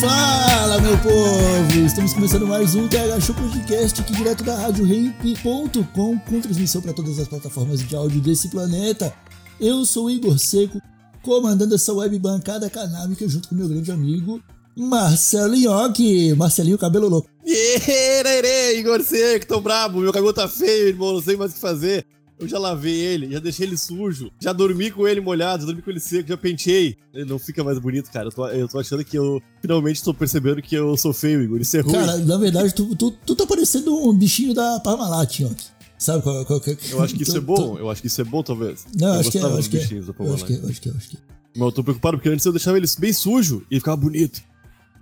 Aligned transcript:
Fala, 0.00 0.80
meu 0.80 0.96
povo! 1.00 1.84
Estamos 1.84 2.14
começando 2.14 2.46
mais 2.46 2.74
um 2.74 2.88
TH 2.88 3.34
Podcast 3.34 4.00
aqui 4.00 4.14
direto 4.14 4.42
da 4.42 4.56
Rádio 4.56 4.86
Ramp.com 4.86 6.18
com 6.18 6.40
transmissão 6.40 6.80
para 6.80 6.94
todas 6.94 7.18
as 7.18 7.28
plataformas 7.28 7.86
de 7.86 7.94
áudio 7.94 8.18
desse 8.18 8.48
planeta. 8.48 9.12
Eu 9.60 9.84
sou 9.84 10.06
o 10.06 10.10
Igor 10.10 10.38
Seco, 10.38 10.80
comandando 11.20 11.74
essa 11.74 11.92
web 11.92 12.18
bancada 12.18 12.70
canábica 12.70 13.28
junto 13.28 13.50
com 13.50 13.54
meu 13.54 13.68
grande 13.68 13.92
amigo 13.92 14.42
Marcelo 14.74 15.54
Nhoque. 15.54 16.34
Marcelinho 16.34 16.78
Cabelo 16.78 17.06
Louco. 17.06 17.28
Ierê, 17.46 18.78
Igor 18.78 19.02
Seco, 19.02 19.46
tô 19.46 19.60
brabo, 19.60 20.00
meu 20.00 20.14
cabelo 20.14 20.32
tá 20.32 20.48
feio, 20.48 20.88
irmão, 20.88 21.12
não 21.12 21.20
sei 21.20 21.36
mais 21.36 21.50
o 21.50 21.54
que 21.54 21.60
fazer. 21.60 22.06
Eu 22.40 22.48
já 22.48 22.58
lavei 22.58 22.94
ele, 22.94 23.30
já 23.30 23.38
deixei 23.38 23.66
ele 23.66 23.76
sujo, 23.76 24.30
já 24.40 24.52
dormi 24.52 24.90
com 24.90 25.06
ele 25.06 25.20
molhado, 25.20 25.62
já 25.62 25.66
dormi 25.66 25.82
com 25.82 25.90
ele 25.90 26.00
seco, 26.00 26.26
já 26.26 26.38
penteei. 26.38 26.96
Ele 27.12 27.26
não 27.26 27.38
fica 27.38 27.62
mais 27.62 27.78
bonito, 27.78 28.10
cara. 28.10 28.28
Eu 28.28 28.32
tô, 28.32 28.48
eu 28.48 28.66
tô 28.66 28.78
achando 28.78 29.04
que 29.04 29.18
eu 29.18 29.42
finalmente 29.60 30.02
tô 30.02 30.14
percebendo 30.14 30.62
que 30.62 30.74
eu 30.74 30.96
sou 30.96 31.12
feio, 31.12 31.42
Igor. 31.42 31.60
Isso 31.60 31.76
é 31.76 31.80
ruim. 31.80 31.92
Cara, 31.92 32.16
na 32.16 32.38
verdade, 32.38 32.74
tu, 32.74 32.96
tu, 32.96 33.10
tu 33.10 33.36
tá 33.36 33.46
parecendo 33.46 33.94
um 33.94 34.14
bichinho 34.14 34.54
da 34.54 34.80
Parmalat, 34.80 35.40
Nhoque. 35.40 35.66
Sabe 35.98 36.22
qual, 36.22 36.46
qual, 36.46 36.60
qual, 36.60 36.76
eu 36.90 37.02
acho 37.02 37.14
que 37.14 37.24
isso 37.24 37.36
é 37.36 37.40
bom, 37.40 37.78
eu 37.78 37.90
acho 37.90 38.00
que 38.00 38.06
isso 38.06 38.20
é 38.22 38.24
bom, 38.24 38.42
talvez. 38.42 38.86
Não, 38.98 39.14
eu 39.14 39.20
acho 39.20 39.30
que 39.30 39.36
é, 39.36 39.42
acho 39.42 39.68
que 39.68 39.76
é. 39.76 39.80
Eu 40.18 40.34
acho 40.34 40.46
que 40.46 40.54
é, 40.54 40.56
acho 40.56 40.80
que 40.80 40.88
é, 40.88 40.92
acho 40.92 41.08
que 41.10 41.16
é. 41.18 41.20
Mas 41.54 41.62
eu 41.62 41.72
tô 41.72 41.84
preocupado 41.84 42.16
porque 42.16 42.30
antes 42.30 42.46
eu 42.46 42.52
deixava 42.52 42.78
ele 42.78 42.86
bem 42.98 43.12
sujo 43.12 43.66
e 43.70 43.78
ficava 43.78 43.98
bonito. 43.98 44.40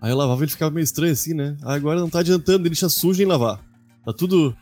Aí 0.00 0.10
eu 0.10 0.16
lavava 0.16 0.42
e 0.42 0.44
ele 0.44 0.50
ficava 0.50 0.72
meio 0.72 0.82
estranho 0.82 1.12
assim, 1.12 1.34
né? 1.34 1.56
Agora 1.62 2.00
não 2.00 2.10
tá 2.10 2.18
adiantando, 2.18 2.62
ele 2.62 2.70
deixa 2.70 2.88
sujo 2.88 3.22
em 3.22 3.26
lavar. 3.26 3.60
Tá 4.04 4.12
tudo. 4.12 4.56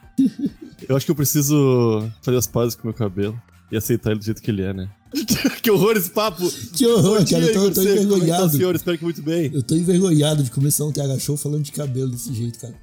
Eu 0.89 0.97
acho 0.97 1.05
que 1.05 1.11
eu 1.11 1.17
preciso 1.17 2.11
fazer 2.23 2.37
as 2.37 2.47
pazes 2.47 2.75
com 2.75 2.83
o 2.83 2.87
meu 2.87 2.95
cabelo 2.95 3.41
e 3.71 3.77
aceitar 3.77 4.11
ele 4.11 4.21
do 4.21 4.25
jeito 4.25 4.41
que 4.41 4.51
ele 4.51 4.63
é, 4.63 4.73
né? 4.73 4.89
que 5.63 5.71
horror 5.71 5.97
esse 5.97 6.11
papo! 6.11 6.49
Que 6.73 6.87
horror, 6.87 7.25
dia, 7.25 7.39
cara, 7.41 7.51
eu 7.51 7.55
tô, 7.55 7.61
Igor 7.65 7.75
tô 7.75 7.81
é 7.81 7.85
tá, 7.85 7.91
envergonhado. 7.91 8.57
senhor? 8.57 8.75
Espero 8.75 8.99
que 8.99 9.05
muito 9.05 9.23
bem. 9.23 9.51
Eu 9.53 9.63
tô 9.63 9.75
envergonhado 9.75 10.43
de 10.43 10.51
começar 10.51 10.85
um 10.85 10.93
TH 10.93 11.19
Show 11.19 11.37
falando 11.37 11.63
de 11.63 11.73
cabelo 11.73 12.11
desse 12.11 12.33
jeito, 12.33 12.59
cara. 12.59 12.75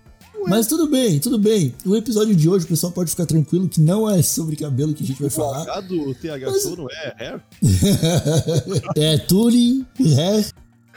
Mas 0.45 0.67
tudo 0.67 0.87
bem, 0.87 1.19
tudo 1.19 1.39
bem. 1.39 1.73
O 1.85 1.95
episódio 1.95 2.35
de 2.35 2.49
hoje, 2.49 2.65
o 2.65 2.67
pessoal 2.67 2.91
pode 2.91 3.09
ficar 3.09 3.25
tranquilo 3.25 3.69
que 3.69 3.79
não 3.79 4.09
é 4.09 4.21
sobre 4.21 4.57
cabelo 4.57 4.93
que 4.93 5.01
a 5.01 5.07
gente 5.07 5.21
vai 5.21 5.29
falar. 5.29 5.79
Do 5.81 6.13
TH 6.15 6.51
Mas- 6.51 6.63
Show 6.63 6.75
não 6.75 6.87
é 6.89 7.15
hair? 7.17 7.41
é 8.97 9.07
hair. 9.11 9.25
Tune 9.27 9.85
Hair. 9.97 10.51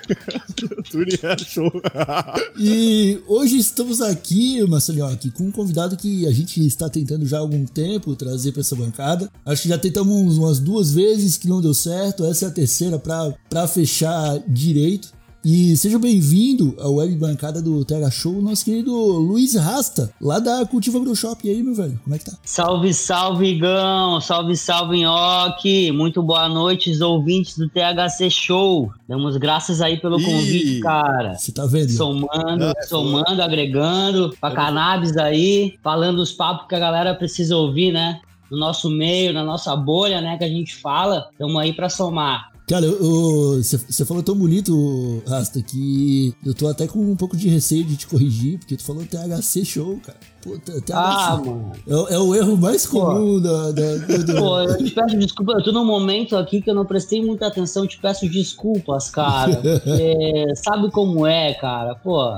E 2.59 3.21
hoje 3.27 3.59
estamos 3.59 4.01
aqui, 4.01 4.67
Marcelinho, 4.67 5.07
aqui 5.07 5.31
com 5.31 5.45
um 5.45 5.51
convidado 5.51 5.97
que 5.97 6.27
a 6.27 6.31
gente 6.31 6.65
está 6.67 6.89
tentando 6.89 7.27
já 7.27 7.37
há 7.37 7.41
algum 7.41 7.67
tempo 7.67 8.17
trazer 8.17 8.53
para 8.53 8.61
essa 8.61 8.75
bancada. 8.75 9.31
Acho 9.45 9.63
que 9.63 9.69
já 9.69 9.79
tentamos 9.79 10.39
umas 10.39 10.59
duas 10.59 10.93
vezes 10.93 11.37
que 11.37 11.49
não 11.49 11.61
deu 11.61 11.75
certo. 11.75 12.25
Essa 12.25 12.47
é 12.47 12.49
a 12.49 12.53
terceira 12.53 12.99
para 12.99 13.69
fechar 13.69 14.39
direito. 14.49 15.16
E 15.49 15.77
seja 15.77 15.97
bem-vindo 15.97 16.75
à 16.81 16.89
web 16.89 17.15
bancada 17.15 17.63
do 17.63 17.85
TH 17.85 18.11
Show, 18.11 18.43
nosso 18.43 18.65
querido 18.65 18.93
Luiz 18.93 19.55
Rasta, 19.55 20.13
lá 20.21 20.41
da 20.41 20.67
Cultiva 20.67 20.99
Agroshop. 20.99 21.47
E 21.47 21.51
aí, 21.53 21.63
meu 21.63 21.73
velho, 21.73 22.01
como 22.03 22.17
é 22.17 22.19
que 22.19 22.25
tá? 22.25 22.33
Salve, 22.43 22.93
salve, 22.93 23.47
Igão! 23.47 24.21
Salve, 24.21 24.57
salve, 24.57 25.03
Nhoque! 25.03 25.93
Muito 25.93 26.21
boa 26.21 26.49
noite, 26.49 26.91
os 26.91 27.01
ouvintes 27.01 27.57
do 27.57 27.69
THC 27.69 28.29
Show. 28.29 28.91
Damos 29.09 29.37
graças 29.37 29.81
aí 29.81 30.01
pelo 30.01 30.19
Ih. 30.19 30.25
convite, 30.25 30.81
cara. 30.81 31.37
Você 31.37 31.53
tá 31.53 31.65
vendo? 31.65 31.93
Somando, 31.93 32.65
é 32.65 32.83
somando, 32.83 33.41
agregando, 33.41 34.35
pra 34.41 34.51
cannabis 34.51 35.17
aí, 35.17 35.79
falando 35.81 36.19
os 36.19 36.33
papos 36.33 36.67
que 36.67 36.75
a 36.75 36.81
galera 36.81 37.15
precisa 37.15 37.57
ouvir, 37.57 37.93
né? 37.93 38.21
No 38.51 38.59
nosso 38.59 38.91
meio, 38.91 39.33
na 39.33 39.45
nossa 39.45 39.77
bolha, 39.77 40.21
né? 40.21 40.37
Que 40.37 40.43
a 40.45 40.49
gente 40.49 40.75
fala. 40.75 41.29
Tamo 41.39 41.57
aí 41.57 41.73
pra 41.73 41.89
somar. 41.89 42.56
Cara, 42.69 42.85
você 42.91 44.05
falou 44.05 44.25
tão 44.25 44.35
bonito, 44.35 45.23
Rasta, 45.25 45.63
que 45.63 46.35
eu 46.45 46.53
tô 46.53 46.67
até 46.67 46.89
com 46.89 46.99
um 46.99 47.15
pouco 47.15 47.37
de 47.37 47.49
receio 47.49 47.85
de 47.85 47.97
te 47.97 48.09
corrigir, 48.09 48.59
porque 48.59 48.77
tu 48.77 48.83
falou 48.83 49.05
THC 49.07 49.65
Show, 49.65 50.01
cara. 50.05 50.19
Pô, 50.43 50.59
THC. 50.59 50.93
Ah, 50.93 51.41
mano. 51.45 51.73
É, 51.87 51.95
o- 51.95 52.09
é 52.09 52.19
o 52.19 52.35
erro 52.35 52.57
mais 52.57 52.85
comum 52.85 53.41
da, 53.41 53.71
da- 53.71 53.97
do, 53.99 54.25
do- 54.25 54.35
Pô, 54.37 54.61
eu 54.63 54.79
te 54.85 54.91
peço 54.91 55.17
desculpa, 55.17 55.53
eu 55.53 55.63
tô 55.63 55.71
num 55.71 55.85
momento 55.85 56.37
aqui 56.37 56.61
que 56.61 56.69
eu 56.69 56.75
não 56.75 56.85
prestei 56.85 57.25
muita 57.25 57.47
atenção, 57.47 57.85
eu 57.85 57.89
te 57.89 57.99
peço 58.01 58.29
desculpas, 58.29 59.11
cara. 59.11 59.57
Porque 59.63 60.45
sabe 60.65 60.91
como 60.91 61.25
é, 61.25 61.55
cara? 61.55 61.95
Pô, 61.95 62.37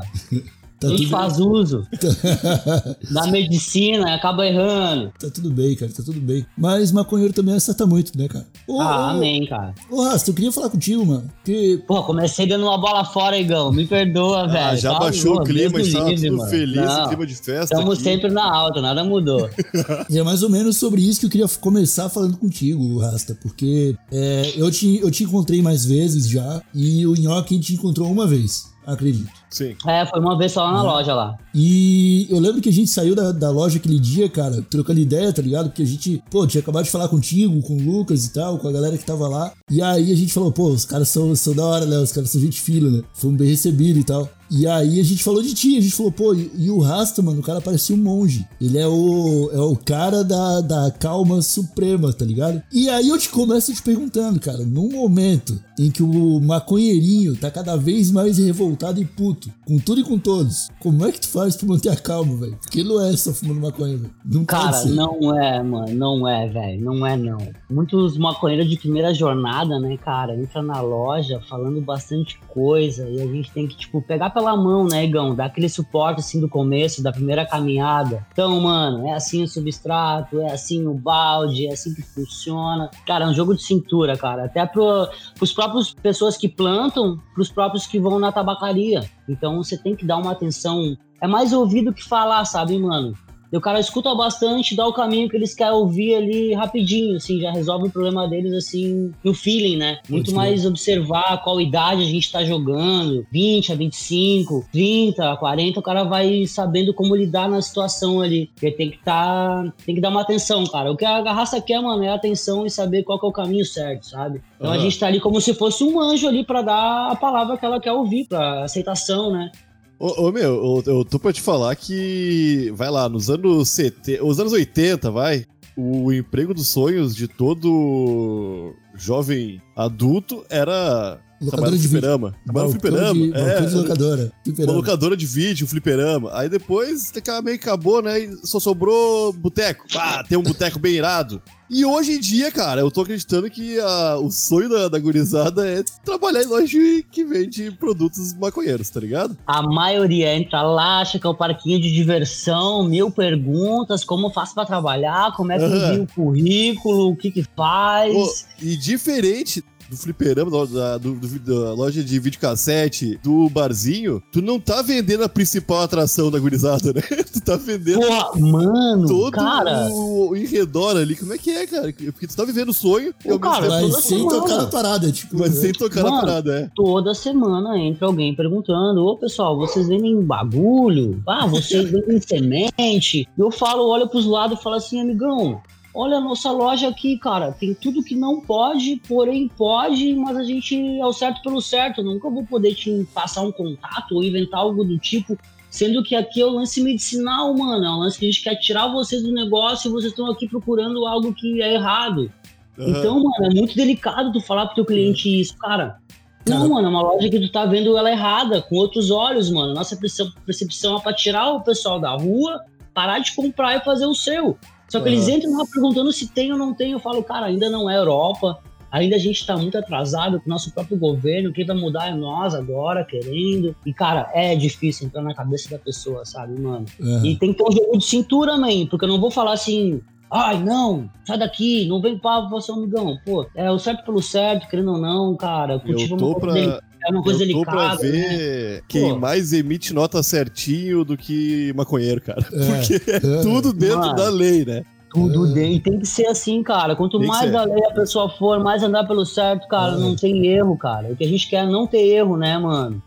Tá 0.81 0.87
a 0.87 0.91
gente 0.91 1.01
tudo, 1.03 1.11
faz 1.11 1.39
uso 1.39 1.87
da 3.11 3.27
medicina 3.27 4.11
e 4.11 4.15
acaba 4.15 4.47
errando. 4.47 5.13
tá 5.19 5.29
tudo 5.31 5.51
bem, 5.51 5.75
cara, 5.75 5.91
tá 5.93 6.03
tudo 6.03 6.21
bem. 6.21 6.47
Mas 6.57 6.93
maconheiro 6.93 7.33
também 7.33 7.55
acerta 7.55 7.87
muito, 7.87 8.17
né, 8.17 8.29
cara? 8.29 8.47
Ô, 8.67 8.81
Ah, 8.81 9.07
ô, 9.07 9.17
amém, 9.17 9.47
cara. 9.47 9.75
Ô, 9.91 10.03
Rasta, 10.05 10.31
eu 10.31 10.35
queria 10.35 10.53
falar 10.53 10.71
contigo, 10.71 11.05
mano. 11.05 11.29
Porque, 11.37 11.83
Pô, 11.87 12.03
comecei 12.05 12.47
dando 12.47 12.65
uma 12.65 12.79
bola 12.79 13.05
fora, 13.05 13.39
Igão. 13.39 13.73
Me 13.73 13.87
perdoa, 13.87 14.47
velho. 14.47 14.67
Ah, 14.67 14.77
já 14.77 14.93
Tá 14.93 15.01
baixou 15.01 15.37
o 15.41 15.45
clima, 15.45 15.81
estava 15.81 16.11
livre, 16.11 16.29
tudo 16.29 16.37
mano. 16.39 16.51
feliz, 16.51 16.77
Não, 16.77 17.09
clima 17.09 17.27
de 17.27 17.35
festa. 17.35 17.75
Estamos 17.75 17.95
aqui. 17.95 18.03
sempre 18.05 18.31
na 18.31 18.45
alta, 18.55 18.81
nada 18.81 19.03
mudou. 19.05 19.49
é 20.11 20.23
mais 20.23 20.43
ou 20.43 20.51
menos 20.51 20.77
sobre 20.77 21.01
isso 21.01 21.21
que 21.21 21.27
eu 21.27 21.31
queria 21.31 21.49
começar 21.61 22.09
falando 22.09 22.37
contigo, 22.37 22.99
Rasta. 22.99 23.37
Porque 23.43 23.97
é, 24.13 24.53
eu, 24.57 24.71
te, 24.71 24.99
eu 25.01 25.11
te 25.11 25.25
encontrei 25.25 25.61
mais 25.63 25.85
vezes 25.85 26.29
já, 26.29 26.63
e 26.75 27.07
o 27.07 27.15
Nhoque 27.15 27.59
te 27.59 27.75
encontrou 27.75 28.11
uma 28.11 28.27
vez, 28.27 28.67
acredito. 28.93 29.31
Sim. 29.51 29.75
É, 29.87 30.05
foi 30.07 30.21
uma 30.21 30.37
vez 30.37 30.53
só 30.53 30.63
lá 30.65 30.73
na 30.73 30.81
Uhum. 30.83 30.87
loja 30.87 31.15
lá. 31.15 31.37
E 31.55 32.27
eu 32.31 32.39
lembro 32.39 32.61
que 32.61 32.69
a 32.69 32.73
gente 32.73 32.91
saiu 32.91 33.15
da, 33.15 33.33
da 33.33 33.51
loja 33.51 33.79
aquele 33.79 33.99
dia, 33.99 34.29
cara, 34.29 34.63
trocando 34.71 34.99
ideia, 35.01 35.33
tá 35.33 35.41
ligado? 35.43 35.67
Porque 35.71 35.83
a 35.83 35.87
gente, 35.87 36.23
pô, 36.31 36.47
tinha 36.47 36.61
acabado 36.61 36.85
de 36.85 36.91
falar 36.91 37.09
contigo, 37.09 37.61
com 37.63 37.75
o 37.77 37.83
Lucas 37.83 38.25
e 38.25 38.33
tal, 38.33 38.59
com 38.59 38.69
a 38.69 38.73
galera 38.73 38.97
que 38.99 39.05
tava 39.05 39.29
lá. 39.29 39.53
E 39.71 39.81
aí 39.83 40.13
a 40.13 40.17
gente 40.17 40.33
falou, 40.33 40.51
pô, 40.53 40.69
os 40.71 40.85
caras 40.85 41.09
são, 41.09 41.35
são 41.37 41.55
da 41.55 41.65
hora, 41.65 41.87
né? 41.87 41.99
Os 41.99 42.13
caras 42.13 42.31
são 42.31 42.41
gente 42.41 42.61
fina, 42.61 42.91
né? 42.91 43.03
Fomos 43.15 43.37
bem 43.39 43.49
recebidos 43.49 44.03
e 44.03 44.05
tal. 44.05 44.29
E 44.51 44.67
aí 44.67 45.01
a 45.01 45.05
gente 45.05 45.23
falou 45.23 45.43
de 45.43 45.55
ti, 45.55 45.77
a 45.77 45.81
gente 45.81 45.95
falou, 45.95 46.13
pô, 46.13 46.35
e, 46.35 46.71
o 46.71 46.81
Rasta, 46.81 47.21
mano, 47.23 47.41
o 47.41 47.43
cara 47.43 47.61
parecia 47.61 47.95
um 47.95 47.99
monge. 47.99 48.47
Ele 48.61 48.79
é 48.79 48.87
o, 48.87 49.51
é 49.53 49.61
o 49.61 49.77
cara 49.77 50.25
da, 50.25 50.61
da 50.61 50.91
calma 50.91 51.43
suprema, 51.43 52.13
tá 52.13 52.25
ligado? 52.25 52.63
E 52.73 52.89
aí 52.89 53.09
eu 53.09 53.19
te 53.19 53.29
começo 53.29 53.75
te 53.75 53.83
perguntando, 53.83 54.41
cara, 54.41 54.65
num 54.65 54.91
momento 54.91 55.61
em 55.79 55.91
que 55.91 56.03
o 56.03 56.41
maconheirinho 56.41 57.37
tá 57.37 57.51
cada 57.51 57.77
vez 57.77 58.11
mais 58.11 58.39
revoltado 58.39 59.01
e 59.01 59.05
puto, 59.05 59.51
com 59.67 59.79
tudo 59.79 60.01
e 60.01 60.05
com 60.05 60.19
todos, 60.19 60.69
como 60.81 61.07
é 61.07 61.13
que 61.13 61.21
tu 61.21 61.29
faz 61.29 61.57
pra 61.57 61.69
manter 61.69 61.91
a 61.91 61.97
calma, 61.97 62.37
velho? 62.37 62.59
Porque 62.61 62.83
não 62.83 63.05
é 63.05 63.17
só 63.17 63.33
fumando 63.33 63.61
maconha, 63.61 63.97
velho. 63.97 64.15
Não 64.25 64.45
Cara, 64.45 64.85
não 64.87 65.39
é, 65.39 65.63
mano, 65.63 65.95
não 65.95 66.29
é, 66.29 66.49
velho, 66.49 66.85
não 66.85 67.07
é 67.07 67.17
não. 67.17 67.39
Muitos 67.71 68.17
maconheiros 68.17 68.69
de 68.69 68.79
primeira 68.79 69.15
jornada, 69.15 69.79
né, 69.79 69.97
cara, 69.99 70.35
entra 70.35 70.63
na 70.63 70.81
loja 70.81 71.41
falando 71.49 71.81
bastante 71.81 72.41
coisa 72.49 73.09
e 73.09 73.21
a 73.21 73.27
gente 73.27 73.51
tem 73.53 73.67
que, 73.67 73.77
tipo, 73.77 74.03
pegar 74.03 74.31
pela 74.39 74.57
mão, 74.57 74.87
né, 74.87 75.05
Igão, 75.05 75.35
dar 75.35 75.47
aquele 75.47 75.69
suporte, 75.69 76.21
assim, 76.21 76.41
do 76.41 76.49
começo, 76.49 77.03
da 77.03 77.11
primeira 77.11 77.45
caminhada. 77.45 78.25
Então, 78.33 78.61
mano, 78.61 79.09
é 79.09 79.15
assim 79.15 79.43
o 79.43 79.49
substrato, 79.49 80.41
é 80.41 80.53
assim 80.53 80.87
o 80.87 80.95
balde, 80.95 81.67
é 81.67 81.73
assim 81.73 81.93
que 81.93 82.03
funciona. 82.03 82.89
Cara, 83.05 83.25
é 83.25 83.29
um 83.29 83.35
jogo 83.35 83.57
de 83.57 83.63
cintura, 83.65 84.17
cara, 84.17 84.45
até 84.45 84.65
pro, 84.65 85.09
pros 85.37 85.53
próprios 85.53 85.93
pessoas 85.93 86.37
que 86.37 86.49
plantam, 86.49 87.19
pros 87.35 87.51
próprios 87.51 87.85
que 87.85 87.99
vão 87.99 88.21
na 88.21 88.31
tabacaria. 88.31 89.11
Então, 89.29 89.57
você 89.57 89.77
tem 89.77 89.97
que 89.97 90.07
dar 90.07 90.19
uma 90.19 90.31
atenção 90.31 90.97
é 91.21 91.27
mais 91.27 91.53
ouvir 91.53 91.83
do 91.83 91.93
que 91.93 92.05
falar, 92.05 92.45
sabe, 92.45 92.79
mano? 92.79 93.13
E 93.53 93.57
o 93.57 93.61
cara 93.61 93.81
escuta 93.81 94.15
bastante, 94.15 94.77
dá 94.77 94.87
o 94.87 94.93
caminho 94.93 95.29
que 95.29 95.37
eles 95.37 95.55
querem 95.55 95.73
ouvir 95.73 96.15
ali 96.15 96.55
rapidinho, 96.55 97.17
assim, 97.17 97.41
já 97.41 97.51
resolve 97.51 97.89
o 97.89 97.91
problema 97.91 98.29
deles, 98.29 98.53
assim, 98.53 99.11
no 99.25 99.33
feeling, 99.33 99.77
né? 99.77 99.99
Muito 100.09 100.27
Pode 100.27 100.37
mais 100.37 100.67
observar 100.67 101.43
qual 101.43 101.61
idade 101.61 102.03
a 102.03 102.07
gente 102.07 102.31
tá 102.31 102.45
jogando, 102.45 103.27
20 103.33 103.73
a 103.73 103.75
25, 103.75 104.67
30 104.71 105.33
a 105.33 105.37
40, 105.37 105.81
o 105.81 105.83
cara 105.83 106.05
vai 106.05 106.47
sabendo 106.47 106.93
como 106.93 107.17
lidar 107.17 107.49
na 107.49 107.63
situação 107.63 108.21
ali. 108.21 108.51
Porque 108.55 108.71
tem 108.71 108.91
que 108.91 108.99
tá, 109.03 109.73
tem 109.85 109.95
que 109.95 110.01
dar 110.01 110.11
uma 110.11 110.23
atenção, 110.23 110.65
cara. 110.67 110.93
O 110.93 110.97
que 110.97 111.05
a 111.05 111.21
garraça 111.23 111.61
quer, 111.61 111.81
mano, 111.81 112.05
é 112.05 112.09
atenção 112.09 112.67
e 112.67 112.71
saber 112.71 113.03
qual 113.03 113.19
que 113.19 113.27
é 113.27 113.29
o 113.29 113.33
caminho 113.33 113.65
certo, 113.65 114.09
sabe? 114.09 114.43
Então 114.57 114.71
a 114.71 114.75
Aham. 114.75 114.83
gente 114.83 114.99
tá 114.99 115.07
ali 115.07 115.21
como 115.21 115.41
se 115.41 115.55
fosse 115.55 115.83
um 115.85 116.01
anjo 116.01 116.29
ali 116.29 116.45
pra 116.45 116.63
dar 116.63 117.13
a 117.13 117.17
palavra 117.17 117.57
que 117.57 117.65
ela 117.65 117.81
quer 117.81 117.93
ouvir, 117.93 118.27
pra 118.27 118.65
aceitação, 118.65 119.31
né? 119.33 119.51
Ô, 119.99 120.29
ô, 120.29 120.33
meu, 120.33 120.83
eu, 120.87 120.99
eu 120.99 121.05
tô 121.05 121.19
pra 121.19 121.33
te 121.33 121.41
falar 121.41 121.75
que, 121.75 122.73
vai 122.75 122.89
lá, 122.89 123.09
nos 123.09 123.29
anos 123.29 123.69
70, 123.71 124.25
os 124.25 124.39
anos 124.39 124.53
80, 124.53 125.11
vai, 125.11 125.45
o 125.77 126.13
emprego 126.13 126.55
dos 126.55 126.69
sonhos 126.69 127.17
de 127.17 127.27
todo 127.27 128.75
jovem 128.95 129.61
adulto 129.75 130.45
era 130.49 131.21
Locadora 131.41 131.77
de 131.79 131.89
fliperama. 131.89 132.35
No 132.47 132.53
Balcão 132.53 132.73
fliperama. 132.73 133.15
de, 133.15 133.33
É, 133.35 133.61
de 133.61 133.75
locadora. 133.75 134.23
uma 134.25 134.33
Fliperama. 134.45 134.73
locadora 134.79 135.17
de 135.17 135.27
vídeo, 135.27 135.67
fliperama. 135.69 136.31
Aí 136.33 136.49
depois 136.49 137.13
até 137.17 137.41
meio 137.43 137.59
que 137.59 137.69
acabou, 137.69 138.03
né? 138.03 138.19
E 138.21 138.37
só 138.47 138.59
sobrou 138.59 139.33
boteco. 139.33 139.85
Ah, 139.97 140.25
tem 140.29 140.37
um 140.37 140.43
boteco 140.43 140.79
bem 140.79 140.95
irado. 140.95 141.41
E 141.71 141.85
hoje 141.85 142.13
em 142.13 142.21
dia, 142.21 142.51
cara, 142.51 142.81
eu 142.81 142.91
tô 142.91 143.03
acreditando 143.03 143.49
que 143.51 143.79
a- 143.79 144.17
o 144.19 144.31
sonho 144.31 144.71
da, 144.71 144.89
da 144.89 144.99
gurizada 144.99 145.69
é 145.69 145.85
trabalhar 146.03 146.43
em 146.43 146.47
loja 146.47 146.79
que 147.11 147.23
vende 147.25 147.71
produtos 147.73 148.33
maconheiros, 148.35 148.89
tá 148.89 148.99
ligado? 148.99 149.37
A 149.47 149.61
maioria 149.63 150.35
entra 150.35 150.63
lá, 150.63 151.03
acha 151.03 151.19
que 151.19 151.27
é 151.27 151.31
o 151.31 151.35
parquinho 151.35 151.79
de 151.79 151.93
diversão, 151.93 152.83
mil 152.89 153.11
perguntas, 153.11 154.03
como 154.03 154.29
eu 154.29 154.31
faço 154.31 154.55
pra 154.55 154.65
trabalhar, 154.65 155.33
como 155.37 155.53
é 155.53 155.59
que 155.59 155.65
envia 155.67 156.03
o 156.03 156.07
currículo, 156.07 157.11
o 157.11 157.17
que 157.17 157.31
que 157.31 157.45
faz. 157.55 158.15
Pô, 158.15 158.35
e 158.63 158.75
diferente 158.75 159.63
do 159.91 159.97
fliperama, 159.97 160.51
da, 160.67 160.99
do- 160.99 161.15
do- 161.15 161.39
da 161.39 161.73
loja 161.75 162.03
de 162.03 162.19
videocassete, 162.19 163.19
do 163.23 163.49
barzinho, 163.49 164.23
tu 164.33 164.41
não 164.43 164.59
tá 164.61 164.83
vendendo 164.83 165.25
a 165.25 165.29
principal 165.29 165.83
atração 165.83 166.31
da 166.31 166.39
gurizada, 166.39 166.93
né? 166.93 167.03
Tu 167.33 167.41
tá 167.43 167.57
vendendo 167.57 168.01
Porra, 168.01 168.31
mano, 168.39 169.07
todo 169.07 169.31
cara. 169.33 169.89
o, 169.91 170.31
o 170.31 170.37
em 170.37 170.47
redor 170.47 170.97
ali. 170.97 171.15
Como 171.15 171.33
é 171.33 171.39
que 171.39 171.51
é, 171.51 171.67
cara? 171.67 171.93
Porque 171.93 172.27
tu 172.27 172.37
tá 172.37 172.45
vivendo 172.45 172.71
o 172.71 172.75
sonho 172.75 173.15
e 173.25 173.31
ao 173.31 173.37
Ô, 173.37 173.39
cara. 173.39 173.69
Mas 173.69 173.97
sem 174.05 174.19
semana. 174.19 174.41
tocar 174.41 174.57
na 174.57 174.67
parada, 174.67 175.13
tipo. 175.13 175.39
Mas 175.39 175.55
né? 175.55 175.61
sem 175.61 175.73
tocar 175.73 176.03
na 176.03 176.11
Mano, 176.11 176.21
parada, 176.27 176.59
é. 176.61 176.71
Toda 176.75 177.15
semana 177.15 177.79
entra 177.79 178.07
alguém 178.07 178.35
perguntando: 178.35 179.05
Ô 179.05 179.17
pessoal, 179.17 179.57
vocês 179.57 179.87
vendem 179.89 180.21
bagulho? 180.23 181.23
Ah, 181.27 181.47
vocês 181.47 181.91
vendem 181.91 182.21
semente? 182.21 183.21
E 183.21 183.41
eu 183.41 183.51
falo, 183.51 183.87
olho 183.89 184.09
pros 184.09 184.27
lados 184.27 184.59
e 184.59 184.63
falo 184.63 184.77
assim, 184.77 185.01
amigão. 185.01 185.61
Olha 185.95 186.19
a 186.19 186.21
nossa 186.21 186.51
loja 186.53 186.89
aqui, 186.89 187.19
cara. 187.19 187.51
Tem 187.53 187.75
tudo 187.75 188.03
que 188.05 188.15
não 188.15 188.41
pode, 188.41 189.01
porém 189.09 189.49
pode, 189.49 190.15
mas 190.15 190.37
a 190.37 190.45
gente 190.45 190.77
é 191.01 191.05
o 191.05 191.13
certo 191.13 191.43
pelo 191.43 191.61
certo. 191.61 192.03
Nunca 192.03 192.29
vou 192.31 192.45
poder 192.45 192.75
te 192.75 193.07
passar 193.15 193.43
um 193.43 193.51
contato 193.51 194.13
ou 194.15 194.23
inventar 194.23 194.61
algo 194.61 194.85
do 194.85 194.99
tipo. 194.99 195.37
Sendo 195.71 196.03
que 196.03 196.15
aqui 196.15 196.41
é 196.41 196.47
o 196.47 196.51
lance 196.51 196.83
medicinal, 196.83 197.53
mano. 197.55 197.85
É 197.85 197.91
um 197.91 197.99
lance 197.99 198.19
que 198.19 198.27
a 198.27 198.31
gente 198.31 198.43
quer 198.43 198.57
tirar 198.57 198.89
vocês 198.89 199.23
do 199.23 199.33
negócio 199.33 199.89
e 199.89 199.93
vocês 199.93 200.13
estão 200.13 200.31
aqui 200.31 200.49
procurando 200.49 201.05
algo 201.07 201.35
que 201.35 201.61
é 201.61 201.75
errado. 201.75 202.31
Aham. 202.79 202.91
Então, 202.91 203.15
mano, 203.23 203.47
é 203.47 203.55
muito 203.55 203.75
delicado 203.75 204.33
tu 204.33 204.41
falar 204.41 204.67
pro 204.67 204.77
teu 204.77 204.85
cliente 204.85 205.41
isso, 205.41 205.57
cara. 205.59 205.99
Não, 206.47 206.59
Cara. 206.59 206.69
mano, 206.69 206.87
é 206.87 206.91
uma 206.91 207.03
loja 207.03 207.29
que 207.29 207.41
tu 207.41 207.51
tá 207.51 207.67
vendo 207.67 207.97
ela 207.99 208.11
errada, 208.11 208.63
com 208.63 208.77
outros 208.77 209.11
olhos, 209.11 209.51
mano. 209.51 209.75
Nossa 209.75 209.97
perce- 209.97 210.33
percepção 210.47 210.97
é 210.97 211.01
pra 211.01 211.13
tirar 211.13 211.51
o 211.53 211.61
pessoal 211.63 212.01
da 212.01 212.13
rua, 212.17 212.61
parar 212.95 213.19
de 213.19 213.35
comprar 213.35 213.77
e 213.77 213.81
fazer 213.81 214.07
o 214.07 214.15
seu. 214.15 214.57
Só 214.89 215.01
que 215.01 215.09
eles 215.09 215.29
entram 215.29 215.57
lá 215.57 215.65
perguntando 215.71 216.13
se 216.13 216.29
tem 216.29 216.51
ou 216.51 216.59
não 216.59 216.73
tem. 216.73 216.93
Eu 216.93 216.99
falo, 216.99 217.23
cara, 217.23 217.47
ainda 217.47 217.69
não 217.69 217.89
é 217.89 217.97
Europa. 217.97 218.59
Ainda 218.91 219.17
a 219.17 219.19
gente 219.19 219.45
tá 219.47 219.55
muito 219.57 219.77
atrasado 219.77 220.41
com 220.41 220.47
o 220.47 220.49
nosso 220.49 220.73
próprio 220.73 220.97
governo. 220.97 221.53
Quem 221.53 221.67
vai 221.67 221.77
mudar 221.77 222.09
é 222.09 222.15
nós 222.15 222.55
agora, 222.55 223.05
querendo. 223.05 223.77
E, 223.85 223.93
cara, 223.93 224.31
é 224.33 224.57
difícil 224.57 225.07
entrar 225.07 225.23
na 225.23 225.35
cabeça 225.35 225.69
da 225.69 225.79
pessoa, 225.79 226.25
sabe, 226.25 226.59
mano? 226.59 226.87
Aham. 227.01 227.27
E 227.27 227.37
tem 227.37 227.53
que 227.53 227.59
ter 227.59 227.69
um 227.69 227.73
jogo 227.73 227.99
de 227.99 228.05
cintura, 228.05 228.57
man, 228.57 228.87
porque 228.87 229.05
eu 229.05 229.09
não 229.11 229.21
vou 229.21 229.31
falar 229.31 229.53
assim, 229.53 230.01
ai, 230.33 230.63
não, 230.63 231.09
sai 231.27 231.37
daqui, 231.37 231.87
não 231.87 232.01
vem 232.01 232.19
pra 232.19 232.41
você, 232.49 232.73
amigão. 232.73 233.19
Pô, 233.27 233.47
é 233.55 233.71
o 233.71 233.79
certo 233.79 234.07
pelo 234.07 234.23
certo, 234.23 234.69
querendo 234.69 234.93
ou 234.93 234.99
não, 234.99 235.37
cara. 235.37 235.83
Eu 235.85 235.99
é 235.99 236.05
uma 236.07 236.17
tô 236.17 236.35
pra, 236.37 236.81
é 237.07 237.11
uma 237.11 237.23
coisa 237.23 237.45
eu 237.45 237.53
tô 237.53 237.63
pra 237.65 237.95
delicada. 237.97 238.03
né? 238.03 238.11
ver 238.11 238.83
quem 238.89 239.11
Pô. 239.11 239.19
mais 239.19 239.53
emite 239.53 239.93
nota 239.95 240.23
certinho 240.23 241.05
do 241.05 241.17
que 241.17 241.73
maconheiro, 241.77 242.21
cara. 242.21 242.41
É, 242.53 242.79
Porque 242.79 243.11
é 243.11 243.17
é. 243.17 243.43
tudo 243.43 243.73
dentro 243.73 243.99
Mano. 243.99 244.15
da 244.17 244.29
lei, 244.29 244.65
né? 244.65 244.85
Tudo 245.13 245.47
dentro. 245.55 245.73
E 245.73 245.81
tem 245.81 245.99
que 245.99 246.07
ser 246.07 246.27
assim, 246.27 246.63
cara. 246.63 246.95
Quanto 246.95 247.19
Tem 247.19 247.27
mais 247.29 247.51
da 247.51 247.65
lei 247.65 247.85
a 247.87 247.93
pessoa 247.95 248.29
for, 248.29 248.59
mais 248.63 248.83
andar 248.83 249.07
pelo 249.07 249.25
certo, 249.25 249.67
cara, 249.69 249.95
É. 249.95 249.99
não 249.99 250.15
tem 250.15 250.47
erro, 250.47 250.77
cara. 250.77 251.09
O 251.13 251.17
que 251.17 251.25
a 251.25 251.29
gente 251.29 251.49
quer 251.49 251.65
é 251.65 251.67
não 251.67 251.87
ter 251.87 251.99
erro, 252.07 252.37
né, 252.37 252.59
mano? 252.59 253.03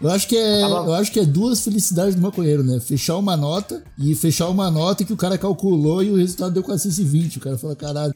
Eu 0.00 0.10
acho 0.10 0.26
que 0.26 0.36
é, 0.36 0.62
eu 0.62 0.94
acho 0.94 1.12
que 1.12 1.20
é 1.20 1.24
duas 1.24 1.62
felicidades 1.62 2.14
do 2.14 2.20
maconheiro, 2.22 2.62
né? 2.64 2.80
Fechar 2.80 3.16
uma 3.16 3.36
nota 3.36 3.82
e 3.98 4.14
fechar 4.14 4.48
uma 4.48 4.70
nota 4.70 5.04
que 5.04 5.12
o 5.12 5.16
cara 5.16 5.36
calculou 5.38 6.02
e 6.02 6.10
o 6.10 6.16
resultado 6.16 6.52
deu 6.52 6.62
420. 6.62 7.36
O 7.38 7.40
cara 7.40 7.56
fala, 7.58 7.76
caralho, 7.76 8.14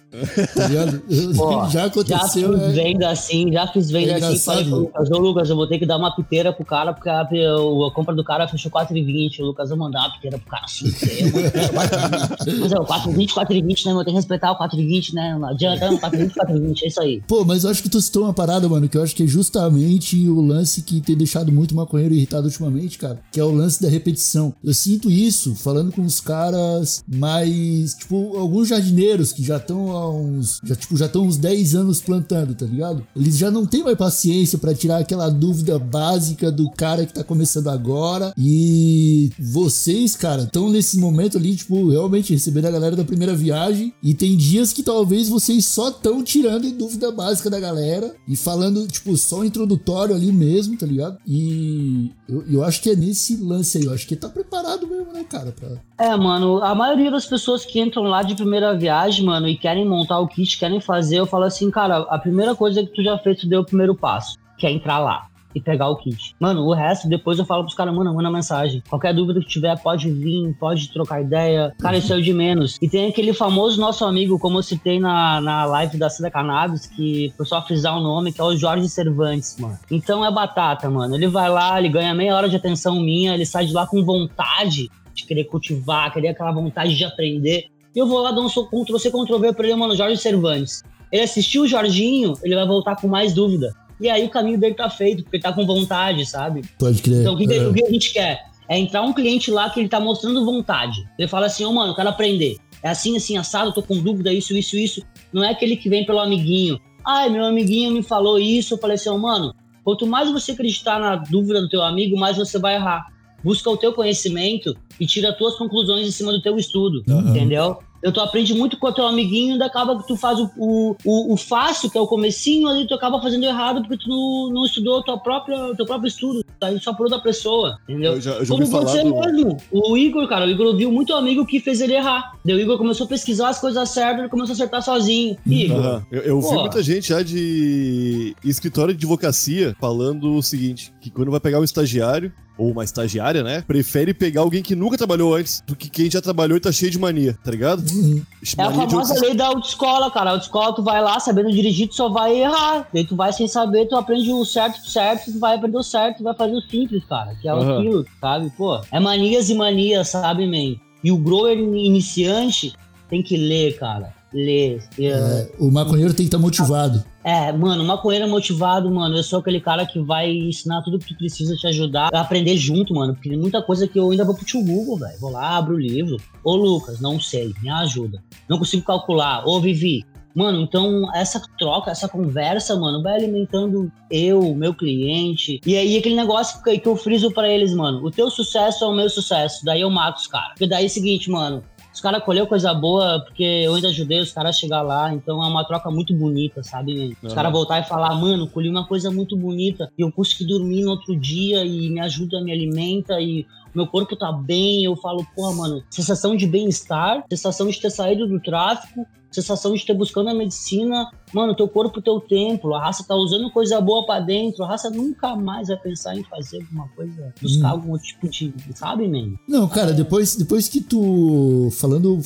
tá 0.54 0.66
ligado? 0.68 1.02
Pô, 1.36 1.64
já 1.68 1.84
Já 1.84 1.84
aconteceu, 1.86 2.52
fiz 2.52 2.60
né? 2.60 2.68
venda 2.72 3.10
assim, 3.10 3.52
já 3.52 3.66
fiz 3.66 3.90
venda 3.90 4.12
É 4.12 4.14
assim. 4.16 4.38
Falei 4.38 4.64
pro 4.64 4.72
engraçado. 4.72 4.80
Lucas, 4.80 5.10
ô 5.10 5.18
Lucas, 5.18 5.50
eu 5.50 5.56
vou 5.56 5.66
ter 5.66 5.78
que 5.78 5.86
dar 5.86 5.96
uma 5.98 6.14
piteira 6.14 6.52
pro 6.52 6.64
cara, 6.64 6.92
porque 6.92 7.08
a, 7.10 7.20
a 7.22 7.90
compra 7.94 8.14
do 8.14 8.24
cara 8.24 8.48
fechou 8.48 8.70
4,20. 8.70 9.40
O 9.40 9.44
Lucas, 9.46 9.70
eu 9.70 9.76
mandar 9.76 10.00
uma 10.00 10.12
piteira 10.14 10.38
pro 10.38 10.48
cara 10.50 10.64
assim. 10.64 10.86
4,20. 10.86 11.74
Mas 12.60 12.72
é, 12.72 12.78
o 12.78 12.84
4,20, 13.12 13.28
4,20, 13.30 13.86
né? 13.86 13.92
Eu 13.92 13.96
tenho 13.96 14.04
que 14.04 14.12
respeitar 14.12 14.52
o 14.52 14.58
4,20, 14.58 15.14
né? 15.14 15.36
Não 15.38 15.48
adianta, 15.48 15.88
4,20, 15.88 16.32
4,20, 16.34 16.82
é 16.82 16.86
isso 16.88 17.00
aí. 17.00 17.22
Pô, 17.26 17.44
mas 17.44 17.64
eu 17.64 17.70
acho 17.70 17.82
que 17.82 17.88
tu 17.88 18.00
citou 18.00 18.24
uma 18.24 18.34
parada, 18.34 18.68
mano, 18.68 18.88
que 18.88 18.96
eu 18.96 19.02
acho 19.02 19.14
que 19.14 19.22
é 19.22 19.26
justamente 19.26 20.28
o 20.28 20.40
lance 20.40 20.82
que 20.82 21.00
tem 21.00 21.16
deixado 21.16 21.52
muito 21.52 21.74
maconheiro 21.74 22.14
irritado 22.14 22.46
ultimamente, 22.46 22.98
cara, 22.98 23.20
que 23.30 23.40
é 23.40 23.44
o 23.44 23.52
lance 23.52 23.82
da 23.82 23.88
repetição. 23.88 24.54
Eu 24.62 24.74
sinto 24.74 25.10
isso 25.10 25.54
falando 25.54 25.92
com 25.92 26.02
os 26.02 26.20
caras 26.20 27.04
mais, 27.06 27.94
tipo, 27.94 28.36
alguns 28.36 28.68
jardineiros 28.68 29.32
que 29.32 29.42
já 29.42 29.56
estão 29.56 29.90
há 29.92 30.10
uns, 30.10 30.60
já 30.64 30.74
tipo, 30.74 30.96
já 30.96 31.06
estão 31.06 31.24
uns 31.24 31.36
10 31.36 31.74
anos 31.74 32.00
plantando, 32.00 32.54
tá 32.54 32.66
ligado? 32.66 33.06
Eles 33.16 33.36
já 33.36 33.50
não 33.50 33.66
têm 33.66 33.82
mais 33.82 33.96
paciência 33.96 34.58
pra 34.58 34.74
tirar 34.74 34.98
aquela 34.98 35.28
dúvida 35.28 35.78
básica 35.78 36.50
do 36.50 36.70
cara 36.70 37.06
que 37.06 37.12
tá 37.12 37.24
começando 37.24 37.68
agora. 37.68 38.32
E 38.36 39.30
vocês, 39.38 40.16
cara, 40.16 40.42
estão 40.42 40.70
nesse 40.70 40.98
momento 40.98 41.38
ali, 41.38 41.56
tipo, 41.56 41.90
realmente 41.90 42.32
recebendo 42.32 42.66
a 42.66 42.70
galera 42.70 42.93
da 42.94 43.04
primeira 43.04 43.34
viagem 43.34 43.92
e 44.02 44.14
tem 44.14 44.36
dias 44.36 44.72
que 44.72 44.82
talvez 44.82 45.28
vocês 45.28 45.64
só 45.66 45.88
estão 45.88 46.22
tirando 46.22 46.70
dúvida 46.72 47.10
básica 47.10 47.50
da 47.50 47.60
galera 47.60 48.14
e 48.28 48.36
falando, 48.36 48.86
tipo, 48.86 49.16
só 49.16 49.44
introdutório 49.44 50.14
ali 50.14 50.32
mesmo, 50.32 50.76
tá 50.76 50.86
ligado? 50.86 51.18
E 51.26 52.10
eu, 52.28 52.44
eu 52.50 52.64
acho 52.64 52.82
que 52.82 52.90
é 52.90 52.96
nesse 52.96 53.36
lance 53.36 53.78
aí, 53.78 53.84
eu 53.84 53.92
acho 53.92 54.06
que 54.06 54.16
tá 54.16 54.28
preparado 54.28 54.86
mesmo, 54.86 55.12
né, 55.12 55.24
cara? 55.24 55.52
Pra... 55.52 55.68
É, 55.98 56.16
mano, 56.16 56.62
a 56.62 56.74
maioria 56.74 57.10
das 57.10 57.26
pessoas 57.26 57.64
que 57.64 57.80
entram 57.80 58.04
lá 58.04 58.22
de 58.22 58.34
primeira 58.34 58.76
viagem, 58.76 59.24
mano, 59.24 59.48
e 59.48 59.56
querem 59.56 59.86
montar 59.86 60.18
o 60.18 60.28
kit, 60.28 60.58
querem 60.58 60.80
fazer, 60.80 61.18
eu 61.18 61.26
falo 61.26 61.44
assim, 61.44 61.70
cara, 61.70 61.98
a 62.08 62.18
primeira 62.18 62.54
coisa 62.54 62.82
que 62.82 62.94
tu 62.94 63.02
já 63.02 63.18
fez, 63.18 63.40
tu 63.40 63.48
deu 63.48 63.60
o 63.60 63.66
primeiro 63.66 63.94
passo, 63.94 64.36
que 64.58 64.66
é 64.66 64.70
entrar 64.70 64.98
lá 64.98 65.28
e 65.54 65.60
pegar 65.60 65.88
o 65.88 65.96
kit. 65.96 66.34
Mano, 66.40 66.62
o 66.62 66.74
resto, 66.74 67.08
depois 67.08 67.38
eu 67.38 67.44
falo 67.44 67.62
pros 67.62 67.74
caras, 67.74 67.94
mano, 67.94 68.12
manda 68.14 68.30
mensagem. 68.30 68.82
Qualquer 68.88 69.14
dúvida 69.14 69.40
que 69.40 69.46
tiver, 69.46 69.78
pode 69.80 70.10
vir, 70.10 70.54
pode 70.58 70.92
trocar 70.92 71.22
ideia. 71.22 71.72
Cara, 71.80 71.96
isso 71.96 72.12
é 72.12 72.16
o 72.16 72.22
de 72.22 72.32
menos. 72.32 72.76
E 72.80 72.88
tem 72.88 73.08
aquele 73.08 73.32
famoso 73.32 73.80
nosso 73.80 74.04
amigo, 74.04 74.38
como 74.38 74.58
eu 74.58 74.62
citei 74.62 74.98
na, 74.98 75.40
na 75.40 75.64
live 75.64 75.96
da 75.96 76.10
Cida 76.10 76.30
Cannabis, 76.30 76.86
que 76.86 77.32
o 77.34 77.38
pessoal 77.38 77.64
frisar 77.66 77.96
o 77.96 78.00
nome, 78.00 78.32
que 78.32 78.40
é 78.40 78.44
o 78.44 78.56
Jorge 78.56 78.88
Cervantes, 78.88 79.56
mano. 79.58 79.78
Então 79.90 80.24
é 80.24 80.30
batata, 80.30 80.90
mano. 80.90 81.14
Ele 81.14 81.28
vai 81.28 81.48
lá, 81.48 81.78
ele 81.78 81.88
ganha 81.88 82.14
meia 82.14 82.34
hora 82.34 82.48
de 82.48 82.56
atenção 82.56 83.00
minha, 83.00 83.34
ele 83.34 83.46
sai 83.46 83.66
de 83.66 83.72
lá 83.72 83.86
com 83.86 84.04
vontade 84.04 84.90
de 85.14 85.24
querer 85.24 85.44
cultivar, 85.44 86.12
querer 86.12 86.28
aquela 86.28 86.52
vontade 86.52 86.96
de 86.96 87.04
aprender. 87.04 87.66
E 87.94 87.98
eu 87.98 88.06
vou 88.06 88.20
lá 88.20 88.32
dar 88.32 88.40
um 88.40 88.48
Ctrl-C, 88.48 89.10
Ctrl-V 89.10 89.52
pra 89.52 89.66
ele, 89.66 89.76
mano, 89.76 89.94
Jorge 89.94 90.16
Cervantes. 90.16 90.82
Ele 91.12 91.22
assistiu 91.22 91.62
o 91.62 91.68
Jorginho, 91.68 92.34
ele 92.42 92.56
vai 92.56 92.66
voltar 92.66 92.96
com 92.96 93.06
mais 93.06 93.32
dúvida. 93.32 93.72
E 94.00 94.08
aí 94.08 94.24
o 94.24 94.28
caminho 94.30 94.58
dele 94.58 94.74
tá 94.74 94.90
feito, 94.90 95.22
porque 95.22 95.36
ele 95.36 95.42
tá 95.42 95.52
com 95.52 95.64
vontade, 95.66 96.26
sabe? 96.26 96.62
Pode 96.78 97.00
crer. 97.02 97.20
Então 97.20 97.34
o 97.34 97.36
que, 97.36 97.52
É. 97.52 97.66
o 97.68 97.72
que 97.72 97.84
a 97.84 97.90
gente 97.90 98.12
quer? 98.12 98.44
É 98.68 98.78
entrar 98.78 99.02
um 99.02 99.12
cliente 99.12 99.50
lá 99.50 99.68
que 99.70 99.78
ele 99.80 99.88
tá 99.88 100.00
mostrando 100.00 100.44
vontade. 100.44 100.96
Ele 101.18 101.28
fala 101.28 101.46
assim, 101.46 101.64
ô 101.64 101.72
mano, 101.72 101.92
eu 101.92 101.96
quero 101.96 102.08
aprender. 102.08 102.56
É 102.82 102.88
assim, 102.88 103.16
assim, 103.16 103.36
assado, 103.36 103.72
tô 103.72 103.82
com 103.82 103.98
dúvida, 103.98 104.32
isso, 104.32 104.56
isso, 104.56 104.76
isso. 104.76 105.02
Não 105.32 105.44
é 105.44 105.50
aquele 105.50 105.76
que 105.76 105.88
vem 105.88 106.04
pelo 106.04 106.18
amiguinho. 106.20 106.78
Ai, 107.06 107.28
meu 107.30 107.44
amiguinho 107.44 107.90
me 107.92 108.02
falou 108.02 108.38
isso. 108.38 108.74
Eu 108.74 108.78
falei 108.78 108.94
assim, 108.96 109.08
ô 109.10 109.18
mano, 109.18 109.54
quanto 109.84 110.06
mais 110.06 110.30
você 110.30 110.52
acreditar 110.52 110.98
na 110.98 111.16
dúvida 111.16 111.60
do 111.60 111.68
teu 111.68 111.82
amigo, 111.82 112.16
mais 112.18 112.36
você 112.36 112.58
vai 112.58 112.74
errar. 112.76 113.06
Busca 113.42 113.68
o 113.68 113.76
teu 113.76 113.92
conhecimento 113.92 114.74
e 114.98 115.06
tira 115.06 115.30
as 115.30 115.36
tuas 115.36 115.56
conclusões 115.56 116.06
em 116.06 116.10
cima 116.10 116.32
do 116.32 116.40
teu 116.40 116.56
estudo, 116.56 117.02
Uhum. 117.08 117.28
entendeu? 117.30 117.78
Eu 118.04 118.12
tu 118.12 118.20
aprende 118.20 118.52
muito 118.52 118.76
com 118.76 118.86
o 118.86 118.92
teu 118.92 119.06
amiguinho 119.06 119.48
e 119.48 119.52
ainda 119.52 119.64
acaba 119.64 119.98
que 119.98 120.06
tu 120.06 120.14
faz 120.14 120.38
o, 120.38 120.50
o, 120.58 121.32
o, 121.32 121.36
fácil, 121.38 121.90
que 121.90 121.96
é 121.96 122.00
o 122.00 122.06
comecinho, 122.06 122.68
ali 122.68 122.86
tu 122.86 122.92
acaba 122.92 123.18
fazendo 123.18 123.44
errado 123.44 123.80
porque 123.80 123.96
tu 123.96 124.10
não, 124.10 124.50
não 124.52 124.66
estudou 124.66 124.98
o 124.98 125.02
teu 125.02 125.16
próprio, 125.18 125.70
o 125.70 125.74
teu 125.74 125.86
próprio 125.86 126.08
estudo, 126.08 126.44
tá 126.60 126.70
indo 126.70 126.82
só 126.82 126.92
por 126.92 127.04
outra 127.04 127.18
pessoa, 127.18 127.78
entendeu? 127.88 128.12
Eu 128.12 128.20
já, 128.20 128.32
eu 128.32 128.44
já 128.44 128.54
Como 128.54 128.66
você 128.66 129.02
do... 129.02 129.16
mesmo. 129.16 129.56
O 129.72 129.96
Igor, 129.96 130.28
cara, 130.28 130.44
o 130.44 130.50
Igor 130.50 130.76
viu 130.76 130.92
muito 130.92 131.14
amigo 131.14 131.46
que 131.46 131.58
fez 131.60 131.80
ele 131.80 131.94
errar. 131.94 132.34
Daí 132.44 132.54
o 132.54 132.60
Igor 132.60 132.76
começou 132.76 133.06
a 133.06 133.08
pesquisar 133.08 133.48
as 133.48 133.58
coisas 133.58 133.88
certas, 133.88 134.18
ele 134.18 134.28
começou 134.28 134.52
a 134.52 134.54
acertar 134.54 134.82
sozinho. 134.82 135.38
Igor, 135.46 135.78
Aham. 135.78 136.06
Eu, 136.12 136.20
eu 136.20 136.40
vi 136.42 136.54
muita 136.56 136.82
gente 136.82 137.08
já 137.08 137.22
de 137.22 138.36
escritório 138.44 138.92
de 138.92 138.98
advocacia 138.98 139.74
falando 139.80 140.34
o 140.34 140.42
seguinte: 140.42 140.92
que 141.00 141.10
quando 141.10 141.30
vai 141.30 141.40
pegar 141.40 141.58
um 141.58 141.64
estagiário, 141.64 142.30
ou 142.56 142.70
uma 142.70 142.84
estagiária, 142.84 143.42
né? 143.42 143.62
Prefere 143.66 144.14
pegar 144.14 144.42
alguém 144.42 144.62
que 144.62 144.74
nunca 144.76 144.96
trabalhou 144.96 145.34
antes 145.34 145.62
do 145.66 145.74
que 145.74 145.88
quem 145.90 146.10
já 146.10 146.20
trabalhou 146.20 146.56
e 146.56 146.60
tá 146.60 146.70
cheio 146.70 146.90
de 146.90 146.98
mania, 146.98 147.36
tá 147.42 147.50
ligado? 147.50 147.84
Uhum. 147.90 148.22
É 148.56 148.62
a 148.62 148.70
famosa 148.70 148.96
outros- 148.96 149.20
lei 149.20 149.34
da 149.34 149.46
autoescola, 149.46 150.10
cara. 150.10 150.30
A 150.30 150.32
autoescola, 150.34 150.74
tu 150.74 150.82
vai 150.82 151.02
lá 151.02 151.18
sabendo 151.18 151.50
dirigir, 151.50 151.88
tu 151.88 151.94
só 151.96 152.08
vai 152.08 152.40
errar. 152.40 152.88
Daí 152.94 153.04
tu 153.04 153.16
vai 153.16 153.32
sem 153.32 153.48
saber, 153.48 153.86
tu 153.86 153.96
aprende 153.96 154.30
o 154.30 154.44
certo 154.44 154.80
pro 154.80 154.90
certo, 154.90 155.32
tu 155.32 155.38
vai 155.38 155.56
aprender 155.56 155.76
o 155.78 155.82
certo, 155.82 156.18
tu 156.18 156.22
vai 156.24 156.34
fazer 156.36 156.54
o 156.54 156.60
simples, 156.62 157.04
cara. 157.06 157.34
Que 157.40 157.48
é 157.48 157.50
Aham. 157.50 157.78
aquilo, 157.78 158.06
sabe? 158.20 158.50
Pô, 158.56 158.80
é 158.92 159.00
manias 159.00 159.48
e 159.50 159.54
manias, 159.54 160.08
sabe, 160.10 160.46
man? 160.46 160.78
E 161.02 161.10
o 161.10 161.16
grower 161.18 161.58
iniciante, 161.58 162.72
tem 163.10 163.22
que 163.22 163.36
ler, 163.36 163.76
cara. 163.78 164.12
Ler. 164.32 164.82
É, 164.98 165.48
o 165.58 165.70
maconheiro 165.70 166.12
tem 166.12 166.24
que 166.26 166.28
estar 166.28 166.38
motivado. 166.38 167.04
É, 167.24 167.50
mano, 167.50 167.82
maconheiro 167.82 168.28
motivado, 168.28 168.90
mano. 168.90 169.16
Eu 169.16 169.22
sou 169.22 169.38
aquele 169.38 169.58
cara 169.58 169.86
que 169.86 169.98
vai 169.98 170.30
ensinar 170.30 170.82
tudo 170.82 170.98
que 170.98 171.08
tu 171.08 171.16
precisa 171.16 171.56
te 171.56 171.66
ajudar 171.66 172.10
a 172.12 172.20
aprender 172.20 172.54
junto, 172.58 172.94
mano. 172.94 173.14
Porque 173.14 173.30
tem 173.30 173.38
muita 173.38 173.62
coisa 173.62 173.88
que 173.88 173.98
eu 173.98 174.10
ainda 174.10 174.26
vou 174.26 174.34
pro 174.34 174.44
tio 174.44 174.62
Google, 174.62 174.98
velho. 174.98 175.18
Vou 175.18 175.30
lá, 175.30 175.56
abro 175.56 175.76
o 175.76 175.80
livro. 175.80 176.18
Ô, 176.44 176.54
Lucas, 176.54 177.00
não 177.00 177.18
sei, 177.18 177.54
me 177.62 177.70
ajuda. 177.70 178.22
Não 178.46 178.58
consigo 178.58 178.84
calcular. 178.84 179.48
Ô, 179.48 179.58
Vivi. 179.58 180.04
Mano, 180.34 180.60
então 180.60 181.08
essa 181.14 181.40
troca, 181.56 181.92
essa 181.92 182.08
conversa, 182.08 182.74
mano, 182.76 183.00
vai 183.00 183.14
alimentando 183.14 183.90
eu, 184.10 184.52
meu 184.54 184.74
cliente. 184.74 185.60
E 185.64 185.76
aí 185.76 185.96
aquele 185.96 186.16
negócio 186.16 186.60
que 186.62 186.82
eu 186.84 186.96
friso 186.96 187.30
pra 187.30 187.48
eles, 187.48 187.72
mano. 187.72 188.04
O 188.04 188.10
teu 188.10 188.28
sucesso 188.28 188.84
é 188.84 188.86
o 188.88 188.92
meu 188.92 189.08
sucesso. 189.08 189.64
Daí 189.64 189.82
eu 189.82 189.90
mato 189.90 190.18
os 190.18 190.26
caras. 190.26 190.48
Porque 190.48 190.66
daí 190.66 190.84
é 190.84 190.86
o 190.88 190.90
seguinte, 190.90 191.30
mano. 191.30 191.62
Os 191.94 192.00
caras 192.00 192.24
colheu 192.24 192.44
coisa 192.48 192.74
boa, 192.74 193.20
porque 193.24 193.44
eu 193.44 193.74
ainda 193.74 193.88
ajudei 193.88 194.20
os 194.20 194.32
caras 194.32 194.56
a 194.56 194.58
chegar 194.58 194.82
lá, 194.82 195.14
então 195.14 195.42
é 195.42 195.46
uma 195.46 195.64
troca 195.64 195.90
muito 195.92 196.12
bonita, 196.12 196.60
sabe? 196.64 197.12
Os 197.22 197.24
Aham. 197.24 197.34
caras 197.36 197.52
voltar 197.52 197.80
e 197.80 197.84
falar, 197.84 198.12
mano, 198.16 198.50
colhi 198.50 198.68
uma 198.68 198.84
coisa 198.84 199.12
muito 199.12 199.36
bonita, 199.36 199.88
e 199.96 200.02
eu 200.02 200.10
consegui 200.10 200.44
dormir 200.44 200.82
no 200.82 200.90
outro 200.90 201.16
dia, 201.16 201.64
e 201.64 201.88
me 201.90 202.00
ajuda, 202.00 202.42
me 202.42 202.50
alimenta, 202.50 203.20
e 203.20 203.46
meu 203.72 203.86
corpo 203.86 204.16
tá 204.16 204.32
bem, 204.32 204.84
eu 204.84 204.96
falo, 204.96 205.24
porra, 205.36 205.54
mano, 205.54 205.84
sensação 205.88 206.34
de 206.34 206.48
bem-estar, 206.48 207.22
sensação 207.30 207.68
de 207.68 207.80
ter 207.80 207.90
saído 207.90 208.26
do 208.26 208.40
tráfico, 208.40 209.06
sensação 209.34 209.74
de 209.74 209.84
ter 209.84 209.94
buscando 209.94 210.30
a 210.30 210.34
medicina, 210.34 211.10
mano, 211.32 211.54
teu 211.54 211.68
corpo, 211.68 212.00
teu 212.00 212.20
templo, 212.20 212.74
a 212.74 212.80
raça 212.84 213.04
tá 213.06 213.14
usando 213.14 213.50
coisa 213.50 213.80
boa 213.80 214.06
pra 214.06 214.20
dentro, 214.20 214.64
a 214.64 214.68
raça 214.68 214.88
nunca 214.90 215.34
mais 215.36 215.68
vai 215.68 215.76
pensar 215.76 216.16
em 216.16 216.24
fazer 216.24 216.62
alguma 216.62 216.88
coisa, 216.88 217.34
buscar 217.40 217.68
Hum. 217.68 217.70
algum 217.70 217.90
outro 217.92 218.06
tipo 218.06 218.28
de, 218.28 218.54
sabe, 218.74 219.08
man? 219.08 219.34
Não, 219.48 219.68
cara, 219.68 219.92
depois, 219.92 220.36
depois 220.36 220.68
que 220.68 220.80
tu. 220.80 221.68
Falando. 221.72 222.18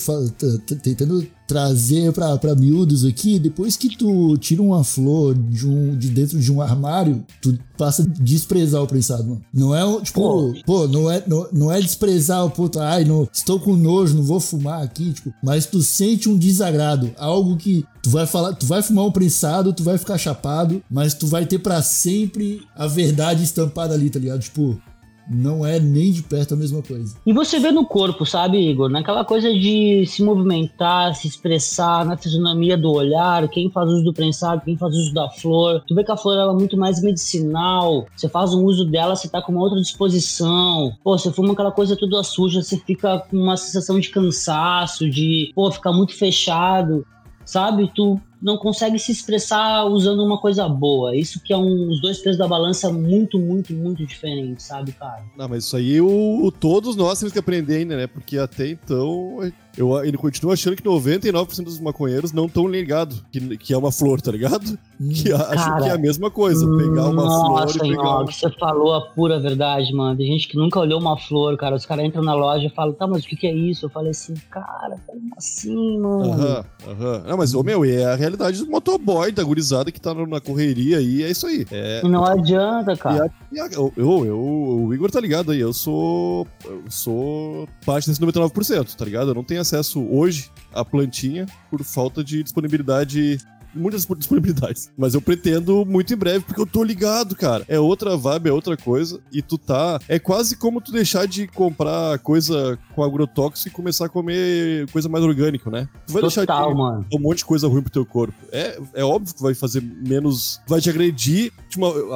tentando 0.82 1.26
trazer 1.48 2.12
pra, 2.12 2.36
pra 2.36 2.54
miúdos 2.54 3.06
aqui, 3.06 3.38
depois 3.38 3.74
que 3.74 3.96
tu 3.96 4.36
tira 4.36 4.60
uma 4.60 4.84
flor 4.84 5.34
de, 5.34 5.66
um, 5.66 5.96
de 5.96 6.10
dentro 6.10 6.38
de 6.38 6.52
um 6.52 6.60
armário, 6.60 7.24
tu 7.40 7.58
passa 7.78 8.02
a 8.02 8.22
desprezar 8.22 8.82
o 8.82 8.86
prensado, 8.86 9.24
mano. 9.24 9.42
Não 9.52 9.74
é 9.74 10.00
tipo, 10.02 10.20
Pô. 10.20 10.54
pô, 10.66 10.86
não, 10.86 11.10
é, 11.10 11.22
não, 11.26 11.48
não 11.50 11.72
é 11.72 11.80
desprezar 11.80 12.44
o 12.44 12.50
puto, 12.50 12.78
ai, 12.78 13.04
não, 13.04 13.26
estou 13.32 13.58
com 13.58 13.74
nojo, 13.74 14.14
não 14.14 14.22
vou 14.22 14.38
fumar 14.40 14.82
aqui, 14.82 15.10
tipo, 15.14 15.32
mas 15.42 15.64
tu 15.64 15.80
sente 15.80 16.28
um 16.28 16.36
desagrado, 16.36 16.97
algo 17.16 17.56
que 17.56 17.84
tu 18.02 18.10
vai 18.10 18.26
falar, 18.26 18.54
tu 18.54 18.66
vai 18.66 18.82
fumar 18.82 19.04
um 19.04 19.12
prensado, 19.12 19.72
tu 19.72 19.82
vai 19.82 19.98
ficar 19.98 20.18
chapado, 20.18 20.82
mas 20.90 21.14
tu 21.14 21.26
vai 21.26 21.46
ter 21.46 21.58
pra 21.58 21.82
sempre 21.82 22.62
a 22.76 22.86
verdade 22.86 23.42
estampada 23.42 23.94
ali, 23.94 24.10
tá 24.10 24.18
ligado? 24.18 24.40
Tipo, 24.40 24.80
não 25.28 25.64
é 25.64 25.78
nem 25.78 26.12
de 26.12 26.22
perto 26.22 26.54
a 26.54 26.56
mesma 26.56 26.82
coisa. 26.82 27.16
E 27.26 27.32
você 27.32 27.58
vê 27.58 27.70
no 27.70 27.84
corpo, 27.84 28.24
sabe, 28.24 28.58
Igor? 28.58 28.88
Naquela 28.88 29.24
coisa 29.24 29.52
de 29.52 30.04
se 30.06 30.22
movimentar, 30.22 31.14
se 31.14 31.28
expressar, 31.28 32.04
na 32.04 32.16
fisionomia 32.16 32.76
do 32.76 32.90
olhar, 32.90 33.48
quem 33.48 33.70
faz 33.70 33.90
uso 33.90 34.04
do 34.04 34.12
prensado, 34.12 34.62
quem 34.64 34.76
faz 34.76 34.94
uso 34.94 35.12
da 35.12 35.28
flor. 35.28 35.82
Tu 35.86 35.94
vê 35.94 36.02
que 36.02 36.12
a 36.12 36.16
flor 36.16 36.38
ela 36.38 36.52
é 36.52 36.56
muito 36.56 36.76
mais 36.76 37.02
medicinal. 37.02 38.06
Você 38.16 38.28
faz 38.28 38.54
um 38.54 38.64
uso 38.64 38.84
dela, 38.84 39.14
você 39.14 39.28
tá 39.28 39.42
com 39.42 39.52
uma 39.52 39.62
outra 39.62 39.80
disposição. 39.80 40.92
Pô, 41.04 41.18
você 41.18 41.30
fuma 41.30 41.52
aquela 41.52 41.72
coisa 41.72 41.96
toda 41.96 42.22
suja, 42.22 42.62
você 42.62 42.76
fica 42.78 43.18
com 43.18 43.36
uma 43.36 43.56
sensação 43.56 44.00
de 44.00 44.08
cansaço, 44.08 45.08
de, 45.08 45.52
pô, 45.54 45.70
ficar 45.70 45.92
muito 45.92 46.14
fechado. 46.14 47.06
Sabe? 47.44 47.90
Tu 47.94 48.20
não 48.40 48.56
consegue 48.56 48.98
se 48.98 49.10
expressar 49.12 49.84
usando 49.86 50.24
uma 50.24 50.38
coisa 50.38 50.68
boa. 50.68 51.16
Isso 51.16 51.40
que 51.42 51.52
é 51.52 51.56
um, 51.56 51.90
os 51.90 52.00
dois 52.00 52.18
pesos 52.18 52.38
da 52.38 52.46
balança 52.46 52.92
muito, 52.92 53.38
muito, 53.38 53.72
muito 53.72 54.06
diferentes, 54.06 54.64
sabe, 54.66 54.92
cara? 54.92 55.24
Não, 55.36 55.48
mas 55.48 55.64
isso 55.64 55.76
aí 55.76 56.00
o, 56.00 56.44
o- 56.44 56.52
todos 56.52 56.94
nós 56.96 57.18
temos 57.18 57.32
que 57.32 57.38
aprender 57.38 57.76
ainda, 57.78 57.96
né? 57.96 58.06
Porque 58.06 58.38
até 58.38 58.68
então 58.68 59.38
eu 59.78 59.96
ainda 59.96 60.18
continuo 60.18 60.52
achando 60.52 60.76
que 60.76 60.82
99% 60.82 61.62
dos 61.64 61.80
maconheiros 61.80 62.32
não 62.32 62.46
estão 62.46 62.66
ligados 62.66 63.22
que, 63.32 63.56
que 63.56 63.72
é 63.72 63.78
uma 63.78 63.90
flor, 63.92 64.20
tá 64.20 64.30
ligado? 64.32 64.78
Hum. 65.00 65.08
Que 65.10 65.32
acham 65.32 65.54
Cara, 65.56 65.82
que 65.82 65.88
é 65.88 65.92
a 65.92 65.98
mesma 65.98 66.30
coisa, 66.30 66.66
pegar 66.76 67.06
uma 67.08 67.24
Nossa, 67.24 67.74
flor 67.74 67.86
e 67.86 67.90
pegar 67.90 68.02
uma... 68.02 68.26
você 68.26 68.50
falou 68.58 68.94
a 68.94 69.00
pura 69.12 69.38
verdade, 69.40 69.92
mano. 69.94 70.16
Tem 70.16 70.26
gente 70.26 70.48
que 70.48 70.56
nunca 70.56 70.80
olhou 70.80 71.00
uma 71.00 71.16
flor, 71.16 71.56
cara. 71.56 71.76
Os 71.76 71.86
caras 71.86 72.04
entram 72.04 72.22
na 72.22 72.34
loja 72.34 72.66
e 72.66 72.70
falam, 72.70 72.92
tá, 72.94 73.06
mas 73.06 73.24
o 73.24 73.26
que, 73.28 73.36
que 73.36 73.46
é 73.46 73.54
isso? 73.54 73.86
Eu 73.86 73.90
falei 73.90 74.10
assim, 74.10 74.34
cara, 74.50 74.96
como 75.06 75.20
assim, 75.36 75.98
mano? 76.00 76.32
Aham, 76.32 76.64
aham. 76.88 77.22
Não, 77.28 77.36
mas, 77.36 77.54
ô, 77.54 77.62
meu, 77.62 77.84
é 77.84 78.04
a 78.04 78.14
realidade 78.16 78.58
do 78.64 78.70
motoboy, 78.70 79.30
da 79.32 79.44
gurizada 79.44 79.92
que 79.92 80.00
tá 80.00 80.12
na 80.14 80.40
correria 80.40 80.98
aí, 80.98 81.22
é 81.22 81.30
isso 81.30 81.46
aí. 81.46 81.64
É, 81.70 82.02
Não 82.02 82.24
adianta, 82.24 82.96
cara. 82.96 83.30
E 83.52 83.60
a- 83.60 83.66
Eu, 83.72 83.92
eu, 83.96 84.26
eu- 84.26 84.84
o 84.86 84.94
Igor 84.94 85.10
tá 85.10 85.20
ligado 85.20 85.52
aí, 85.52 85.60
eu 85.60 85.72
sou. 85.72 86.46
Eu 86.64 86.82
sou 86.88 87.68
parte 87.84 88.08
desse 88.08 88.20
99%, 88.20 88.94
tá 88.96 89.04
ligado? 89.04 89.28
Eu 89.30 89.34
não 89.34 89.44
tenho 89.44 89.60
acesso 89.68 90.02
hoje 90.10 90.50
à 90.72 90.82
plantinha 90.84 91.46
por 91.70 91.84
falta 91.84 92.24
de 92.24 92.42
disponibilidade. 92.42 93.38
Muitas 93.74 94.06
disponibilidades. 94.06 94.90
Mas 94.96 95.14
eu 95.14 95.20
pretendo 95.20 95.84
muito 95.84 96.12
em 96.12 96.16
breve, 96.16 96.44
porque 96.44 96.60
eu 96.60 96.66
tô 96.66 96.82
ligado, 96.82 97.36
cara. 97.36 97.64
É 97.68 97.78
outra 97.78 98.16
vibe, 98.16 98.48
é 98.48 98.52
outra 98.52 98.76
coisa. 98.76 99.20
E 99.32 99.42
tu 99.42 99.58
tá. 99.58 100.00
É 100.08 100.18
quase 100.18 100.56
como 100.56 100.80
tu 100.80 100.92
deixar 100.92 101.26
de 101.26 101.46
comprar 101.46 102.18
coisa 102.20 102.78
com 102.94 103.02
agrotóxico 103.02 103.68
e 103.68 103.72
começar 103.72 104.06
a 104.06 104.08
comer 104.08 104.90
coisa 104.90 105.08
mais 105.08 105.24
orgânica, 105.24 105.70
né? 105.70 105.88
Tu 106.06 106.12
vai 106.12 106.22
deixar 106.22 106.42
Total, 106.42 106.70
de 106.70 106.78
mano. 106.78 107.06
um 107.12 107.18
monte 107.18 107.38
de 107.38 107.44
coisa 107.44 107.68
ruim 107.68 107.82
pro 107.82 107.92
teu 107.92 108.06
corpo. 108.06 108.34
É, 108.52 108.78
é 108.94 109.04
óbvio 109.04 109.34
que 109.34 109.42
vai 109.42 109.54
fazer 109.54 109.82
menos. 109.82 110.60
Vai 110.66 110.80
te 110.80 110.90
agredir. 110.90 111.52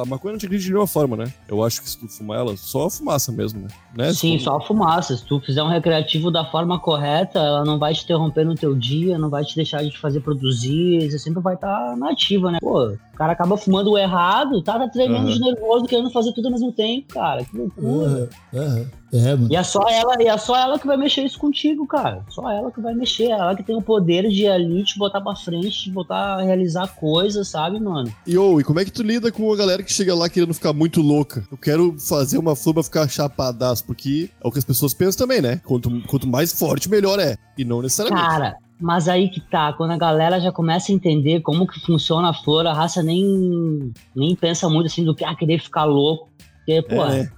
a 0.01 0.05
maconha 0.05 0.33
não 0.33 0.39
te 0.39 0.45
agride 0.45 0.63
de 0.63 0.69
nenhuma 0.69 0.87
forma, 0.87 1.15
né? 1.15 1.33
Eu 1.47 1.63
acho 1.63 1.81
que 1.81 1.89
se 1.89 1.97
tu 1.97 2.07
fumar 2.07 2.39
ela, 2.39 2.55
só 2.57 2.87
a 2.87 2.89
fumaça 2.89 3.31
mesmo, 3.31 3.61
né? 3.61 3.67
né? 3.95 4.13
Sim, 4.13 4.37
Se 4.37 4.45
só 4.45 4.57
a 4.57 4.61
fumaça. 4.61 5.15
Se 5.15 5.25
tu 5.25 5.39
fizer 5.39 5.61
um 5.63 5.69
recreativo 5.69 6.31
da 6.31 6.45
forma 6.45 6.79
correta, 6.79 7.39
ela 7.39 7.63
não 7.63 7.77
vai 7.77 7.93
te 7.93 8.03
interromper 8.03 8.45
no 8.45 8.55
teu 8.55 8.75
dia, 8.75 9.17
não 9.17 9.29
vai 9.29 9.43
te 9.43 9.55
deixar 9.55 9.83
de 9.83 9.91
te 9.91 9.99
fazer 9.99 10.21
produzir, 10.21 11.09
você 11.09 11.19
sempre 11.19 11.41
vai 11.43 11.55
estar 11.55 11.95
na 11.97 12.11
ativa, 12.11 12.51
né? 12.51 12.57
Pô, 12.61 12.87
o 12.87 13.15
cara 13.15 13.33
acaba 13.33 13.57
fumando 13.57 13.91
o 13.91 13.97
errado, 13.97 14.61
tá, 14.63 14.79
tá 14.79 14.87
tremendo 14.87 15.27
Aham. 15.27 15.33
de 15.33 15.39
nervoso, 15.39 15.85
querendo 15.85 16.09
fazer 16.09 16.33
tudo 16.33 16.45
ao 16.45 16.51
mesmo 16.51 16.71
tempo, 16.71 17.13
cara. 17.13 17.43
Que 17.43 17.57
loucura. 17.57 18.29
Aham, 18.53 18.61
aham. 18.61 18.85
É, 19.13 19.35
mano. 19.35 19.47
E 19.51 19.55
é 19.55 19.61
só 19.61 19.87
ela, 19.87 20.15
e 20.19 20.25
é 20.25 20.35
só 20.39 20.57
ela 20.57 20.79
que 20.79 20.87
vai 20.87 20.97
mexer 20.97 21.23
isso 21.23 21.37
contigo, 21.37 21.85
cara. 21.85 22.25
Só 22.29 22.49
ela 22.51 22.71
que 22.71 22.81
vai 22.81 22.95
mexer, 22.95 23.29
ela 23.29 23.55
que 23.55 23.61
tem 23.61 23.75
o 23.75 23.81
poder 23.81 24.27
de 24.27 24.47
ali 24.47 24.83
te 24.83 24.97
botar 24.97 25.21
pra 25.21 25.35
frente, 25.35 25.83
te 25.83 25.91
botar 25.91 26.39
a 26.39 26.41
realizar 26.41 26.87
coisas, 26.95 27.47
sabe, 27.47 27.79
mano? 27.79 28.11
E, 28.25 28.35
ô, 28.35 28.59
e 28.59 28.63
como 28.63 28.79
é 28.79 28.85
que 28.85 28.91
tu 28.91 29.03
lida 29.03 29.31
com 29.31 29.53
a 29.53 29.55
galera 29.55 29.83
que 29.83 29.93
chega 29.93 30.15
lá 30.15 30.27
querendo 30.27 30.53
ficar 30.55 30.73
muito 30.73 30.99
louca? 30.99 31.43
Eu 31.51 31.57
quero 31.57 31.95
fazer 31.99 32.39
uma 32.39 32.55
flor 32.55 32.73
pra 32.73 32.83
ficar 32.83 33.07
chapadaço, 33.07 33.85
porque 33.85 34.31
é 34.43 34.47
o 34.47 34.51
que 34.51 34.57
as 34.57 34.65
pessoas 34.65 34.95
pensam 34.95 35.27
também, 35.27 35.41
né? 35.41 35.61
Quanto, 35.63 35.91
quanto 36.07 36.27
mais 36.27 36.51
forte, 36.51 36.89
melhor 36.89 37.19
é. 37.19 37.37
E 37.55 37.63
não 37.63 37.83
necessariamente. 37.83 38.27
Cara, 38.27 38.57
mas 38.83 39.07
aí 39.07 39.29
que 39.29 39.39
tá, 39.39 39.71
quando 39.71 39.91
a 39.91 39.97
galera 39.97 40.41
já 40.41 40.51
começa 40.51 40.91
a 40.91 40.95
entender 40.95 41.39
como 41.39 41.65
que 41.65 41.79
funciona 41.79 42.29
a 42.29 42.33
flor, 42.33 42.67
a 42.67 42.73
raça 42.73 43.01
nem, 43.01 43.93
nem 44.13 44.35
pensa 44.35 44.67
muito 44.69 44.87
assim 44.87 45.05
do 45.05 45.15
que 45.15 45.23
ah, 45.23 45.33
querer 45.33 45.57
ficar 45.59 45.85
louco. 45.85 46.27
Porque, 46.57 46.81
pô, 46.81 46.95
É, 47.05 47.29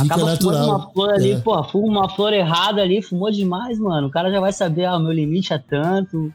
acaba 0.00 0.20
fumando 0.36 0.58
natural. 0.58 0.68
uma 0.68 0.90
flor 0.92 1.10
ali, 1.12 1.32
É. 1.32 1.38
pô, 1.40 1.62
fuma 1.64 1.86
uma 2.00 2.08
flor 2.08 2.32
errada 2.32 2.80
ali, 2.80 3.02
fumou 3.02 3.30
demais, 3.30 3.78
mano. 3.78 4.06
O 4.06 4.10
cara 4.10 4.30
já 4.30 4.40
vai 4.40 4.52
saber, 4.52 4.86
ah, 4.86 4.96
o 4.96 5.00
meu 5.00 5.12
limite 5.12 5.52
é 5.52 5.58
tanto. 5.58 6.32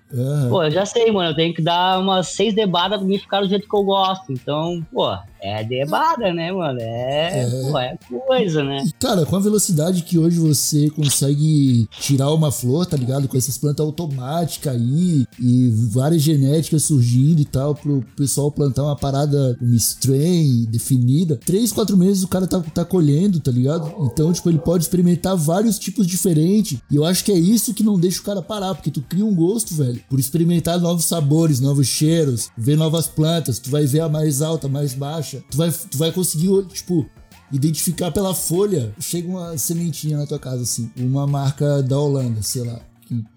Pô, 0.49 0.63
eu 0.63 0.69
já 0.71 0.85
sei, 0.85 1.11
mano, 1.11 1.31
eu 1.31 1.35
tenho 1.35 1.53
que 1.55 1.61
dar 1.63 1.99
umas 1.99 2.27
seis 2.27 2.53
debadas 2.53 2.99
pra 2.99 3.07
mim 3.07 3.17
ficar 3.17 3.41
do 3.41 3.49
jeito 3.49 3.67
que 3.67 3.75
eu 3.75 3.83
gosto. 3.83 4.31
Então, 4.31 4.85
pô, 4.93 5.09
é 5.41 5.63
debada, 5.63 6.33
né, 6.33 6.51
mano? 6.51 6.79
É, 6.79 7.43
É. 7.43 7.71
pô, 7.71 7.77
é 7.79 7.97
coisa, 8.27 8.63
né? 8.63 8.83
Cara, 8.99 9.25
com 9.25 9.35
a 9.35 9.39
velocidade 9.39 10.03
que 10.03 10.17
hoje 10.17 10.37
você 10.39 10.89
consegue 10.89 11.87
tirar 11.99 12.31
uma 12.31 12.51
flor, 12.51 12.85
tá 12.85 12.95
ligado? 12.97 13.27
Com 13.27 13.37
essas 13.37 13.57
plantas 13.57 13.85
automáticas 13.85 14.73
aí 14.75 15.25
e 15.39 15.69
várias 15.91 16.21
genéticas 16.21 16.83
surgindo 16.83 17.41
e 17.41 17.45
tal, 17.45 17.75
pro 17.75 18.03
pessoal 18.15 18.51
plantar 18.51 18.83
uma 18.83 18.95
parada, 18.95 19.57
uma 19.61 19.75
strain 19.75 20.65
definida. 20.69 21.37
Três, 21.45 21.71
quatro 21.71 21.97
meses 21.97 22.23
o 22.23 22.27
cara 22.27 22.47
tá, 22.47 22.59
tá 22.59 22.85
colhendo, 22.85 23.39
tá 23.39 23.51
ligado? 23.51 23.91
Então, 24.05 24.31
tipo, 24.31 24.49
ele 24.49 24.59
pode 24.59 24.83
experimentar 24.83 25.35
vários 25.35 25.77
tipos 25.79 26.05
diferentes. 26.07 26.79
E 26.89 26.95
eu 26.95 27.05
acho 27.05 27.23
que 27.23 27.31
é 27.31 27.37
isso 27.37 27.73
que 27.73 27.83
não 27.83 27.99
deixa 27.99 28.19
o 28.19 28.23
cara 28.23 28.41
parar, 28.41 28.75
porque 28.75 28.91
tu 28.91 29.01
cria 29.01 29.25
um 29.25 29.33
gosto, 29.33 29.73
velho, 29.73 29.99
por 30.09 30.19
experimentar 30.19 30.79
novos 30.79 31.05
sabores, 31.05 31.59
novos 31.59 31.87
cheiros, 31.87 32.49
ver 32.57 32.77
novas 32.77 33.07
plantas. 33.07 33.59
Tu 33.59 33.69
vai 33.69 33.85
ver 33.85 34.01
a 34.01 34.09
mais 34.09 34.41
alta, 34.41 34.67
a 34.67 34.69
mais 34.69 34.93
baixa. 34.93 35.30
Tu 35.39 35.57
vai, 35.57 35.71
tu 35.71 35.97
vai 35.97 36.11
conseguir, 36.11 36.49
tipo, 36.67 37.09
identificar 37.51 38.11
pela 38.11 38.33
folha, 38.33 38.93
chega 38.99 39.27
uma 39.27 39.57
sementinha 39.57 40.17
na 40.17 40.25
tua 40.25 40.39
casa, 40.39 40.63
assim, 40.63 40.91
uma 40.97 41.27
marca 41.27 41.81
da 41.83 41.97
Holanda, 41.97 42.41
sei 42.41 42.63
lá. 42.63 42.79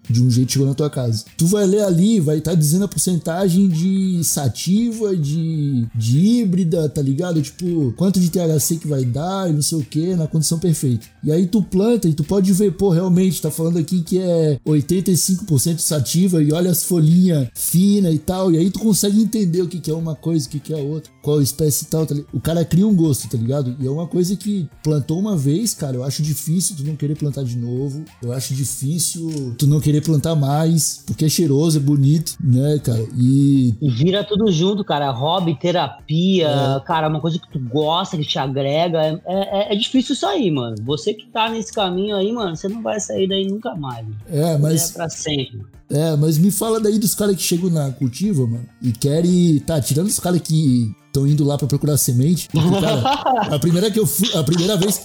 De 0.09 0.21
um 0.21 0.29
jeito 0.29 0.51
chegou 0.51 0.67
na 0.67 0.73
tua 0.73 0.89
casa. 0.89 1.25
Tu 1.37 1.45
vai 1.47 1.65
ler 1.65 1.83
ali, 1.83 2.19
vai 2.19 2.37
estar 2.37 2.55
dizendo 2.55 2.85
a 2.85 2.87
porcentagem 2.87 3.67
de 3.67 4.23
sativa, 4.23 5.15
de, 5.15 5.85
de 5.95 6.19
híbrida, 6.19 6.87
tá 6.89 7.01
ligado? 7.01 7.41
Tipo, 7.41 7.93
quanto 7.97 8.19
de 8.19 8.29
THC 8.29 8.77
que 8.77 8.87
vai 8.87 9.03
dar 9.03 9.49
e 9.49 9.53
não 9.53 9.61
sei 9.61 9.77
o 9.77 9.83
que, 9.83 10.15
na 10.15 10.27
condição 10.27 10.59
perfeita. 10.59 11.05
E 11.23 11.31
aí 11.31 11.47
tu 11.47 11.61
planta 11.61 12.07
e 12.07 12.13
tu 12.13 12.23
pode 12.23 12.51
ver, 12.53 12.73
pô, 12.73 12.89
realmente, 12.89 13.41
tá 13.41 13.51
falando 13.51 13.77
aqui 13.77 14.01
que 14.01 14.19
é 14.19 14.59
85% 14.65 15.79
sativa 15.79 16.41
e 16.41 16.51
olha 16.51 16.71
as 16.71 16.83
folhinhas 16.83 17.47
finas 17.53 18.13
e 18.13 18.19
tal. 18.19 18.51
E 18.51 18.57
aí 18.57 18.69
tu 18.69 18.79
consegue 18.79 19.21
entender 19.21 19.61
o 19.61 19.67
que, 19.67 19.79
que 19.79 19.91
é 19.91 19.93
uma 19.93 20.15
coisa, 20.15 20.47
o 20.47 20.49
que, 20.49 20.59
que 20.59 20.73
é 20.73 20.77
outra, 20.77 21.11
qual 21.21 21.41
espécie 21.41 21.85
e 21.85 21.87
tal. 21.87 22.05
Tá 22.05 22.15
o 22.33 22.39
cara 22.39 22.63
cria 22.65 22.87
um 22.87 22.95
gosto, 22.95 23.27
tá 23.27 23.37
ligado? 23.37 23.75
E 23.79 23.85
é 23.85 23.89
uma 23.89 24.07
coisa 24.07 24.35
que 24.35 24.67
plantou 24.83 25.19
uma 25.19 25.37
vez, 25.37 25.73
cara, 25.73 25.97
eu 25.97 26.03
acho 26.03 26.21
difícil 26.21 26.75
tu 26.75 26.83
não 26.83 26.95
querer 26.95 27.15
plantar 27.15 27.43
de 27.43 27.57
novo. 27.57 28.03
Eu 28.21 28.31
acho 28.31 28.53
difícil 28.53 29.55
tu 29.57 29.67
não 29.67 29.79
querer 29.79 29.94
plantar 30.01 30.35
mais, 30.35 31.03
porque 31.05 31.25
é 31.25 31.29
cheiroso, 31.29 31.77
é 31.77 31.81
bonito, 31.81 32.35
né, 32.43 32.79
cara? 32.83 33.05
E. 33.17 33.73
E 33.81 33.89
vira 33.89 34.23
tudo 34.23 34.51
junto, 34.51 34.83
cara. 34.83 35.11
Hobby, 35.11 35.55
terapia, 35.59 36.47
É. 36.47 36.79
cara, 36.85 37.07
uma 37.07 37.19
coisa 37.19 37.39
que 37.39 37.49
tu 37.51 37.59
gosta, 37.59 38.17
que 38.17 38.23
te 38.25 38.37
agrega. 38.39 38.99
É, 39.01 39.19
é, 39.25 39.73
é 39.73 39.75
difícil 39.75 40.15
sair, 40.15 40.51
mano. 40.51 40.75
Você 40.83 41.13
que 41.13 41.27
tá 41.27 41.49
nesse 41.49 41.71
caminho 41.73 42.15
aí, 42.15 42.31
mano, 42.31 42.55
você 42.55 42.67
não 42.67 42.81
vai 42.81 42.99
sair 42.99 43.27
daí 43.27 43.47
nunca 43.47 43.75
mais. 43.75 44.05
É, 44.29 44.53
É 44.53 44.57
mas. 44.57 44.91
pra 44.91 45.09
sempre. 45.09 45.61
É, 45.89 46.15
mas 46.15 46.37
me 46.37 46.49
fala 46.49 46.79
daí 46.79 46.97
dos 46.97 47.13
caras 47.13 47.35
que 47.35 47.43
chegam 47.43 47.69
na 47.69 47.91
cultiva, 47.91 48.45
mano, 48.47 48.65
e 48.81 48.91
querem. 48.91 49.59
Tá, 49.59 49.79
tirando 49.79 50.07
os 50.07 50.19
caras 50.19 50.41
que 50.41 50.91
estão 51.15 51.25
indo 51.25 51.45
lá 51.45 51.57
pra 51.57 51.67
procurar 51.67 51.97
semente. 51.97 52.49
Porque, 52.51 52.69
cara, 52.81 53.55
a 53.55 53.59
primeira 53.59 53.89
que 53.89 53.99
eu 53.99 54.05
fui. 54.05 54.29
A 54.33 54.43
primeira 54.43 54.75
vez. 54.75 55.01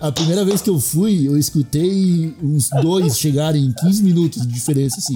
A 0.00 0.12
primeira 0.12 0.44
vez 0.44 0.60
que 0.60 0.68
eu 0.68 0.78
fui, 0.78 1.26
eu 1.26 1.38
escutei 1.38 2.34
uns 2.42 2.68
dois 2.82 3.18
chegarem 3.18 3.64
em 3.64 3.72
15 3.72 4.02
minutos 4.02 4.42
de 4.42 4.52
diferença, 4.52 4.96
assim. 4.98 5.14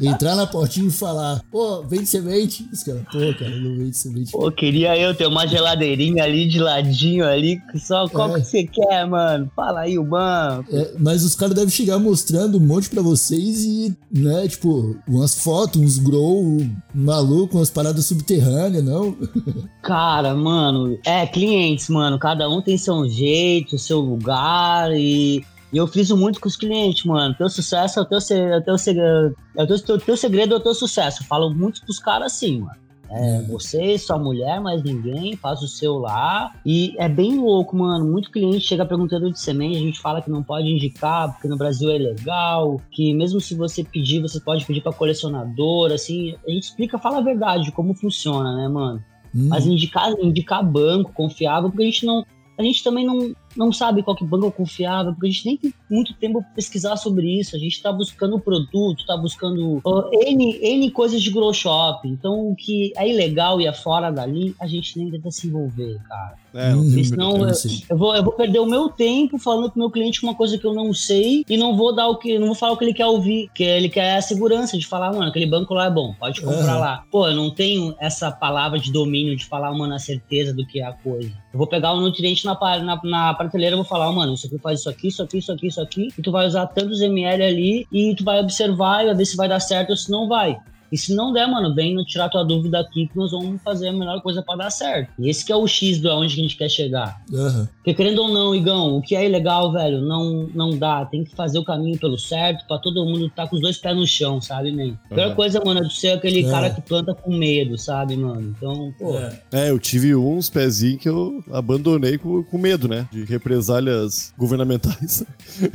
Entrar 0.00 0.36
na 0.36 0.46
portinha 0.46 0.88
e 0.88 0.90
falar, 0.90 1.42
pô, 1.50 1.82
vende 1.82 2.06
semente. 2.06 2.68
Os 2.72 2.82
caras, 2.82 3.02
pô, 3.10 3.18
cara, 3.38 3.56
não 3.58 3.76
vende 3.76 3.96
semente. 3.96 4.32
Pô, 4.32 4.50
queria 4.52 4.96
eu 4.98 5.14
ter 5.14 5.26
uma 5.26 5.46
geladeirinha 5.46 6.22
ali 6.24 6.46
de 6.48 6.58
ladinho 6.58 7.26
ali, 7.26 7.58
só 7.76 8.06
qual 8.08 8.36
É. 8.36 8.40
que 8.40 8.46
você 8.46 8.64
quer, 8.66 9.06
mano? 9.06 9.50
Fala 9.56 9.80
aí 9.80 9.98
o 9.98 10.04
banco. 10.04 10.74
É, 10.74 10.92
mas 10.98 11.24
os 11.24 11.34
caras 11.34 11.54
devem 11.54 11.70
chegar 11.70 11.98
mostrando 11.98 12.58
um 12.58 12.60
monte 12.60 12.90
pra 12.90 13.00
vocês 13.02 13.64
e, 13.64 13.96
né, 14.12 14.46
tipo, 14.48 14.96
umas 15.08 15.38
fotos, 15.38 15.80
uns 15.80 15.98
grow 15.98 16.58
maluco, 16.94 17.56
umas 17.56 17.70
paradas 17.70 18.04
subterrâneas, 18.06 18.84
não? 18.84 19.16
Cara, 19.82 20.34
mano, 20.34 20.98
é, 21.04 21.26
clientes, 21.26 21.88
mano, 21.88 22.18
cada 22.18 22.48
um 22.50 22.60
tem 22.60 22.76
seu 22.76 23.08
jeito, 23.08 23.78
seu 23.78 24.00
lugar 24.00 24.90
e, 24.92 25.44
e 25.72 25.76
eu 25.76 25.86
friso 25.86 26.16
muito 26.16 26.40
com 26.40 26.48
os 26.48 26.56
clientes, 26.56 27.04
mano. 27.04 27.34
Teu 27.34 27.48
sucesso 27.48 27.98
é 27.98 28.02
o 28.02 28.04
teu, 28.04 28.18
é 28.18 28.58
o 28.58 28.62
teu 28.62 28.78
segredo, 28.78 29.36
é 29.56 29.62
o 29.62 29.66
teu, 29.66 29.78
teu, 29.80 29.98
teu 29.98 30.16
segredo 30.16 30.54
é 30.54 30.56
o 30.56 30.60
teu 30.60 30.74
sucesso. 30.74 31.22
Eu 31.22 31.26
falo 31.26 31.52
muito 31.52 31.82
pros 31.82 31.98
caras 31.98 32.32
assim, 32.32 32.60
mano. 32.60 32.86
É, 33.08 33.42
você, 33.42 33.96
sua 33.98 34.18
mulher, 34.18 34.60
mais 34.60 34.82
ninguém, 34.82 35.36
faz 35.36 35.62
o 35.62 35.68
seu 35.68 35.98
lá. 35.98 36.52
E 36.64 36.94
é 36.98 37.08
bem 37.08 37.38
louco, 37.38 37.76
mano. 37.76 38.04
Muito 38.04 38.30
cliente 38.30 38.66
chega 38.66 38.84
perguntando 38.84 39.30
de 39.30 39.38
semente, 39.38 39.76
a 39.76 39.80
gente 39.80 40.00
fala 40.00 40.20
que 40.20 40.30
não 40.30 40.42
pode 40.42 40.68
indicar, 40.68 41.32
porque 41.32 41.48
no 41.48 41.56
Brasil 41.56 41.90
é 41.90 41.98
legal, 41.98 42.80
que 42.90 43.14
mesmo 43.14 43.40
se 43.40 43.54
você 43.54 43.84
pedir, 43.84 44.20
você 44.20 44.40
pode 44.40 44.64
pedir 44.64 44.82
pra 44.82 44.92
colecionador, 44.92 45.92
assim. 45.92 46.34
A 46.46 46.50
gente 46.50 46.64
explica, 46.64 46.98
fala 46.98 47.18
a 47.18 47.22
verdade, 47.22 47.70
como 47.72 47.94
funciona, 47.94 48.56
né, 48.56 48.68
mano? 48.68 49.02
Hum, 49.34 49.48
Mas 49.48 49.66
indicar, 49.66 50.10
indicar 50.20 50.64
banco 50.64 51.12
confiável, 51.12 51.70
porque 51.70 51.82
a 51.82 51.86
gente 51.86 52.06
não. 52.06 52.24
A 52.58 52.62
gente 52.62 52.82
também 52.82 53.04
não, 53.04 53.34
não 53.56 53.72
sabe 53.72 54.02
qual 54.02 54.16
que 54.16 54.24
banco 54.24 54.46
é 54.46 54.50
confiável, 54.50 55.12
porque 55.12 55.26
a 55.26 55.30
gente 55.30 55.46
nem 55.46 55.56
tem 55.56 55.74
muito 55.90 56.14
tempo 56.14 56.42
pra 56.42 56.50
pesquisar 56.50 56.96
sobre 56.96 57.40
isso. 57.40 57.56
A 57.56 57.58
gente 57.58 57.82
tá 57.82 57.92
buscando 57.92 58.38
produto, 58.38 59.06
tá 59.06 59.16
buscando 59.16 59.80
ó, 59.84 60.10
N, 60.12 60.58
N 60.62 60.90
coisas 60.90 61.22
de 61.22 61.30
grow 61.30 61.52
shop. 61.52 62.08
Então, 62.08 62.50
o 62.50 62.56
que 62.56 62.92
é 62.96 63.08
ilegal 63.08 63.60
e 63.60 63.66
é 63.66 63.72
fora 63.72 64.10
dali, 64.10 64.54
a 64.60 64.66
gente 64.66 64.98
nem 64.98 65.10
tenta 65.10 65.30
se 65.30 65.46
envolver, 65.46 65.98
cara. 66.08 66.36
É, 66.56 66.70
não 66.70 66.80
Hum, 66.80 66.84
Porque 66.86 67.04
senão 67.04 67.36
eu 67.38 67.48
eu, 67.48 67.54
sei. 67.54 67.70
eu 67.90 67.96
vou, 67.96 68.16
eu 68.16 68.24
vou 68.24 68.32
perder 68.32 68.58
o 68.60 68.66
meu 68.66 68.88
tempo 68.88 69.38
falando 69.38 69.70
pro 69.70 69.78
meu 69.78 69.90
cliente 69.90 70.22
uma 70.22 70.34
coisa 70.34 70.56
que 70.56 70.66
eu 70.66 70.72
não 70.74 70.92
sei 70.94 71.44
e 71.48 71.56
não 71.56 71.76
vou 71.76 71.94
dar 71.94 72.08
o 72.08 72.16
que. 72.18 72.38
Não 72.38 72.46
vou 72.46 72.54
falar 72.54 72.72
o 72.72 72.76
que 72.76 72.84
ele 72.84 72.94
quer 72.94 73.06
ouvir. 73.06 73.50
Que 73.54 73.62
ele 73.64 73.88
quer 73.88 74.16
a 74.16 74.22
segurança 74.22 74.78
de 74.78 74.86
falar, 74.86 75.12
mano, 75.12 75.28
aquele 75.28 75.46
banco 75.46 75.74
lá 75.74 75.86
é 75.86 75.90
bom, 75.90 76.14
pode 76.18 76.40
comprar 76.40 76.72
Aham. 76.72 76.78
lá. 76.78 77.04
Pô, 77.10 77.28
eu 77.28 77.36
não 77.36 77.50
tenho 77.50 77.94
essa 78.00 78.30
palavra 78.30 78.78
de 78.78 78.90
domínio 78.90 79.36
de 79.36 79.44
falar, 79.44 79.72
mano, 79.72 79.94
a 79.94 79.98
certeza 79.98 80.54
do 80.54 80.66
que 80.66 80.80
é 80.80 80.84
a 80.86 80.92
coisa. 80.92 81.30
Eu 81.52 81.58
vou 81.58 81.66
pegar 81.66 81.92
o 81.92 82.00
nutriente 82.00 82.44
na, 82.44 82.54
na, 82.82 83.00
na 83.04 83.34
prateleira 83.34 83.74
e 83.74 83.78
vou 83.78 83.84
falar, 83.84 84.08
ó, 84.08 84.12
mano, 84.12 84.34
isso 84.34 84.46
aqui 84.46 84.58
faz 84.58 84.80
isso 84.80 84.88
aqui, 84.90 85.08
isso 85.08 85.22
aqui, 85.22 85.38
isso 85.38 85.52
aqui, 85.52 85.66
isso 85.66 85.80
aqui, 85.80 86.08
e 86.18 86.22
tu 86.22 86.30
vai 86.30 86.46
usar 86.46 86.66
tantos 86.66 87.00
ml 87.00 87.42
ali 87.42 87.86
e 87.92 88.14
tu 88.14 88.24
vai 88.24 88.40
observar 88.40 89.02
e 89.02 89.06
vai 89.06 89.14
ver 89.14 89.24
se 89.26 89.36
vai 89.36 89.48
dar 89.48 89.60
certo 89.60 89.90
ou 89.90 89.96
se 89.96 90.10
não 90.10 90.28
vai. 90.28 90.56
E 90.92 90.96
se 90.96 91.14
não 91.14 91.32
der, 91.32 91.46
mano, 91.46 91.74
vem 91.74 91.96
tirar 92.04 92.28
tua 92.28 92.44
dúvida 92.44 92.80
aqui 92.80 93.06
que 93.08 93.16
nós 93.16 93.30
vamos 93.30 93.60
fazer 93.62 93.88
a 93.88 93.92
melhor 93.92 94.20
coisa 94.22 94.42
pra 94.42 94.56
dar 94.56 94.70
certo. 94.70 95.10
E 95.18 95.28
esse 95.28 95.44
que 95.44 95.52
é 95.52 95.56
o 95.56 95.66
X 95.66 95.98
do 96.00 96.10
aonde 96.10 96.34
que 96.34 96.40
a 96.40 96.42
gente 96.44 96.56
quer 96.56 96.68
chegar. 96.68 97.20
aham. 97.32 97.68
Porque 97.76 97.94
querendo 97.94 98.22
ou 98.22 98.28
não, 98.28 98.54
Igão, 98.54 98.96
o 98.96 99.02
que 99.02 99.14
é 99.14 99.24
ilegal, 99.26 99.72
velho, 99.72 100.00
não, 100.00 100.48
não 100.54 100.70
dá. 100.76 101.04
Tem 101.06 101.24
que 101.24 101.34
fazer 101.34 101.58
o 101.58 101.64
caminho 101.64 101.98
pelo 101.98 102.18
certo 102.18 102.66
pra 102.66 102.78
todo 102.78 103.04
mundo 103.04 103.30
tá 103.30 103.46
com 103.46 103.56
os 103.56 103.62
dois 103.62 103.78
pés 103.78 103.96
no 103.96 104.06
chão, 104.06 104.40
sabe, 104.40 104.72
man? 104.72 104.96
A 105.10 105.14
pior 105.14 105.28
Uhum. 105.28 105.34
coisa, 105.34 105.62
mano, 105.64 105.80
é 105.80 105.82
tu 105.84 105.90
ser 105.92 106.10
aquele 106.12 106.44
É. 106.46 106.50
cara 106.50 106.70
que 106.70 106.80
planta 106.82 107.14
com 107.14 107.32
medo, 107.36 107.76
sabe, 107.78 108.16
mano? 108.16 108.54
Então, 108.56 108.92
pô. 108.98 109.16
É. 109.16 109.40
É, 109.52 109.70
eu 109.70 109.78
tive 109.78 110.14
uns 110.14 110.48
pezinhos 110.50 111.00
que 111.02 111.08
eu 111.08 111.42
abandonei 111.52 112.18
com, 112.18 112.42
com 112.42 112.58
medo, 112.58 112.88
né? 112.88 113.08
De 113.12 113.24
represálias 113.24 114.32
governamentais. 114.38 115.24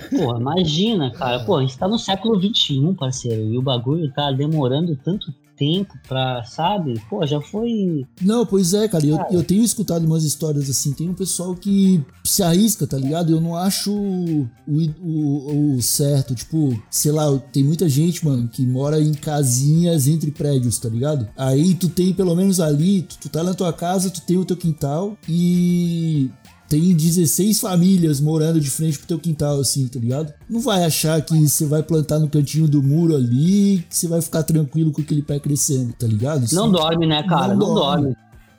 Porra, 0.10 0.40
imagina, 0.40 1.12
cara. 1.12 1.40
Pô, 1.42 1.58
a 1.58 1.62
gente 1.62 1.78
tá 1.78 1.88
no 1.88 1.98
século 1.98 2.40
XXI, 2.42 2.94
parceiro. 2.98 3.44
E 3.44 3.58
o 3.58 3.62
bagulho 3.62 4.12
tá 4.12 4.32
demorando 4.32 4.96
tanto 5.04 5.34
tempo 5.62 5.94
pra, 6.08 6.44
sabe? 6.44 7.00
Pô, 7.08 7.24
já 7.24 7.40
foi. 7.40 8.04
Não, 8.20 8.44
pois 8.48 8.74
é, 8.74 8.88
cara, 8.88 9.06
eu, 9.06 9.20
eu 9.30 9.44
tenho 9.44 9.64
escutado 9.64 10.04
umas 10.06 10.24
histórias 10.24 10.68
assim, 10.68 10.92
tem 10.92 11.08
um 11.08 11.14
pessoal 11.14 11.54
que 11.54 12.04
se 12.24 12.42
arrisca, 12.42 12.88
tá 12.88 12.98
ligado? 12.98 13.32
Eu 13.32 13.40
não 13.40 13.56
acho 13.56 13.94
o, 13.94 14.50
o, 14.68 15.76
o 15.76 15.82
certo, 15.84 16.34
tipo, 16.34 16.82
sei 16.90 17.12
lá, 17.12 17.38
tem 17.54 17.64
muita 17.64 17.88
gente, 17.88 18.26
mano, 18.26 18.48
que 18.48 18.66
mora 18.66 19.00
em 19.00 19.14
casinhas 19.14 20.08
entre 20.08 20.32
prédios, 20.32 20.80
tá 20.80 20.90
ligado? 20.90 21.30
Aí 21.38 21.76
tu 21.76 21.90
tem 21.90 22.12
pelo 22.12 22.36
menos 22.36 22.60
ali, 22.60 23.04
tu, 23.04 23.20
tu 23.20 23.30
tá 23.30 23.44
na 23.44 23.54
tua 23.54 23.72
casa, 23.72 24.10
tu 24.10 24.22
tem 24.22 24.38
o 24.38 24.46
teu 24.46 24.58
quintal 24.58 25.16
e 25.30 26.32
tem 26.72 26.96
16 26.96 27.60
famílias 27.60 28.22
morando 28.22 28.58
de 28.58 28.70
frente 28.70 28.98
pro 28.98 29.06
teu 29.08 29.20
quintal, 29.20 29.60
assim, 29.60 29.86
tá 29.90 30.00
ligado? 30.00 30.34
Não 30.50 30.62
vai 30.62 30.86
achar 30.86 31.22
que 31.22 31.38
você 31.38 31.66
vai 31.66 31.84
plantar 31.84 32.18
no 32.18 32.30
cantinho 32.30 32.66
do 32.66 32.82
muro 32.82 33.14
ali, 33.14 33.86
que 33.90 33.98
você 33.98 34.08
vai 34.08 34.22
ficar 34.22 34.42
tranquilo 34.44 34.90
com 34.92 35.02
aquele 35.02 35.22
pé 35.22 35.38
crescendo, 35.38 35.92
tá 36.00 36.08
ligado? 36.08 36.40
Não 36.40 36.46
Isso- 36.46 36.72
dorme, 36.72 37.06
né, 37.06 37.24
cara? 37.24 37.54
Não 37.54 37.68
Não, 37.68 37.74
dorme. 37.76 38.04
dorme. 38.04 38.18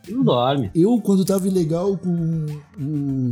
Não 0.08 0.24
dorme. 0.24 0.70
Eu, 0.74 1.00
quando 1.00 1.24
tava 1.24 1.46
ilegal 1.46 1.96
com 1.96 2.46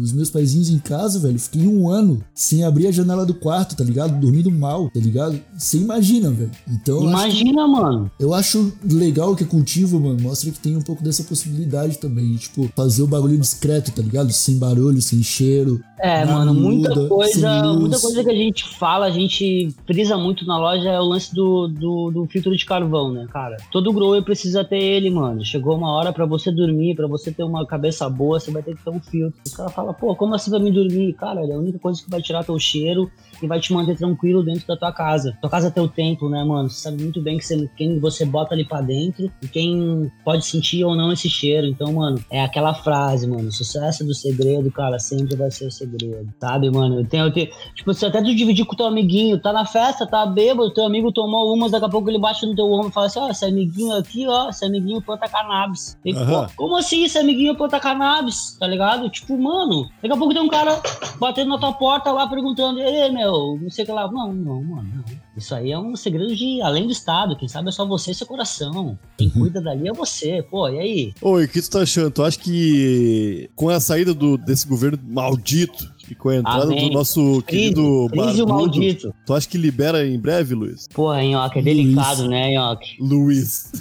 os 0.01 0.13
meus 0.13 0.31
paizinhos 0.31 0.71
em 0.71 0.79
casa, 0.79 1.19
velho, 1.19 1.39
fiquei 1.39 1.67
um 1.67 1.89
ano 1.89 2.23
sem 2.35 2.65
abrir 2.65 2.87
a 2.87 2.93
janela 2.93 3.27
do 3.27 3.35
quarto, 3.35 3.77
tá 3.77 3.85
ligado? 3.85 4.19
Dormindo 4.21 4.51
mal, 4.51 4.91
tá 4.91 5.01
ligado? 5.01 5.41
Você 5.57 5.79
imagina, 5.79 6.31
velho. 6.31 6.51
Então, 6.69 7.03
Imagina, 7.03 7.67
mano. 7.67 8.11
eu 8.19 8.33
acho 8.35 8.73
legal 8.85 9.35
que 9.35 9.45
a 9.45 9.47
cultivo, 9.47 9.99
mano, 10.01 10.21
mostra 10.21 10.51
que 10.51 10.59
tem 10.59 10.77
um 10.77 10.83
pouco 10.83 11.03
dessa 11.03 11.25
possibilidade 11.25 11.99
também. 11.99 12.37
Tipo, 12.37 12.71
fazer 12.77 13.03
o 13.03 13.07
bagulho 13.07 13.39
discreto, 13.39 13.91
tá 13.93 14.03
ligado? 14.03 14.33
Sem 14.33 14.59
barulho, 14.59 15.01
sem 15.03 15.23
cheiro. 15.23 15.81
É, 16.03 16.25
mano, 16.25 16.55
muita 16.55 16.95
muda, 16.95 17.09
coisa, 17.09 17.63
muita 17.75 18.01
coisa 18.01 18.25
que 18.25 18.31
a 18.31 18.35
gente 18.35 18.65
fala, 18.65 19.07
a 19.07 19.11
gente 19.11 19.69
frisa 19.87 20.17
muito 20.17 20.47
na 20.47 20.59
loja 20.59 20.89
é 20.89 20.99
o 20.99 21.05
lance 21.05 21.35
do, 21.35 21.69
do, 21.69 22.11
do 22.11 22.27
filtro 22.27 22.57
de 22.57 22.65
carvão, 22.65 23.13
né, 23.13 23.27
cara? 23.31 23.59
Todo 23.71 23.93
grower 23.93 24.23
precisa 24.23 24.65
ter 24.65 24.79
ele, 24.79 25.11
mano. 25.11 25.45
Chegou 25.45 25.77
uma 25.77 25.93
hora 25.93 26.13
pra 26.13 26.25
você 26.25 26.51
dormir, 26.51 26.97
pra 26.97 27.07
você 27.07 27.31
ter 27.31 27.43
uma 27.45 27.67
cabeça 27.67 28.09
boa, 28.09 28.41
você 28.41 28.51
vai 28.51 28.63
ter 28.63 28.75
que 28.75 28.83
ter 28.83 28.91
um 28.91 29.01
filtro. 29.01 29.39
O 29.47 29.57
cara 29.57 29.69
fala, 29.69 29.93
pô, 29.93 30.17
como 30.17 30.35
assim 30.35 30.51
vai 30.51 30.61
me 30.61 30.71
dormir? 30.71 31.13
Cara, 31.13 31.41
é 31.47 31.53
a 31.53 31.59
única 31.59 31.79
coisa 31.79 32.03
que 32.03 32.11
vai 32.11 32.23
tirar 32.23 32.45
teu 32.45 32.59
cheiro 32.59 33.11
e 33.43 33.47
vai 33.47 33.61
te 33.61 33.73
manter 33.73 33.97
tranquilo 33.97 34.43
dentro 34.43 34.67
da 34.67 34.77
tua 34.77 34.93
casa. 34.93 35.37
Tua 35.41 35.51
casa 35.51 35.69
é 35.69 35.71
teu 35.71 35.89
templo, 35.89 36.29
né, 36.29 36.43
mano? 36.45 36.69
Você 36.69 36.81
sabe 36.81 37.03
muito 37.03 37.21
bem 37.21 37.39
que 37.39 37.45
você, 37.45 37.69
quem 37.77 37.99
você 37.99 38.25
bota 38.25 38.55
ali 38.55 38.65
pra 38.65 38.81
dentro 38.81 39.31
e 39.43 39.49
quem 39.49 40.11
pode 40.25 40.45
sentir 40.45 40.85
ou 40.85 40.95
não 40.95 41.13
esse 41.13 41.29
cheiro. 41.29 41.67
Então, 41.67 41.93
mano, 41.93 42.23
é 42.31 42.43
aquela 42.43 42.75
frase, 42.75 43.27
mano. 43.27 43.49
O 43.49 43.53
sucesso 43.53 44.05
do 44.05 44.15
segredo, 44.15 44.71
cara, 44.71 44.99
sempre 44.99 45.37
vai 45.37 45.51
ser 45.51 45.67
o 45.67 45.71
segredo. 45.71 46.29
Sabe, 46.41 46.71
mano? 46.71 47.01
Eu 47.01 47.07
tenho, 47.07 47.25
eu 47.27 47.33
tenho, 47.33 47.49
tipo, 47.75 47.93
se 47.95 48.05
até 48.07 48.21
tu 48.23 48.35
dividir 48.35 48.65
com 48.65 48.77
teu 48.77 48.87
amiguinho, 48.87 49.41
tá 49.41 49.53
na 49.53 49.65
festa, 49.65 50.07
tá 50.07 50.27
bêbado, 50.27 50.73
teu 50.73 50.85
amigo 50.85 51.13
tomou 51.13 51.53
umas, 51.55 51.71
daqui 51.71 51.87
a 51.87 51.89
pouco 51.89 52.09
ele 52.09 52.19
bate 52.19 52.45
no 52.47 52.55
teu 52.55 52.71
ombro 52.71 52.89
e 52.89 52.93
fala 52.93 53.07
assim: 53.07 53.21
ó, 53.21 53.29
esse 53.29 53.45
amiguinho 53.45 53.95
aqui, 53.95 54.27
ó, 54.27 54.49
esse 54.49 54.65
amiguinho 54.65 55.03
planta 55.03 55.29
cannabis. 55.29 55.97
Aham. 56.07 56.47
pô, 56.47 56.53
como 56.57 56.77
assim 56.77 57.05
esse 57.05 57.19
amiguinho 57.19 57.57
planta 57.57 57.81
cannabis? 57.81 58.57
Tá 58.59 58.67
ligado? 58.67 59.09
Tipo, 59.11 59.37
mano, 59.39 59.89
daqui 60.03 60.15
a 60.15 60.17
pouco 60.17 60.35
tem 60.35 60.43
um 60.43 60.49
cara 60.49 60.81
batendo 61.19 61.51
na 61.51 61.59
tua 61.59 61.73
porta 61.73 62.13
lá 62.13 62.27
perguntando: 62.27 62.81
ei, 62.81 63.11
meu, 63.11 63.30
não 63.61 63.71
sei 63.71 63.85
o 63.85 63.87
que 63.87 63.93
lá. 63.93 64.11
Não, 64.11 64.33
não, 64.33 64.63
mano, 64.63 64.89
não. 64.95 65.05
Isso 65.37 65.55
aí 65.55 65.73
é 65.73 65.79
um 65.79 65.97
segredo 65.97 66.35
de 66.35 66.61
além 66.63 66.87
do 66.87 66.93
Estado. 66.93 67.37
Quem 67.37 67.49
sabe 67.49 67.69
é 67.69 67.73
só 67.73 67.87
você 67.87 68.11
e 68.11 68.15
seu 68.15 68.27
coração. 68.27 68.99
Quem 69.17 69.31
cuida 69.31 69.61
dali 69.61 69.89
é 69.89 69.93
você. 69.93 70.43
Pô, 70.43 70.69
e 70.69 70.79
aí? 70.79 71.15
Oi, 71.21 71.45
o 71.45 71.49
que 71.49 71.63
tu 71.63 71.71
tá 71.71 71.81
achando? 71.81 72.11
Tu 72.11 72.23
acha 72.23 72.39
que 72.39 73.51
com 73.55 73.69
a 73.69 73.81
saída 73.81 74.13
do, 74.13 74.37
desse 74.37 74.67
governo 74.67 74.99
maldito 75.03 75.91
e 76.11 76.15
com 76.15 76.29
a 76.29 76.37
entrada 76.37 76.65
Amém. 76.65 76.89
do 76.89 76.95
nosso 76.95 77.43
querido 77.43 78.09
Crise 78.11 78.45
maldito. 78.45 79.15
tu 79.25 79.33
acha 79.33 79.49
que 79.49 79.57
libera 79.57 80.07
em 80.07 80.19
breve, 80.19 80.55
Luiz? 80.55 80.89
Porra, 80.89 81.23
Nhoque, 81.23 81.61
é 81.61 81.63
delicado, 81.63 82.29
né, 82.29 82.55
Nhoque? 82.55 82.97
Luiz. 83.01 83.73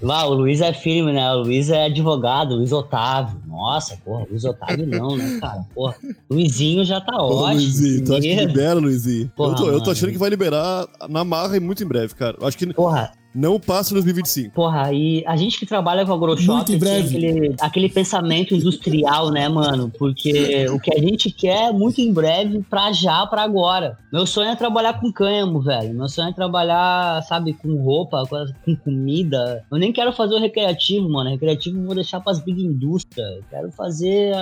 Lá, 0.00 0.26
o 0.26 0.34
Luiz 0.34 0.60
é 0.60 0.72
firme, 0.72 1.12
né? 1.12 1.32
O 1.32 1.38
Luiz 1.38 1.70
é 1.70 1.86
advogado, 1.86 2.56
Luiz 2.56 2.70
Otávio. 2.70 3.40
Nossa, 3.46 3.96
porra, 4.04 4.26
Luiz 4.30 4.44
Otávio 4.44 4.86
não, 4.86 5.16
né, 5.16 5.38
cara? 5.40 5.64
Porra, 5.74 5.96
Luizinho 6.28 6.84
já 6.84 7.00
tá 7.00 7.16
Ô, 7.16 7.36
ótimo. 7.36 7.54
Luizinho, 7.54 8.04
tu 8.04 8.12
acha 8.12 8.22
que 8.22 8.34
libera, 8.34 8.74
Luizinho? 8.74 9.32
Porra, 9.34 9.52
eu, 9.52 9.56
tô, 9.56 9.70
eu 9.70 9.82
tô 9.82 9.90
achando 9.90 10.12
que 10.12 10.18
vai 10.18 10.28
liberar 10.28 10.86
na 11.08 11.24
marra 11.24 11.56
e 11.56 11.60
muito 11.60 11.82
em 11.82 11.86
breve, 11.86 12.14
cara. 12.14 12.36
Acho 12.42 12.58
que 12.58 12.66
Porra, 12.74 13.12
Não 13.36 13.60
passa 13.60 13.92
em 13.92 13.94
2025. 13.96 14.54
Porra, 14.54 14.92
e 14.94 15.22
a 15.26 15.36
gente 15.36 15.58
que 15.58 15.66
trabalha 15.66 16.06
com 16.06 16.12
agroshop 16.14 16.72
em 16.72 16.78
tem 16.78 17.00
aquele, 17.02 17.54
aquele 17.60 17.88
pensamento 17.90 18.54
industrial, 18.54 19.30
né, 19.30 19.46
mano? 19.48 19.92
Porque 19.98 20.66
o 20.70 20.80
que 20.80 20.94
a 20.96 20.98
gente 20.98 21.30
quer 21.30 21.68
é 21.68 21.72
muito 21.72 22.00
em 22.00 22.10
breve, 22.12 22.64
pra 22.70 22.92
já, 22.92 23.26
pra 23.26 23.42
agora. 23.42 23.98
Meu 24.10 24.24
sonho 24.26 24.48
é 24.48 24.56
trabalhar 24.56 24.94
com 25.00 25.12
cânhamo, 25.12 25.60
velho. 25.60 25.92
Meu 25.94 26.08
sonho 26.08 26.30
é 26.30 26.32
trabalhar, 26.32 27.22
sabe, 27.24 27.52
com 27.52 27.76
roupa, 27.82 28.24
com, 28.28 28.46
com 28.64 28.74
comida. 28.76 29.62
Eu 29.70 29.76
nem 29.78 29.92
quero 29.92 30.12
fazer 30.14 30.34
o 30.34 30.40
recreativo, 30.40 31.06
mano. 31.08 31.28
Recreativo 31.28 31.78
eu 31.78 31.84
vou 31.84 31.94
deixar 31.94 32.20
pras 32.20 32.40
big 32.40 32.62
indústrias. 32.62 33.28
Eu 33.36 33.44
Quero 33.50 33.70
fazer, 33.72 34.34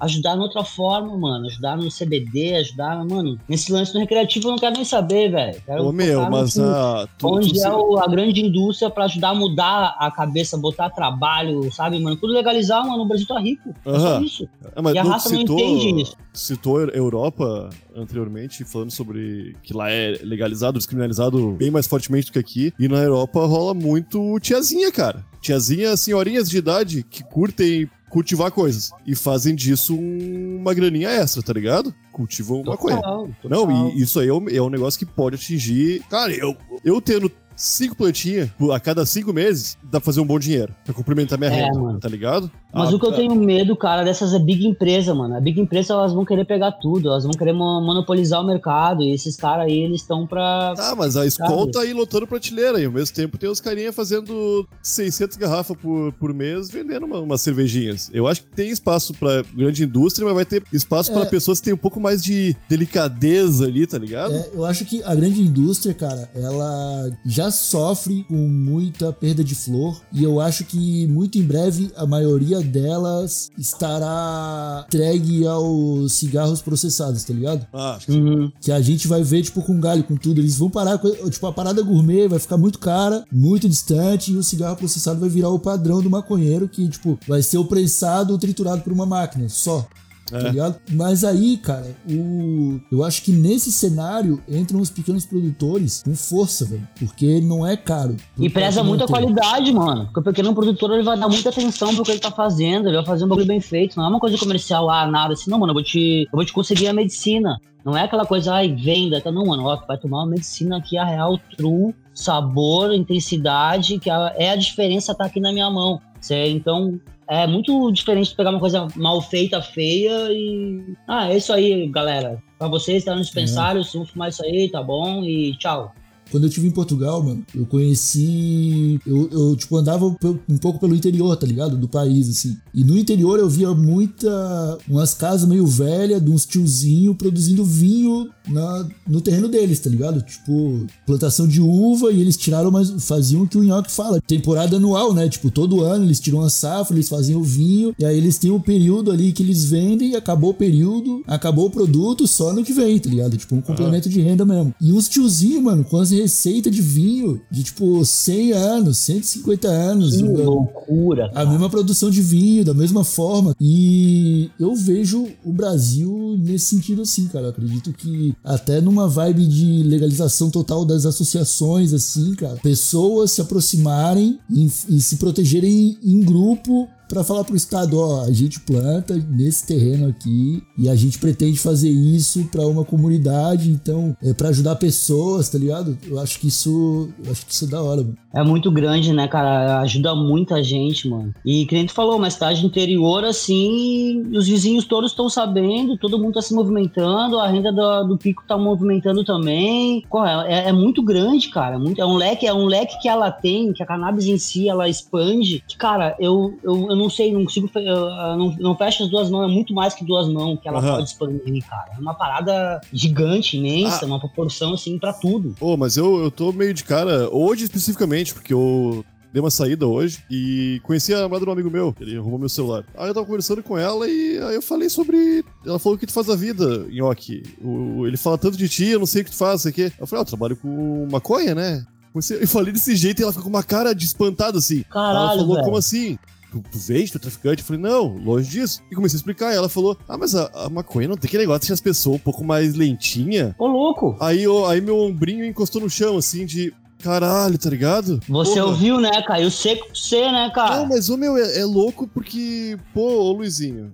ajudar 0.00 0.36
em 0.36 0.40
outra 0.40 0.64
forma, 0.64 1.14
mano. 1.16 1.46
Ajudar 1.46 1.76
no 1.76 1.88
CBD, 1.90 2.54
ajudar, 2.56 3.04
mano. 3.04 3.38
Nesse 3.48 3.70
lance 3.72 3.92
no 3.92 4.00
recreativo 4.00 4.48
eu 4.48 4.52
não 4.52 4.58
quero 4.58 4.74
nem 4.76 4.84
saber, 4.84 5.30
velho. 5.30 5.60
Quero 5.66 5.84
Ô, 5.86 5.92
meu, 5.92 6.22
no 6.24 6.30
mas 6.30 6.58
a. 6.58 7.06
tu- 7.18 7.28
Onde 7.28 7.52
tu- 7.52 7.60
é 7.66 7.70
o- 7.70 7.98
a 7.98 8.06
grande 8.06 8.29
indústria 8.38 8.88
pra 8.90 9.04
ajudar 9.06 9.30
a 9.30 9.34
mudar 9.34 9.96
a 9.98 10.10
cabeça, 10.10 10.56
botar 10.56 10.90
trabalho, 10.90 11.72
sabe, 11.72 11.98
mano? 11.98 12.14
Tudo 12.16 12.32
legalizar, 12.32 12.86
mano. 12.86 13.02
O 13.02 13.06
Brasil 13.06 13.26
tá 13.26 13.40
rico. 13.40 13.74
É 13.84 13.90
só 13.98 14.06
Aham. 14.16 14.22
isso. 14.24 14.48
Mas 14.80 14.94
E 14.94 14.98
a 14.98 15.02
raça 15.02 15.30
não 15.32 15.40
entende 15.40 16.02
isso. 16.02 16.16
citou 16.32 16.78
a 16.78 16.82
Europa 16.90 17.70
anteriormente, 17.96 18.64
falando 18.64 18.90
sobre 18.90 19.56
que 19.62 19.72
lá 19.74 19.90
é 19.90 20.20
legalizado, 20.22 20.78
descriminalizado 20.78 21.52
bem 21.52 21.70
mais 21.70 21.86
fortemente 21.86 22.26
do 22.26 22.32
que 22.32 22.38
aqui. 22.38 22.72
E 22.78 22.86
na 22.86 22.98
Europa 22.98 23.44
rola 23.46 23.74
muito 23.74 24.38
tiazinha, 24.40 24.92
cara. 24.92 25.24
Tiazinha, 25.40 25.96
senhorinhas 25.96 26.48
de 26.50 26.58
idade 26.58 27.02
que 27.08 27.24
curtem 27.24 27.88
cultivar 28.10 28.50
coisas. 28.50 28.90
E 29.06 29.14
fazem 29.14 29.54
disso 29.54 29.94
um- 29.94 30.58
uma 30.60 30.74
graninha 30.74 31.08
extra, 31.08 31.40
tá 31.44 31.52
ligado? 31.52 31.94
Cultivam. 32.10 32.60
Total, 32.64 33.28
total. 33.40 33.48
Não, 33.48 33.90
e 33.92 34.02
isso 34.02 34.18
aí 34.18 34.26
é 34.28 34.34
um, 34.34 34.48
é 34.48 34.60
um 34.60 34.68
negócio 34.68 34.98
que 34.98 35.06
pode 35.06 35.36
atingir. 35.36 36.02
Cara, 36.10 36.32
eu, 36.34 36.56
eu 36.84 37.00
tendo 37.00 37.30
cinco 37.62 37.94
plantinhas 37.94 38.48
a 38.72 38.80
cada 38.80 39.04
cinco 39.04 39.32
meses, 39.34 39.76
dá 39.82 40.00
pra 40.00 40.00
fazer 40.00 40.20
um 40.20 40.26
bom 40.26 40.38
dinheiro. 40.38 40.74
Pra 40.84 40.94
complementar 40.94 41.38
minha 41.38 41.50
É, 41.50 41.64
renda, 41.66 41.78
mano. 41.78 42.00
tá 42.00 42.08
ligado? 42.08 42.50
Mas 42.72 42.88
Ah, 42.90 42.96
o 42.96 43.00
que 43.00 43.04
eu 43.06 43.10
tá. 43.10 43.16
tenho 43.16 43.34
medo, 43.34 43.76
cara, 43.76 44.02
dessas 44.04 44.32
é 44.32 44.38
big 44.38 44.64
empresa, 44.66 45.12
mano. 45.14 45.36
A 45.36 45.40
big 45.40 45.60
empresa, 45.60 45.92
elas 45.92 46.12
vão 46.12 46.24
querer 46.24 46.44
pegar 46.46 46.72
tudo. 46.72 47.08
Elas 47.08 47.24
vão 47.24 47.32
querer 47.32 47.52
mo- 47.52 47.80
monopolizar 47.82 48.40
o 48.40 48.46
mercado. 48.46 49.02
E 49.02 49.12
esses 49.12 49.36
caras 49.36 49.66
aí, 49.66 49.78
eles 49.82 50.00
estão 50.00 50.26
pra... 50.26 50.72
Tá, 50.76 50.94
mas 50.96 51.16
a 51.16 51.26
Skol 51.26 51.70
tá 51.70 51.80
aí 51.80 51.92
lotando 51.92 52.26
prateleira 52.26 52.80
e 52.80 52.84
ao 52.86 52.92
mesmo 52.92 53.14
tempo 53.14 53.36
tem 53.36 53.50
os 53.50 53.60
carinha 53.60 53.92
fazendo 53.92 54.66
600 54.82 55.36
garrafas 55.36 55.76
por, 55.76 56.12
por 56.12 56.32
mês 56.32 56.70
vendendo 56.70 57.04
uma- 57.06 57.18
umas 57.18 57.40
cervejinhas. 57.42 58.08
Eu 58.14 58.26
acho 58.28 58.42
que 58.42 58.48
tem 58.54 58.70
espaço 58.70 59.12
pra 59.14 59.42
grande 59.52 59.82
indústria, 59.84 60.24
mas 60.24 60.34
vai 60.34 60.44
ter 60.44 60.62
espaço 60.72 61.12
pra 61.12 61.22
É. 61.22 61.26
pessoas 61.26 61.58
que 61.58 61.64
têm 61.66 61.74
um 61.74 61.78
pouco 61.78 62.00
mais 62.00 62.22
de 62.22 62.56
delicadeza 62.68 63.64
ali, 63.66 63.86
tá 63.86 63.98
ligado? 63.98 64.32
É, 64.34 64.50
eu 64.54 64.64
acho 64.64 64.84
que 64.84 65.02
a 65.02 65.14
grande 65.14 65.42
indústria, 65.42 65.92
cara, 65.94 66.30
ela 66.34 67.10
já 67.26 67.49
sofre 67.50 68.24
com 68.28 68.34
muita 68.48 69.12
perda 69.12 69.42
de 69.44 69.54
flor 69.54 70.00
e 70.12 70.22
eu 70.24 70.40
acho 70.40 70.64
que 70.64 71.06
muito 71.08 71.38
em 71.38 71.42
breve 71.42 71.90
a 71.96 72.06
maioria 72.06 72.60
delas 72.60 73.50
estará 73.58 74.84
entregue 74.86 75.46
aos 75.46 76.12
cigarros 76.12 76.60
processados, 76.62 77.24
tá 77.24 77.32
ligado? 77.32 77.66
Ah, 77.72 77.94
acho 77.96 78.06
que 78.06 78.12
Uhum. 78.12 78.52
Que 78.60 78.70
a 78.72 78.80
gente 78.80 79.08
vai 79.08 79.22
ver, 79.22 79.42
tipo, 79.42 79.62
com 79.62 79.80
galho, 79.80 80.04
com 80.04 80.16
tudo. 80.16 80.40
Eles 80.40 80.58
vão 80.58 80.68
parar, 80.70 80.98
com- 80.98 81.10
tipo, 81.30 81.46
a 81.46 81.52
parada 81.52 81.82
gourmet 81.82 82.28
vai 82.28 82.38
ficar 82.38 82.56
muito 82.56 82.78
cara, 82.78 83.24
muito 83.32 83.68
distante, 83.68 84.32
e 84.32 84.36
o 84.36 84.42
cigarro 84.42 84.76
processado 84.76 85.18
vai 85.20 85.28
virar 85.28 85.48
o 85.50 85.58
padrão 85.58 86.02
do 86.02 86.10
maconheiro, 86.10 86.68
que, 86.68 86.86
tipo, 86.88 87.18
vai 87.26 87.42
ser 87.42 87.58
o 87.58 87.64
prensado 87.64 88.32
ou 88.32 88.38
triturado 88.38 88.82
por 88.82 88.92
uma 88.92 89.06
máquina, 89.06 89.48
só. 89.48 89.86
Tá 90.30 90.38
É. 90.38 90.42
ligado? 90.50 90.80
Mas 90.92 91.24
aí, 91.24 91.56
cara, 91.56 91.94
o... 92.08 92.80
eu 92.90 93.04
acho 93.04 93.22
que 93.22 93.32
nesse 93.32 93.72
cenário 93.72 94.40
entram 94.48 94.80
os 94.80 94.90
pequenos 94.90 95.26
produtores 95.26 96.02
com 96.04 96.14
força, 96.14 96.64
velho. 96.64 96.86
Porque 96.98 97.40
não 97.40 97.66
é 97.66 97.76
caro. 97.76 98.16
E 98.38 98.48
preza 98.48 98.82
muito 98.82 99.04
a 99.04 99.08
qualidade, 99.08 99.72
mano. 99.72 100.04
Porque 100.06 100.20
o 100.20 100.22
pequeno 100.22 100.54
produtor 100.54 100.92
ele 100.92 101.02
vai 101.02 101.18
dar 101.18 101.28
muita 101.28 101.48
atenção 101.48 101.94
pro 101.94 102.04
que 102.04 102.12
ele 102.12 102.20
tá 102.20 102.30
fazendo, 102.30 102.88
ele 102.88 102.96
vai 102.96 103.04
fazer 103.06 103.24
um 103.24 103.28
bagulho 103.28 103.46
bem 103.46 103.60
feito. 103.60 103.96
Não 103.96 104.04
é 104.04 104.08
uma 104.08 104.20
coisa 104.20 104.38
comercial, 104.38 104.88
ah, 104.88 105.06
nada 105.06 105.34
assim, 105.34 105.50
não, 105.50 105.58
mano. 105.58 105.70
Eu 105.70 105.74
vou 105.74 105.82
te, 105.82 106.22
eu 106.24 106.36
vou 106.36 106.44
te 106.44 106.52
conseguir 106.52 106.88
a 106.88 106.92
medicina. 106.92 107.58
Não 107.84 107.96
é 107.96 108.04
aquela 108.04 108.26
coisa, 108.26 108.54
ai, 108.54 108.74
venda. 108.74 109.20
Tá, 109.20 109.32
não, 109.32 109.46
mano, 109.46 109.64
ó, 109.64 109.76
vai 109.86 109.96
tomar 109.96 110.18
uma 110.18 110.26
medicina 110.30 110.76
aqui, 110.76 110.98
a 110.98 111.04
real, 111.04 111.38
true, 111.56 111.94
sabor, 112.14 112.92
intensidade, 112.92 113.98
que 113.98 114.10
é 114.10 114.50
a 114.50 114.56
diferença 114.56 115.14
tá 115.14 115.24
aqui 115.24 115.40
na 115.40 115.50
minha 115.52 115.70
mão. 115.70 116.00
Então, 116.48 117.00
é 117.28 117.46
muito 117.46 117.90
diferente 117.92 118.30
de 118.30 118.36
pegar 118.36 118.50
uma 118.50 118.60
coisa 118.60 118.88
mal 118.96 119.20
feita, 119.22 119.62
feia 119.62 120.32
e. 120.32 120.94
Ah, 121.06 121.32
é 121.32 121.36
isso 121.36 121.52
aí, 121.52 121.86
galera. 121.88 122.42
Pra 122.58 122.68
vocês, 122.68 123.04
tá 123.04 123.14
no 123.14 123.20
dispensário, 123.22 123.84
se 123.84 124.04
fumar 124.06 124.28
isso 124.28 124.44
aí, 124.44 124.68
tá 124.68 124.82
bom, 124.82 125.22
e 125.24 125.56
tchau. 125.56 125.94
Quando 126.30 126.44
eu 126.44 126.48
estive 126.48 126.66
em 126.66 126.70
Portugal, 126.70 127.22
mano, 127.22 127.44
eu 127.54 127.66
conheci. 127.66 129.00
Eu, 129.06 129.28
eu, 129.30 129.56
tipo, 129.56 129.76
andava 129.76 130.06
um 130.06 130.58
pouco 130.58 130.78
pelo 130.78 130.94
interior, 130.94 131.36
tá 131.36 131.46
ligado? 131.46 131.76
Do 131.76 131.88
país, 131.88 132.28
assim. 132.28 132.56
E 132.74 132.84
no 132.84 132.96
interior 132.96 133.38
eu 133.38 133.48
via 133.48 133.72
muita. 133.74 134.78
umas 134.88 135.14
casas 135.14 135.48
meio 135.48 135.66
velhas, 135.66 136.22
de 136.22 136.30
uns 136.30 136.46
tiozinhos 136.46 137.16
produzindo 137.16 137.64
vinho 137.64 138.28
na, 138.48 138.88
no 139.06 139.20
terreno 139.20 139.48
deles, 139.48 139.80
tá 139.80 139.90
ligado? 139.90 140.22
Tipo, 140.22 140.86
plantação 141.06 141.46
de 141.46 141.60
uva 141.60 142.12
e 142.12 142.20
eles 142.20 142.36
tiraram, 142.36 142.70
mas 142.70 142.90
faziam 143.04 143.42
o 143.42 143.48
que 143.48 143.58
o 143.58 143.64
Nhoque 143.64 143.90
fala. 143.90 144.20
Temporada 144.20 144.76
anual, 144.76 145.12
né? 145.14 145.28
Tipo, 145.28 145.50
todo 145.50 145.82
ano 145.82 146.04
eles 146.04 146.20
tiram 146.20 146.40
a 146.40 146.50
safra, 146.50 146.94
eles 146.94 147.08
faziam 147.08 147.40
o 147.40 147.44
vinho, 147.44 147.94
e 147.98 148.04
aí 148.04 148.16
eles 148.16 148.38
têm 148.38 148.50
o 148.50 148.60
período 148.60 149.10
ali 149.10 149.32
que 149.32 149.42
eles 149.42 149.64
vendem, 149.64 150.10
e 150.12 150.16
acabou 150.16 150.50
o 150.50 150.54
período, 150.54 151.22
acabou 151.26 151.66
o 151.66 151.70
produto, 151.70 152.26
só 152.26 152.52
no 152.52 152.64
que 152.64 152.72
vem, 152.72 152.98
tá 152.98 153.08
ligado? 153.08 153.36
Tipo, 153.36 153.54
um 153.56 153.60
complemento 153.60 154.08
de 154.08 154.20
renda 154.20 154.44
mesmo. 154.44 154.74
E 154.80 154.92
uns 154.92 155.08
tiozinhos, 155.08 155.62
mano, 155.62 155.84
com 155.84 155.96
as 155.96 156.10
receitas 156.20 156.74
de 156.74 156.82
vinho 156.82 157.40
de 157.50 157.62
tipo 157.62 158.04
100 158.04 158.52
anos, 158.52 158.98
150 158.98 159.68
anos. 159.68 160.16
Que 160.16 160.22
mano. 160.22 160.44
loucura. 160.44 161.30
A 161.34 161.44
mesma 161.44 161.68
produção 161.68 162.10
de 162.10 162.20
vinho, 162.22 162.64
da 162.64 162.74
mesma 162.74 163.04
forma. 163.04 163.54
E 163.60 164.50
eu 164.58 164.74
vejo 164.74 165.26
o 165.44 165.52
Brasil 165.52 166.36
nesse 166.38 166.66
sentido 166.66 167.02
assim, 167.02 167.26
cara. 167.28 167.46
Eu 167.46 167.50
acredito 167.50 167.92
que 167.92 168.34
até 168.44 168.80
numa 168.80 169.08
vibe 169.08 169.46
de 169.46 169.82
legalização 169.82 170.50
total 170.50 170.84
das 170.84 171.06
associações, 171.06 171.92
assim, 171.92 172.34
cara, 172.34 172.56
pessoas 172.62 173.32
se 173.32 173.40
aproximarem 173.40 174.38
e, 174.50 174.70
e 174.88 175.00
se 175.00 175.16
protegerem 175.16 175.98
em 176.02 176.20
grupo 176.20 176.88
pra 177.10 177.24
falar 177.24 177.42
pro 177.42 177.56
Estado, 177.56 177.98
ó, 177.98 178.24
a 178.24 178.32
gente 178.32 178.60
planta 178.60 179.16
nesse 179.28 179.66
terreno 179.66 180.08
aqui 180.08 180.62
e 180.78 180.88
a 180.88 180.94
gente 180.94 181.18
pretende 181.18 181.58
fazer 181.58 181.90
isso 181.90 182.44
pra 182.44 182.64
uma 182.68 182.84
comunidade, 182.84 183.68
então 183.68 184.16
é 184.22 184.32
para 184.32 184.50
ajudar 184.50 184.76
pessoas, 184.76 185.48
tá 185.48 185.58
ligado? 185.58 185.98
Eu 186.06 186.20
acho 186.20 186.38
que 186.38 186.46
isso, 186.46 187.08
eu 187.24 187.32
acho 187.32 187.44
que 187.44 187.52
isso 187.52 187.64
é 187.64 187.68
da 187.68 187.82
hora, 187.82 188.02
mano. 188.02 188.16
É 188.32 188.42
muito 188.42 188.70
grande, 188.70 189.12
né, 189.12 189.26
cara? 189.26 189.80
Ajuda 189.80 190.14
muita 190.14 190.62
gente, 190.62 191.08
mano. 191.08 191.34
E 191.44 191.66
que 191.66 191.74
nem 191.74 191.86
tu 191.86 191.92
falou, 191.92 192.16
uma 192.16 192.30
cidade 192.30 192.64
interior, 192.64 193.24
assim, 193.24 194.22
os 194.34 194.46
vizinhos 194.46 194.84
todos 194.84 195.10
estão 195.10 195.28
sabendo, 195.28 195.96
todo 195.96 196.18
mundo 196.18 196.34
tá 196.34 196.42
se 196.42 196.54
movimentando, 196.54 197.38
a 197.40 197.48
renda 197.48 197.72
do, 197.72 198.04
do 198.08 198.18
pico 198.18 198.44
tá 198.46 198.56
movimentando 198.56 199.24
também. 199.24 200.04
Pô, 200.08 200.24
é, 200.24 200.68
é 200.68 200.72
muito 200.72 201.02
grande, 201.02 201.48
cara. 201.48 201.74
É, 201.74 201.78
muito- 201.78 202.00
é 202.00 202.06
um 202.06 202.14
leque, 202.16 202.46
é 202.46 202.54
um 202.54 202.66
leque 202.66 203.00
que 203.00 203.08
ela 203.08 203.30
tem, 203.32 203.72
que 203.72 203.82
a 203.82 203.86
cannabis 203.86 204.26
em 204.26 204.38
si 204.38 204.68
ela 204.68 204.88
expande. 204.88 205.62
Que, 205.66 205.76
cara, 205.76 206.14
eu, 206.20 206.56
eu, 206.62 206.88
eu 206.90 206.96
não 206.96 207.10
sei, 207.10 207.32
não 207.32 207.44
consigo. 207.44 207.68
eu, 207.74 207.82
eu 207.82 208.36
não, 208.36 208.56
não 208.60 208.76
fecho 208.76 209.02
as 209.02 209.10
duas 209.10 209.28
mãos, 209.30 209.50
é 209.50 209.52
muito 209.52 209.74
mais 209.74 209.94
que 209.94 210.04
duas 210.04 210.28
mãos 210.28 210.58
que 210.60 210.68
ela 210.68 210.78
Aham. 210.78 210.94
pode 210.96 211.08
expandir, 211.08 211.64
cara. 211.68 211.90
É 211.96 212.00
uma 212.00 212.14
parada 212.14 212.80
gigante, 212.92 213.56
imensa, 213.56 214.04
Ah. 214.04 214.06
uma 214.06 214.20
proporção, 214.20 214.74
assim, 214.74 214.98
pra 214.98 215.12
tudo. 215.12 215.54
Ô, 215.60 215.76
mas 215.76 215.96
eu, 215.96 216.22
eu 216.22 216.30
tô 216.30 216.52
meio 216.52 216.72
de 216.72 216.84
cara, 216.84 217.28
hoje 217.32 217.64
especificamente, 217.64 218.19
porque 218.34 218.52
eu 218.52 219.04
dei 219.32 219.40
uma 219.40 219.50
saída 219.50 219.86
hoje 219.86 220.18
e 220.30 220.80
conheci 220.82 221.14
a 221.14 221.20
namorada 221.20 221.44
de 221.44 221.50
um 221.50 221.52
amigo 221.52 221.70
meu, 221.70 221.94
ele 222.00 222.16
arrumou 222.16 222.38
meu 222.38 222.48
celular. 222.48 222.84
Aí 222.96 223.08
eu 223.08 223.14
tava 223.14 223.24
conversando 223.26 223.62
com 223.62 223.78
ela 223.78 224.08
e 224.08 224.38
aí 224.38 224.54
eu 224.54 224.62
falei 224.62 224.88
sobre. 224.90 225.44
Ela 225.64 225.78
falou 225.78 225.96
o 225.96 225.98
que 225.98 226.06
tu 226.06 226.12
faz 226.12 226.26
da 226.26 226.34
vida, 226.36 226.86
Nhoque. 226.90 227.42
O, 227.62 228.06
ele 228.06 228.16
fala 228.16 228.36
tanto 228.36 228.56
de 228.56 228.68
ti, 228.68 228.86
eu 228.86 228.98
não 228.98 229.06
sei 229.06 229.22
o 229.22 229.24
que 229.24 229.30
tu 229.30 229.36
faz, 229.36 229.62
sei 229.62 229.70
o 229.70 229.74
quê. 229.74 229.92
Eu 229.98 230.06
falei, 230.06 230.20
ah, 230.20 230.24
eu 230.24 230.28
trabalho 230.28 230.56
com 230.56 231.06
maconha, 231.10 231.54
né? 231.54 231.84
Eu 232.12 232.48
falei 232.48 232.72
desse 232.72 232.96
jeito 232.96 233.20
e 233.20 233.22
ela 233.22 233.30
ficou 233.32 233.44
com 233.44 233.50
uma 233.56 233.62
cara 233.62 233.94
de 233.94 234.04
espantada 234.04 234.58
assim. 234.58 234.84
ela 234.92 235.12
Caralho, 235.12 235.38
falou, 235.40 235.54
velho. 235.54 235.64
como 235.64 235.76
assim? 235.76 236.18
Tu, 236.50 236.60
tu 236.72 236.78
vende, 236.80 237.12
tu 237.12 237.18
é 237.18 237.20
traficante? 237.20 237.62
Eu 237.62 237.66
falei, 237.66 237.80
não, 237.80 238.16
longe 238.16 238.50
disso. 238.50 238.82
E 238.90 238.96
comecei 238.96 239.16
a 239.16 239.20
explicar. 239.20 239.52
E 239.52 239.56
ela 239.56 239.68
falou, 239.68 239.96
ah, 240.08 240.18
mas 240.18 240.34
a, 240.34 240.50
a 240.64 240.68
maconha 240.68 241.06
não 241.06 241.16
tem 241.16 241.28
aquele 241.28 241.44
negócio 241.44 241.64
de 241.68 241.72
as 241.72 241.80
pessoas 241.80 242.16
um 242.16 242.18
pouco 242.18 242.42
mais 242.44 242.74
lentinha. 242.74 243.54
Ô, 243.56 243.68
louco! 243.68 244.16
Aí, 244.18 244.42
eu- 244.42 244.66
aí 244.66 244.80
meu 244.80 244.98
ombrinho 244.98 245.44
encostou 245.44 245.80
no 245.80 245.88
chão, 245.88 246.16
assim, 246.18 246.44
de 246.44 246.72
caralho, 247.02 247.58
tá 247.58 247.70
ligado? 247.70 248.20
Você 248.28 248.54
Porra. 248.54 248.66
ouviu, 248.66 249.00
né? 249.00 249.22
Caiu 249.22 249.50
seco 249.50 249.86
pra 249.86 249.94
você, 249.94 250.30
né, 250.30 250.50
cara? 250.54 250.76
Não, 250.76 250.86
mas, 250.86 251.08
ô 251.08 251.16
meu, 251.16 251.36
é, 251.36 251.60
é 251.60 251.64
louco 251.64 252.06
porque, 252.06 252.78
pô, 252.94 253.22
ô 253.22 253.32
Luizinho, 253.32 253.92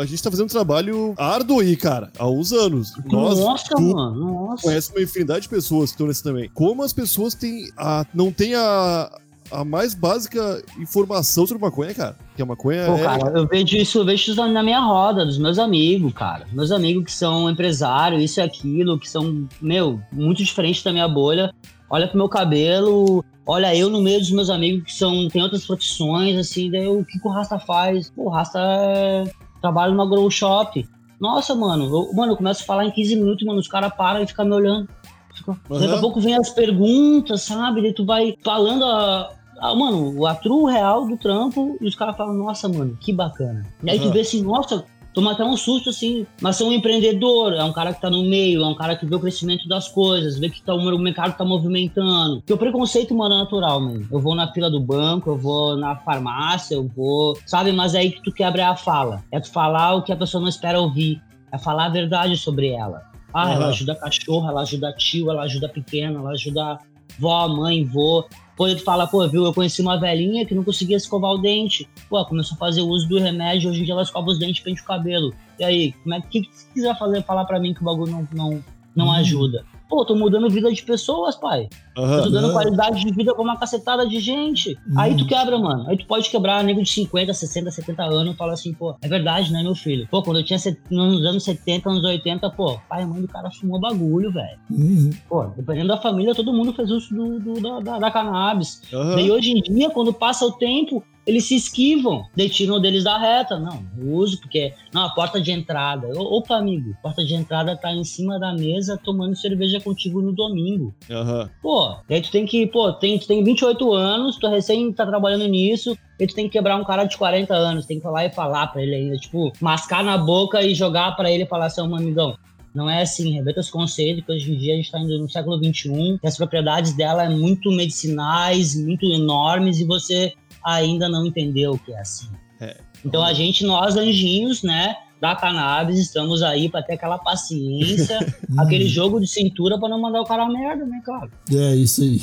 a, 0.00 0.04
gente 0.06 0.22
tá 0.22 0.30
fazendo 0.30 0.46
um 0.46 0.50
trabalho 0.50 1.14
árduo 1.16 1.60
aí, 1.60 1.76
cara, 1.76 2.10
há 2.18 2.28
uns 2.28 2.52
anos. 2.52 2.92
Nós, 3.06 3.38
Nossa, 3.38 3.74
tu 3.74 3.80
mano, 3.82 4.48
nossa. 4.48 4.62
conhece 4.62 4.90
uma 4.92 5.02
infinidade 5.02 5.42
de 5.42 5.48
pessoas 5.48 5.90
que 5.90 5.94
estão 5.94 6.06
nesse 6.06 6.22
também. 6.22 6.50
Como 6.54 6.82
as 6.82 6.92
pessoas 6.92 7.34
têm 7.34 7.70
a, 7.76 8.04
não 8.12 8.32
têm 8.32 8.54
a, 8.54 9.10
a 9.50 9.64
mais 9.64 9.94
básica 9.94 10.62
informação 10.78 11.46
sobre 11.46 11.62
maconha, 11.62 11.94
cara. 11.94 12.16
Que 12.34 12.42
a 12.42 12.46
maconha 12.46 12.86
Pô, 12.86 12.96
é... 12.96 13.02
cara, 13.02 13.38
eu 13.38 13.46
vejo 13.46 13.76
isso, 13.76 13.98
eu 13.98 14.04
vejo 14.04 14.32
isso 14.32 14.48
na 14.48 14.62
minha 14.62 14.80
roda, 14.80 15.24
dos 15.24 15.38
meus 15.38 15.58
amigos, 15.58 16.12
cara. 16.14 16.46
Meus 16.52 16.72
amigos 16.72 17.04
que 17.04 17.12
são 17.12 17.48
empresários, 17.48 18.22
isso 18.22 18.40
e 18.40 18.42
aquilo, 18.42 18.98
que 18.98 19.08
são, 19.08 19.46
meu, 19.60 20.00
muito 20.10 20.42
diferentes 20.42 20.82
da 20.82 20.92
minha 20.92 21.08
bolha. 21.08 21.52
Olha 21.90 22.06
pro 22.08 22.16
meu 22.16 22.28
cabelo, 22.28 23.24
olha 23.46 23.74
eu 23.74 23.90
no 23.90 24.00
meio 24.00 24.20
dos 24.20 24.30
meus 24.30 24.48
amigos 24.48 24.84
que 24.84 24.92
são 24.94 25.28
tem 25.28 25.42
outras 25.42 25.66
profissões, 25.66 26.36
assim, 26.38 26.70
daí 26.70 26.86
o 26.86 27.04
que, 27.04 27.18
que 27.18 27.26
o 27.26 27.30
Rasta 27.30 27.58
faz? 27.58 28.10
Pô, 28.10 28.24
o 28.24 28.28
Rasta 28.28 28.58
é, 28.60 29.24
trabalha 29.60 29.92
numa 29.92 30.08
grow 30.08 30.30
shop. 30.30 30.88
Nossa, 31.20 31.54
mano, 31.54 31.84
eu, 31.84 32.14
mano, 32.14 32.32
eu 32.32 32.36
começo 32.36 32.62
a 32.62 32.66
falar 32.66 32.86
em 32.86 32.90
15 32.90 33.16
minutos, 33.16 33.44
mano, 33.46 33.58
os 33.60 33.68
caras 33.68 33.92
param 33.94 34.22
e 34.22 34.26
ficam 34.26 34.46
me 34.46 34.52
olhando. 34.54 34.88
Fica- 35.34 35.56
Daqui 35.68 35.94
a 35.94 35.98
pouco 35.98 36.20
vem 36.20 36.34
as 36.34 36.50
perguntas, 36.50 37.42
sabe? 37.42 37.82
Daí 37.82 37.92
tu 37.92 38.04
vai 38.06 38.34
falando 38.42 38.84
a. 38.84 39.30
a- 39.60 39.74
mano, 39.74 40.26
a 40.26 40.34
true 40.34 40.72
real 40.72 41.06
do 41.06 41.16
trampo, 41.18 41.76
e 41.80 41.86
os 41.86 41.94
caras 41.94 42.16
falam, 42.16 42.34
nossa, 42.34 42.68
mano, 42.68 42.96
que 43.00 43.12
bacana. 43.12 43.66
E 43.82 43.90
aí 43.90 43.98
tu 43.98 44.04
Aham. 44.04 44.12
vê 44.12 44.20
assim, 44.20 44.42
nossa, 44.42 44.84
toma 45.12 45.32
até 45.32 45.44
um 45.44 45.56
susto 45.56 45.90
assim, 45.90 46.26
mas 46.40 46.60
é 46.60 46.64
um 46.64 46.72
empreendedor, 46.72 47.52
é 47.54 47.64
um 47.64 47.72
cara 47.72 47.92
que 47.92 48.00
tá 48.00 48.10
no 48.10 48.22
meio, 48.24 48.62
é 48.62 48.66
um 48.66 48.74
cara 48.74 48.96
que 48.96 49.06
vê 49.06 49.14
o 49.14 49.20
crescimento 49.20 49.68
das 49.68 49.88
coisas, 49.88 50.38
vê 50.38 50.48
que 50.48 50.62
tá, 50.62 50.74
o 50.74 50.98
mercado 50.98 51.36
tá 51.36 51.44
movimentando. 51.44 52.36
Porque 52.36 52.52
o 52.52 52.58
preconceito, 52.58 53.14
mano, 53.14 53.34
é 53.34 53.38
natural, 53.38 53.80
mano. 53.80 54.06
Eu 54.10 54.20
vou 54.20 54.34
na 54.34 54.52
fila 54.52 54.70
do 54.70 54.80
banco, 54.80 55.30
eu 55.30 55.36
vou 55.36 55.76
na 55.76 55.96
farmácia, 55.96 56.74
eu 56.74 56.88
vou. 56.88 57.36
Sabe, 57.46 57.72
mas 57.72 57.94
é 57.94 57.98
aí 57.98 58.12
que 58.12 58.22
tu 58.22 58.32
quebra 58.32 58.70
a 58.70 58.76
fala. 58.76 59.22
É 59.30 59.40
tu 59.40 59.50
falar 59.50 59.94
o 59.94 60.02
que 60.02 60.12
a 60.12 60.16
pessoa 60.16 60.40
não 60.40 60.48
espera 60.48 60.80
ouvir. 60.80 61.20
É 61.52 61.58
falar 61.58 61.86
a 61.86 61.90
verdade 61.90 62.36
sobre 62.36 62.68
ela. 62.68 63.02
Ah, 63.32 63.44
Aham. 63.44 63.52
ela 63.52 63.68
ajuda 63.68 63.94
cachorro, 63.94 64.48
ela 64.48 64.62
ajuda 64.62 64.92
tio, 64.92 65.30
ela 65.30 65.42
ajuda 65.42 65.68
pequeno, 65.68 66.20
ela 66.20 66.30
ajuda 66.30 66.78
vó, 67.18 67.48
mãe, 67.48 67.84
vô. 67.84 68.24
Pô, 68.60 68.68
ele 68.68 68.78
fala, 68.78 69.06
pô, 69.06 69.26
viu, 69.26 69.42
eu 69.42 69.54
conheci 69.54 69.80
uma 69.80 69.98
velhinha 69.98 70.44
que 70.44 70.54
não 70.54 70.62
conseguia 70.62 70.98
escovar 70.98 71.30
o 71.30 71.38
dente. 71.38 71.88
Pô, 72.10 72.22
começou 72.26 72.56
a 72.56 72.58
fazer 72.58 72.82
uso 72.82 73.08
do 73.08 73.18
remédio, 73.18 73.70
hoje 73.70 73.80
em 73.80 73.84
dia 73.84 73.94
ela 73.94 74.02
escova 74.02 74.28
os 74.28 74.38
dentes 74.38 74.60
e 74.60 74.64
pente 74.64 74.82
o 74.82 74.84
cabelo. 74.84 75.32
E 75.58 75.64
aí, 75.64 75.92
como 75.92 76.14
é 76.14 76.20
que, 76.20 76.42
que 76.42 76.50
você 76.54 76.66
quiser 76.74 76.98
fazer, 76.98 77.22
falar 77.24 77.46
pra 77.46 77.58
mim 77.58 77.72
que 77.72 77.80
o 77.80 77.84
bagulho 77.86 78.12
não, 78.12 78.28
não, 78.34 78.64
não 78.94 79.06
Hum. 79.06 79.12
ajuda? 79.12 79.64
Pô, 79.90 80.04
tô 80.04 80.14
mudando 80.14 80.48
vida 80.48 80.72
de 80.72 80.82
pessoas, 80.84 81.34
pai. 81.34 81.68
Eu 81.96 82.22
tô 82.22 82.30
dando 82.30 82.46
Não. 82.46 82.52
qualidade 82.52 83.04
de 83.04 83.12
vida 83.12 83.34
pra 83.34 83.42
uma 83.42 83.56
cacetada 83.58 84.06
de 84.08 84.20
gente. 84.20 84.78
Aí 84.96 85.16
tu 85.16 85.26
quebra, 85.26 85.58
mano. 85.58 85.84
Aí 85.88 85.98
tu 85.98 86.06
pode 86.06 86.30
quebrar 86.30 86.62
nego 86.62 86.80
de 86.80 86.88
50, 86.88 87.34
60, 87.34 87.70
70 87.72 88.04
anos 88.04 88.34
e 88.34 88.36
fala 88.36 88.52
assim, 88.52 88.72
pô, 88.72 88.94
é 89.02 89.08
verdade, 89.08 89.52
né, 89.52 89.62
meu 89.64 89.74
filho? 89.74 90.06
Pô, 90.08 90.22
quando 90.22 90.38
eu 90.38 90.44
tinha 90.44 90.58
nos 90.90 91.24
anos 91.26 91.42
70, 91.42 91.90
anos 91.90 92.04
80, 92.04 92.48
pô, 92.50 92.78
pai 92.88 93.02
e 93.02 93.06
mãe 93.06 93.20
do 93.20 93.26
cara 93.26 93.50
fumou 93.50 93.80
bagulho, 93.80 94.30
velho. 94.30 94.58
Uhum. 94.70 95.10
Pô, 95.28 95.44
dependendo 95.56 95.88
da 95.88 95.96
família, 96.00 96.34
todo 96.36 96.52
mundo 96.52 96.72
fez 96.72 96.88
uso 96.90 97.12
do, 97.12 97.40
do- 97.40 97.60
da, 97.60 97.80
da, 97.80 97.98
da 97.98 98.10
cannabis. 98.12 98.80
Daí 98.92 99.28
hoje 99.30 99.50
em 99.50 99.60
dia, 99.60 99.90
quando 99.90 100.12
passa 100.12 100.46
o 100.46 100.52
tempo, 100.52 101.02
eles 101.26 101.44
se 101.44 101.54
esquivam, 101.54 102.26
daí 102.36 102.48
tiram 102.48 102.80
deles 102.80 103.04
da 103.04 103.18
reta. 103.18 103.58
Não, 103.58 103.84
uso 103.98 104.40
porque. 104.40 104.72
Não, 104.92 105.04
a 105.04 105.10
porta 105.10 105.40
de 105.40 105.52
entrada. 105.52 106.08
Opa, 106.16 106.56
amigo, 106.56 106.96
porta 107.02 107.24
de 107.24 107.34
entrada 107.34 107.76
tá 107.76 107.92
em 107.92 108.04
cima 108.04 108.38
da 108.38 108.52
mesa 108.52 108.98
tomando 109.02 109.36
cerveja 109.36 109.80
contigo 109.80 110.20
no 110.20 110.32
domingo. 110.32 110.94
Aham. 111.10 111.50
Pô, 111.62 111.96
daí 112.08 112.20
tu 112.20 112.30
tem 112.30 112.46
que, 112.46 112.66
pô, 112.66 112.92
tem, 112.92 113.18
tu 113.18 113.26
tem 113.26 113.44
28 113.44 113.92
anos, 113.92 114.36
tu 114.36 114.48
recém 114.48 114.92
tá 114.92 115.06
trabalhando 115.06 115.46
nisso, 115.46 115.96
e 116.18 116.26
tu 116.26 116.34
tem 116.34 116.46
que 116.46 116.52
quebrar 116.52 116.76
um 116.76 116.84
cara 116.84 117.04
de 117.04 117.16
40 117.16 117.54
anos, 117.54 117.86
tem 117.86 117.98
que 117.98 118.02
falar 118.02 118.26
e 118.26 118.30
falar 118.30 118.66
pra 118.68 118.82
ele 118.82 118.94
ainda, 118.94 119.16
tipo, 119.16 119.52
mascar 119.60 120.02
na 120.02 120.18
boca 120.18 120.62
e 120.62 120.74
jogar 120.74 121.12
pra 121.16 121.30
ele 121.30 121.44
e 121.44 121.46
falar 121.46 121.66
assim, 121.66 121.80
amigão, 121.80 122.36
não 122.74 122.88
é 122.88 123.02
assim, 123.02 123.32
rebenta 123.32 123.60
os 123.60 123.70
conceitos, 123.70 124.24
que 124.24 124.32
hoje 124.32 124.52
em 124.52 124.58
dia 124.58 124.74
a 124.74 124.76
gente 124.76 124.90
tá 124.90 125.00
indo 125.00 125.18
no 125.18 125.28
século 125.28 125.56
XXI, 125.56 126.18
e 126.22 126.26
as 126.26 126.36
propriedades 126.36 126.94
dela 126.94 127.24
é 127.24 127.28
muito 127.28 127.70
medicinais, 127.70 128.74
muito 128.76 129.06
enormes, 129.06 129.80
e 129.80 129.84
você 129.84 130.32
ainda 130.64 131.08
não 131.08 131.26
entendeu 131.26 131.72
o 131.72 131.78
que 131.78 131.92
é 131.92 132.00
assim. 132.00 132.28
É. 132.60 132.76
Então 133.04 133.22
a 133.22 133.32
gente, 133.32 133.64
nós 133.64 133.96
anjinhos, 133.96 134.62
né, 134.62 134.96
da 135.20 135.34
cannabis, 135.34 135.98
estamos 135.98 136.42
aí 136.42 136.68
pra 136.68 136.82
ter 136.82 136.94
aquela 136.94 137.18
paciência, 137.18 138.18
aquele 138.58 138.86
jogo 138.86 139.20
de 139.20 139.26
cintura 139.26 139.78
pra 139.78 139.88
não 139.88 140.00
mandar 140.00 140.20
o 140.20 140.24
cara 140.24 140.44
a 140.44 140.48
merda, 140.48 140.84
né, 140.86 141.00
cara? 141.04 141.30
É, 141.50 141.74
isso 141.74 142.02
aí. 142.02 142.20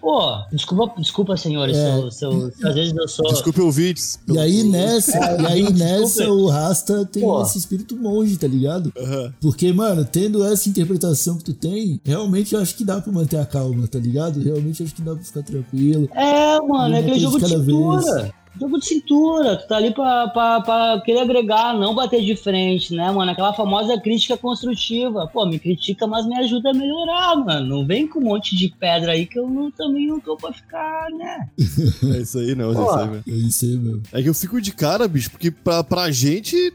Pô, 0.00 0.20
desculpa, 0.52 1.00
desculpa 1.00 1.36
senhores, 1.36 1.76
É. 1.76 1.92
se, 1.92 1.98
eu- 2.00 2.10
se 2.10 2.24
eu- 2.24 2.52
se 2.52 2.66
às 2.66 2.74
vezes 2.74 2.94
eu 2.96 3.08
sou. 3.08 3.28
Desculpe 3.28 3.60
ouvintes. 3.60 4.18
E 4.28 4.38
aí 4.38 4.62
nessa, 4.64 5.18
e 5.40 5.46
aí 5.46 5.62
desculpa. 5.72 5.84
nessa 5.84 6.30
o 6.32 6.46
Rasta 6.48 7.04
tem 7.06 7.22
Pô. 7.22 7.42
esse 7.42 7.58
espírito 7.58 7.96
monge, 7.96 8.36
tá 8.36 8.46
ligado? 8.46 8.92
Aham. 8.98 9.32
Porque, 9.40 9.72
mano, 9.72 10.04
tendo 10.04 10.44
essa 10.44 10.68
interpretação 10.68 11.36
que 11.38 11.44
tu 11.44 11.54
tem, 11.54 12.00
realmente 12.04 12.54
eu 12.54 12.60
acho 12.60 12.74
que 12.76 12.84
dá 12.84 13.00
pra 13.00 13.12
manter 13.12 13.38
a 13.38 13.46
calma, 13.46 13.86
tá 13.86 13.98
ligado? 13.98 14.40
Realmente 14.42 14.80
eu 14.80 14.86
acho 14.86 14.94
que 14.94 15.02
dá 15.02 15.14
pra 15.14 15.24
ficar 15.24 15.42
tranquilo. 15.42 16.08
É, 16.14 16.60
mano, 16.60 16.94
é 16.94 16.98
aquele 17.00 17.18
jogo 17.18 17.38
de 17.38 17.44
de 17.44 17.50
cada 17.52 17.64
cintura. 17.64 18.32
Jogo 18.58 18.78
de 18.78 18.86
cintura, 18.86 19.56
tu 19.56 19.68
tá 19.68 19.76
ali 19.76 19.92
pra, 19.92 20.28
pra, 20.28 20.60
pra 20.60 21.02
querer 21.04 21.20
agregar, 21.20 21.74
não 21.74 21.94
bater 21.94 22.22
de 22.22 22.36
frente, 22.36 22.94
né, 22.94 23.10
mano? 23.10 23.30
Aquela 23.30 23.52
famosa 23.52 24.00
crítica 24.00 24.36
construtiva. 24.36 25.28
Pô, 25.32 25.46
me 25.46 25.58
critica, 25.58 26.06
mas 26.06 26.26
me 26.26 26.36
ajuda 26.38 26.70
a 26.70 26.74
melhorar, 26.74 27.36
mano. 27.36 27.66
Não 27.66 27.86
vem 27.86 28.06
com 28.06 28.18
um 28.18 28.24
monte 28.24 28.56
de 28.56 28.68
pedra 28.78 29.12
aí 29.12 29.26
que 29.26 29.38
eu 29.38 29.48
não, 29.48 29.70
também 29.70 30.06
não 30.06 30.18
tô 30.20 30.36
pra 30.36 30.52
ficar, 30.52 31.08
né? 31.10 31.48
É 32.14 32.20
isso 32.20 32.38
aí, 32.38 32.54
não. 32.54 32.70
É 32.70 32.74
Pô. 32.74 32.82
isso 32.82 32.98
aí, 32.98 33.08
velho. 33.08 33.24
É 33.26 33.30
isso 33.30 33.64
aí, 33.64 33.76
meu. 33.76 34.02
É 34.12 34.22
que 34.22 34.28
eu 34.28 34.34
fico 34.34 34.60
de 34.60 34.72
cara, 34.72 35.08
bicho, 35.08 35.30
porque 35.30 35.50
pra, 35.50 35.84
pra 35.84 36.10
gente. 36.10 36.72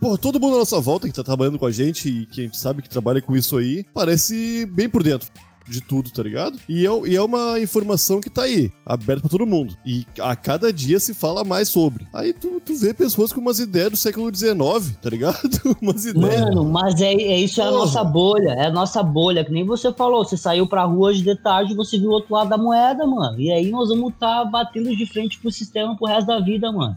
Porra, 0.00 0.16
todo 0.16 0.40
mundo 0.40 0.56
à 0.56 0.58
nossa 0.60 0.80
volta 0.80 1.06
que 1.06 1.14
tá 1.14 1.22
trabalhando 1.22 1.58
com 1.58 1.66
a 1.66 1.70
gente 1.70 2.08
e 2.08 2.26
que 2.26 2.40
a 2.40 2.44
gente 2.44 2.56
sabe 2.56 2.82
que 2.82 2.88
trabalha 2.88 3.20
com 3.20 3.36
isso 3.36 3.56
aí, 3.58 3.84
parece 3.92 4.66
bem 4.66 4.88
por 4.88 5.02
dentro 5.02 5.28
de 5.68 5.80
tudo, 5.80 6.10
tá 6.10 6.22
ligado? 6.22 6.58
E 6.68 6.86
é, 6.86 6.90
e 7.08 7.16
é 7.16 7.22
uma 7.22 7.58
informação 7.60 8.20
que 8.20 8.30
tá 8.30 8.42
aí, 8.42 8.70
aberta 8.84 9.22
pra 9.22 9.30
todo 9.30 9.46
mundo. 9.46 9.76
E 9.84 10.06
a 10.20 10.34
cada 10.36 10.72
dia 10.72 10.98
se 11.00 11.14
fala 11.14 11.44
mais 11.44 11.68
sobre. 11.68 12.06
Aí 12.12 12.32
tu, 12.32 12.60
tu 12.64 12.74
vê 12.76 12.94
pessoas 12.94 13.32
com 13.32 13.40
umas 13.40 13.58
ideias 13.58 13.90
do 13.90 13.96
século 13.96 14.34
XIX, 14.34 14.96
tá 15.00 15.10
ligado? 15.10 15.38
umas 15.80 16.04
ideias. 16.04 16.40
Mano, 16.40 16.64
mas 16.64 17.00
é, 17.00 17.12
é 17.12 17.40
isso, 17.40 17.60
é 17.60 17.64
a 17.64 17.70
nossa 17.70 18.02
bolha, 18.04 18.50
é 18.50 18.66
a 18.66 18.72
nossa 18.72 19.02
bolha, 19.02 19.44
que 19.44 19.52
nem 19.52 19.64
você 19.64 19.92
falou, 19.92 20.24
você 20.24 20.36
saiu 20.36 20.66
pra 20.66 20.84
rua 20.84 21.08
hoje 21.08 21.22
de 21.22 21.34
tarde 21.36 21.72
e 21.72 21.76
você 21.76 21.98
viu 21.98 22.10
o 22.10 22.12
outro 22.12 22.34
lado 22.34 22.50
da 22.50 22.58
moeda, 22.58 23.06
mano. 23.06 23.40
E 23.40 23.50
aí 23.50 23.70
nós 23.70 23.88
vamos 23.88 24.12
estar 24.12 24.44
batendo 24.44 24.94
de 24.94 25.06
frente 25.06 25.38
pro 25.38 25.50
sistema 25.50 25.96
pro 25.96 26.06
resto 26.06 26.26
da 26.26 26.40
vida, 26.40 26.70
mano. 26.72 26.96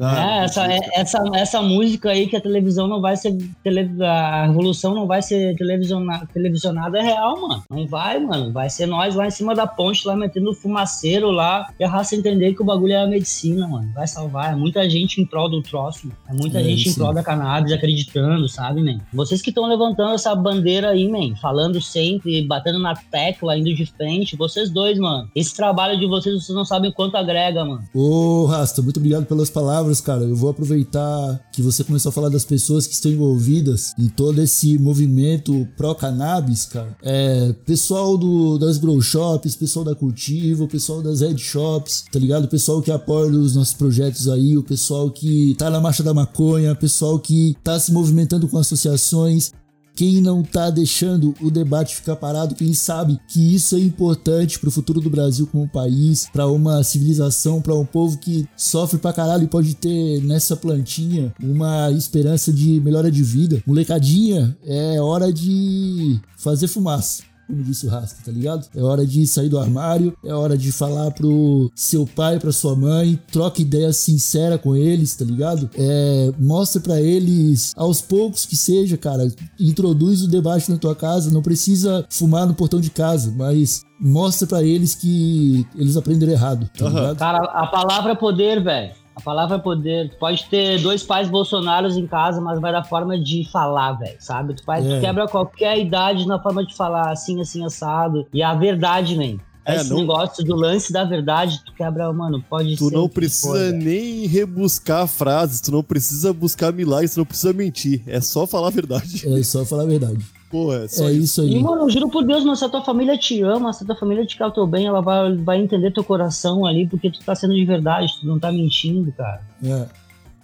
Ah, 0.00 0.40
é, 0.40 0.44
essa, 0.44 0.66
é- 0.72 0.80
essa, 0.94 1.22
essa 1.34 1.62
música 1.62 2.10
aí 2.10 2.26
que 2.26 2.36
a 2.36 2.40
televisão 2.40 2.86
não 2.88 3.00
vai 3.00 3.16
ser. 3.16 3.36
Tele, 3.62 3.90
a 4.02 4.46
revolução 4.46 4.94
não 4.94 5.06
vai 5.06 5.22
ser 5.22 5.54
televisiona, 5.56 6.26
televisionada 6.32 6.98
é 6.98 7.02
real, 7.02 7.40
mano. 7.40 7.62
Não 7.70 7.86
vai, 7.86 8.18
mano. 8.20 8.52
Vai 8.52 8.68
ser 8.70 8.86
nós 8.86 9.14
lá 9.14 9.26
em 9.26 9.30
cima 9.30 9.54
da 9.54 9.66
ponte, 9.66 10.06
lá 10.06 10.16
metendo 10.16 10.54
fumaceiro 10.54 11.30
lá, 11.30 11.66
e 11.78 11.84
a 11.84 11.88
raça 11.88 12.16
entender 12.16 12.54
que 12.54 12.62
o 12.62 12.64
bagulho 12.64 12.92
é 12.92 13.02
a 13.02 13.06
medicina, 13.06 13.66
mano. 13.66 13.90
Vai 13.94 14.06
salvar. 14.06 14.52
É 14.52 14.56
muita 14.56 14.88
gente 14.88 15.20
em 15.20 15.26
prol 15.26 15.48
do 15.48 15.62
troço. 15.62 16.06
mano. 16.06 16.18
É 16.28 16.32
muita 16.34 16.60
É, 16.60 16.64
gente 16.64 16.88
em 16.88 16.94
prol 16.94 17.12
da 17.12 17.22
cannabis, 17.22 17.72
acreditando, 17.72 18.48
sabe, 18.48 18.82
man? 18.82 19.00
Vocês 19.12 19.40
que 19.42 19.50
estão 19.50 19.66
levantando 19.66 20.12
essa 20.14 20.34
bandeira 20.34 20.90
aí, 20.90 21.08
man, 21.08 21.34
falando 21.40 21.80
sempre, 21.80 22.42
batendo 22.46 22.78
na 22.78 22.94
tecla, 22.94 23.56
indo 23.56 23.74
de 23.74 23.86
frente, 23.86 24.36
vocês 24.36 24.70
dois, 24.70 24.98
mano. 24.98 25.28
Esse 25.34 25.54
trabalho 25.54 25.98
de 25.98 26.06
vocês, 26.06 26.34
vocês 26.44 26.56
não 26.56 26.64
sabem 26.64 26.90
quanto 26.92 27.16
agrega, 27.16 27.64
mano. 27.64 27.82
Ô, 27.94 28.46
Rasta, 28.46 28.80
muito 28.82 28.98
obrigado 28.98 29.26
pelas 29.26 29.50
palavras, 29.50 29.81
cara. 30.00 30.24
Eu 30.24 30.36
vou 30.36 30.50
aproveitar 30.50 31.40
que 31.52 31.62
você 31.62 31.84
começou 31.84 32.10
a 32.10 32.12
falar 32.12 32.28
das 32.28 32.44
pessoas 32.44 32.86
que 32.86 32.94
estão 32.94 33.10
envolvidas 33.10 33.92
em 33.98 34.08
todo 34.08 34.40
esse 34.40 34.78
movimento 34.78 35.66
pró-cannabis, 35.76 36.66
cara. 36.66 36.96
É, 37.02 37.52
pessoal 37.66 38.16
do, 38.16 38.58
das 38.58 38.78
grow 38.78 39.00
shops, 39.00 39.56
pessoal 39.56 39.84
da 39.84 39.94
Cultivo, 39.94 40.68
pessoal 40.68 41.02
das 41.02 41.20
head 41.20 41.40
shops, 41.40 42.04
tá 42.10 42.18
ligado? 42.18 42.48
Pessoal 42.48 42.80
que 42.80 42.90
apoia 42.90 43.30
os 43.30 43.54
nossos 43.54 43.74
projetos 43.74 44.28
aí, 44.28 44.56
o 44.56 44.62
pessoal 44.62 45.10
que 45.10 45.54
tá 45.58 45.70
na 45.70 45.80
marcha 45.80 46.02
da 46.02 46.14
maconha, 46.14 46.74
pessoal 46.74 47.18
que 47.18 47.56
tá 47.62 47.78
se 47.78 47.92
movimentando 47.92 48.48
com 48.48 48.58
associações. 48.58 49.52
Quem 49.94 50.20
não 50.20 50.42
tá 50.42 50.70
deixando 50.70 51.34
o 51.40 51.50
debate 51.50 51.96
ficar 51.96 52.16
parado, 52.16 52.54
quem 52.54 52.72
sabe 52.74 53.18
que 53.28 53.54
isso 53.54 53.76
é 53.76 53.80
importante 53.80 54.58
pro 54.58 54.70
futuro 54.70 55.00
do 55.00 55.10
Brasil 55.10 55.46
como 55.46 55.68
país, 55.68 56.28
pra 56.32 56.46
uma 56.46 56.82
civilização, 56.82 57.60
pra 57.60 57.74
um 57.74 57.84
povo 57.84 58.18
que 58.18 58.46
sofre 58.56 58.98
pra 58.98 59.12
caralho 59.12 59.44
e 59.44 59.48
pode 59.48 59.74
ter 59.74 60.22
nessa 60.22 60.56
plantinha 60.56 61.34
uma 61.42 61.90
esperança 61.90 62.52
de 62.52 62.80
melhora 62.80 63.10
de 63.10 63.22
vida. 63.22 63.62
Molecadinha, 63.66 64.56
é 64.64 65.00
hora 65.00 65.32
de 65.32 66.20
fazer 66.36 66.68
fumaça 66.68 67.31
como 67.46 67.62
disse 67.62 67.86
o 67.86 67.90
Rasta, 67.90 68.16
tá 68.24 68.32
ligado? 68.32 68.66
É 68.74 68.82
hora 68.82 69.06
de 69.06 69.26
sair 69.26 69.48
do 69.48 69.58
armário, 69.58 70.16
é 70.24 70.32
hora 70.32 70.56
de 70.56 70.72
falar 70.72 71.10
pro 71.10 71.70
seu 71.74 72.06
pai, 72.06 72.38
pra 72.38 72.52
sua 72.52 72.74
mãe, 72.74 73.18
troca 73.30 73.60
ideia 73.60 73.92
sincera 73.92 74.58
com 74.58 74.74
eles, 74.74 75.14
tá 75.14 75.24
ligado? 75.24 75.68
É, 75.74 76.32
mostra 76.38 76.80
pra 76.80 77.00
eles, 77.00 77.72
aos 77.76 78.00
poucos 78.00 78.46
que 78.46 78.56
seja, 78.56 78.96
cara, 78.96 79.28
introduz 79.58 80.22
o 80.22 80.28
debate 80.28 80.70
na 80.70 80.78
tua 80.78 80.94
casa, 80.94 81.30
não 81.30 81.42
precisa 81.42 82.06
fumar 82.10 82.46
no 82.46 82.54
portão 82.54 82.80
de 82.80 82.90
casa, 82.90 83.32
mas 83.36 83.82
mostra 84.00 84.46
pra 84.46 84.62
eles 84.62 84.94
que 84.94 85.66
eles 85.76 85.96
aprenderam 85.96 86.32
errado, 86.32 86.68
tá 86.76 86.88
ligado? 86.88 87.16
Cara, 87.16 87.38
a 87.38 87.66
palavra 87.66 88.12
é 88.12 88.16
poder, 88.16 88.62
velho. 88.62 89.01
A 89.14 89.20
palavra 89.20 89.56
é 89.56 89.60
poder. 89.60 90.10
Tu 90.10 90.16
pode 90.16 90.44
ter 90.46 90.80
dois 90.80 91.02
pais 91.02 91.28
bolsonaros 91.28 91.96
em 91.96 92.06
casa, 92.06 92.40
mas 92.40 92.58
vai 92.60 92.72
da 92.72 92.82
forma 92.82 93.18
de 93.18 93.46
falar, 93.50 93.92
velho, 93.92 94.16
sabe? 94.18 94.54
Tu, 94.54 94.62
vai, 94.64 94.82
tu 94.82 94.88
É. 94.90 95.00
quebra 95.00 95.28
qualquer 95.28 95.78
idade 95.78 96.26
na 96.26 96.38
forma 96.42 96.64
de 96.64 96.74
falar, 96.74 97.10
assim, 97.12 97.40
assim, 97.40 97.64
assado. 97.64 98.26
E 98.32 98.42
a 98.42 98.54
verdade, 98.54 99.16
man. 99.16 99.38
É, 99.64 99.76
Esse 99.76 99.90
não- 99.90 99.98
negócio 100.00 100.42
do 100.44 100.56
lance 100.56 100.92
da 100.92 101.04
verdade, 101.04 101.60
tu 101.64 101.72
quebra, 101.74 102.12
mano, 102.12 102.42
pode 102.50 102.74
Tu 102.76 102.88
ser. 102.88 102.94
não 102.96 103.04
o 103.04 103.08
que 103.08 103.14
for, 103.14 103.20
precisa 103.20 103.52
velho. 103.70 103.76
nem 103.84 104.26
rebuscar 104.26 105.06
frases, 105.06 105.60
tu 105.60 105.70
não 105.70 105.84
precisa 105.84 106.32
buscar 106.32 106.72
milagres, 106.72 107.14
tu 107.14 107.18
não 107.18 107.24
precisa 107.26 107.52
mentir. 107.52 108.02
É 108.08 108.20
só 108.20 108.44
falar 108.44 108.68
a 108.68 108.70
verdade. 108.70 109.22
É 109.24 109.42
só 109.44 109.64
falar 109.64 109.84
a 109.84 109.86
verdade. 109.86 110.18
Pô, 110.52 110.72
é 110.72 110.86
só 110.86 111.08
É 111.08 111.12
isso. 111.12 111.40
isso 111.40 111.44
E, 111.48 111.56
aí. 111.56 111.62
mano, 111.62 111.82
eu 111.82 111.90
juro 111.90 112.08
por 112.10 112.22
Deus, 112.24 112.44
mano, 112.44 112.54
se 112.54 112.64
a 112.64 112.68
tua 112.68 112.84
família 112.84 113.16
te 113.18 113.40
ama, 113.42 113.72
se 113.72 113.82
a 113.82 113.86
tua 113.86 113.96
família 113.96 114.24
te 114.24 114.36
quer 114.36 114.46
o 114.46 114.50
teu 114.52 114.66
bem, 114.66 114.86
ela 114.86 115.00
vai, 115.00 115.34
vai 115.34 115.58
entender 115.60 115.90
teu 115.92 116.04
coração 116.04 116.64
ali, 116.66 116.86
porque 116.86 117.10
tu 117.10 117.18
tá 117.24 117.34
sendo 117.34 117.54
de 117.54 117.64
verdade, 117.64 118.12
tu 118.20 118.26
não 118.26 118.38
tá 118.38 118.52
mentindo, 118.52 119.10
cara. 119.12 119.40
É, 119.64 119.86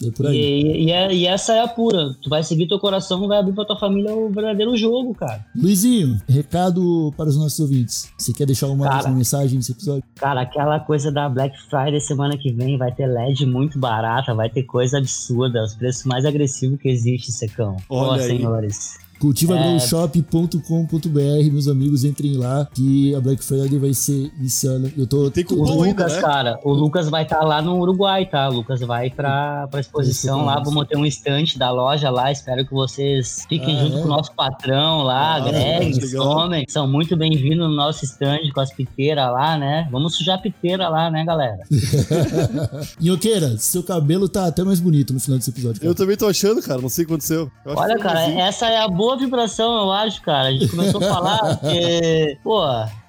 é 0.07 0.11
por 0.13 0.27
aí. 0.29 0.37
E, 0.37 0.85
e, 0.87 0.91
é- 0.93 1.13
e 1.15 1.27
essa 1.27 1.53
é 1.53 1.61
a 1.61 1.69
pura. 1.69 2.15
Tu 2.23 2.31
vai 2.31 2.43
seguir 2.43 2.67
teu 2.69 2.79
coração, 2.79 3.29
vai 3.29 3.39
abrir 3.39 3.53
pra 3.53 3.65
tua 3.67 3.79
família 3.79 4.15
o 4.15 4.31
verdadeiro 4.31 4.75
jogo, 4.77 5.15
cara. 5.15 5.45
Luizinho, 5.55 6.19
recado 6.27 7.13
para 7.17 7.29
os 7.29 7.37
nossos 7.37 7.61
ouvintes. 7.61 8.09
Você 8.17 8.33
quer 8.33 8.47
deixar 8.47 8.69
uma 8.69 8.89
Cara. 8.89 9.11
mensagem 9.11 9.57
nesse 9.57 9.73
episódio? 9.73 10.03
Cara, 10.15 10.41
aquela 10.41 10.81
coisa 10.81 11.13
da 11.13 11.29
Black 11.29 11.55
Friday 11.69 12.01
semana 12.01 12.39
que 12.39 12.51
vem 12.51 12.79
vai 12.79 12.93
ter 12.93 13.07
LED 13.07 13.45
muito 13.45 13.79
barata, 13.79 14.33
vai 14.35 14.49
ter 14.49 14.63
coisa 14.63 14.97
absurda, 14.99 15.63
os 15.65 15.75
preços 15.75 16.05
mais 16.05 16.25
agressivos 16.25 16.81
que 16.81 16.89
existe, 16.89 17.31
secão. 17.31 17.77
Olha 17.91 18.09
Ó, 18.11 18.15
aí. 18.15 18.21
senhores. 18.23 18.97
cultivagrowshop.com.br, 19.19 21.53
meus 21.53 21.69
amigos, 21.69 22.05
entrem 22.05 22.37
lá 22.37 22.67
que 22.73 23.15
a 23.15 23.21
Black 23.21 23.43
Friday 23.45 23.79
vai 23.79 23.93
ser 23.95 24.31
insana. 24.41 24.91
Eu 24.97 25.07
tô 25.07 25.31
Tem 25.31 25.45
O 25.45 25.49
cupom 25.49 25.83
ainda, 25.83 26.05
Lucas, 26.05 26.17
né? 26.17 26.21
cara, 26.23 26.59
o 26.65 26.73
Lucas 26.73 27.09
vai 27.09 27.23
estar 27.25 27.41
lá 27.43 27.61
no 27.63 27.79
Uruguai, 27.79 28.27
tá? 28.27 28.49
O 28.49 28.53
Lucas 28.55 28.81
vai 28.81 29.11
pra, 29.11 29.67
pra 29.69 29.81
exposição 29.81 30.45
lá, 30.45 30.61
vamos 30.65 30.87
ter 30.87 30.97
um 30.97 31.05
estante 31.07 31.59
da 31.59 31.71
loja 31.71 32.11
lá. 32.11 32.31
Espero 32.33 32.65
que 32.65 32.73
vocês 32.73 33.45
fiquem 33.49 33.77
Ah, 33.79 33.83
junto 33.85 33.99
é? 33.99 34.01
com 34.01 34.07
o 34.07 34.11
nosso 34.11 34.33
patrão 34.35 35.03
lá, 35.03 35.37
Ah, 35.37 35.41
Greg, 35.41 36.01
legal. 36.01 36.25
Somem. 36.41 36.65
São 36.69 36.87
muito 36.89 37.17
bem-vindos 37.17 37.69
no 37.69 37.75
nosso 37.75 38.05
stand 38.05 38.39
com 38.55 38.61
as 38.61 38.73
piteiras 38.73 39.31
lá, 39.33 39.57
né? 39.59 39.89
Vamos 39.91 40.15
sujar 40.17 40.37
a 40.37 40.41
piteira 40.41 40.89
lá, 40.89 41.11
né, 41.11 41.25
galera? 41.25 41.59
Inhoqueira, 43.01 43.57
seu 43.59 43.83
cabelo 43.83 44.29
tá 44.29 44.47
até 44.47 44.63
mais 44.65 44.81
bonito 44.81 45.13
no 45.13 45.21
final 45.21 45.39
desse 45.39 45.51
episódio. 45.51 45.81
cara. 45.81 45.91
Eu 45.91 45.95
também 45.95 46.17
tô 46.17 46.27
achando, 46.27 46.63
cara. 46.63 46.81
Não 46.81 46.89
sei 46.89 47.05
o 47.05 47.07
que 47.07 47.13
aconteceu. 47.13 47.51
Olha, 47.65 47.99
cara, 47.99 48.21
assim. 48.27 48.41
essa 48.41 48.67
é 48.67 48.79
a 48.81 48.89
boa 48.89 49.08
vibração, 49.17 49.83
eu 49.83 49.93
acho, 49.93 50.21
cara. 50.23 50.49
A 50.49 50.53
gente 50.53 50.69
começou 50.69 51.03
a 51.03 51.09
falar 51.09 51.57
porque, 51.59 52.39
pô, 52.43 52.61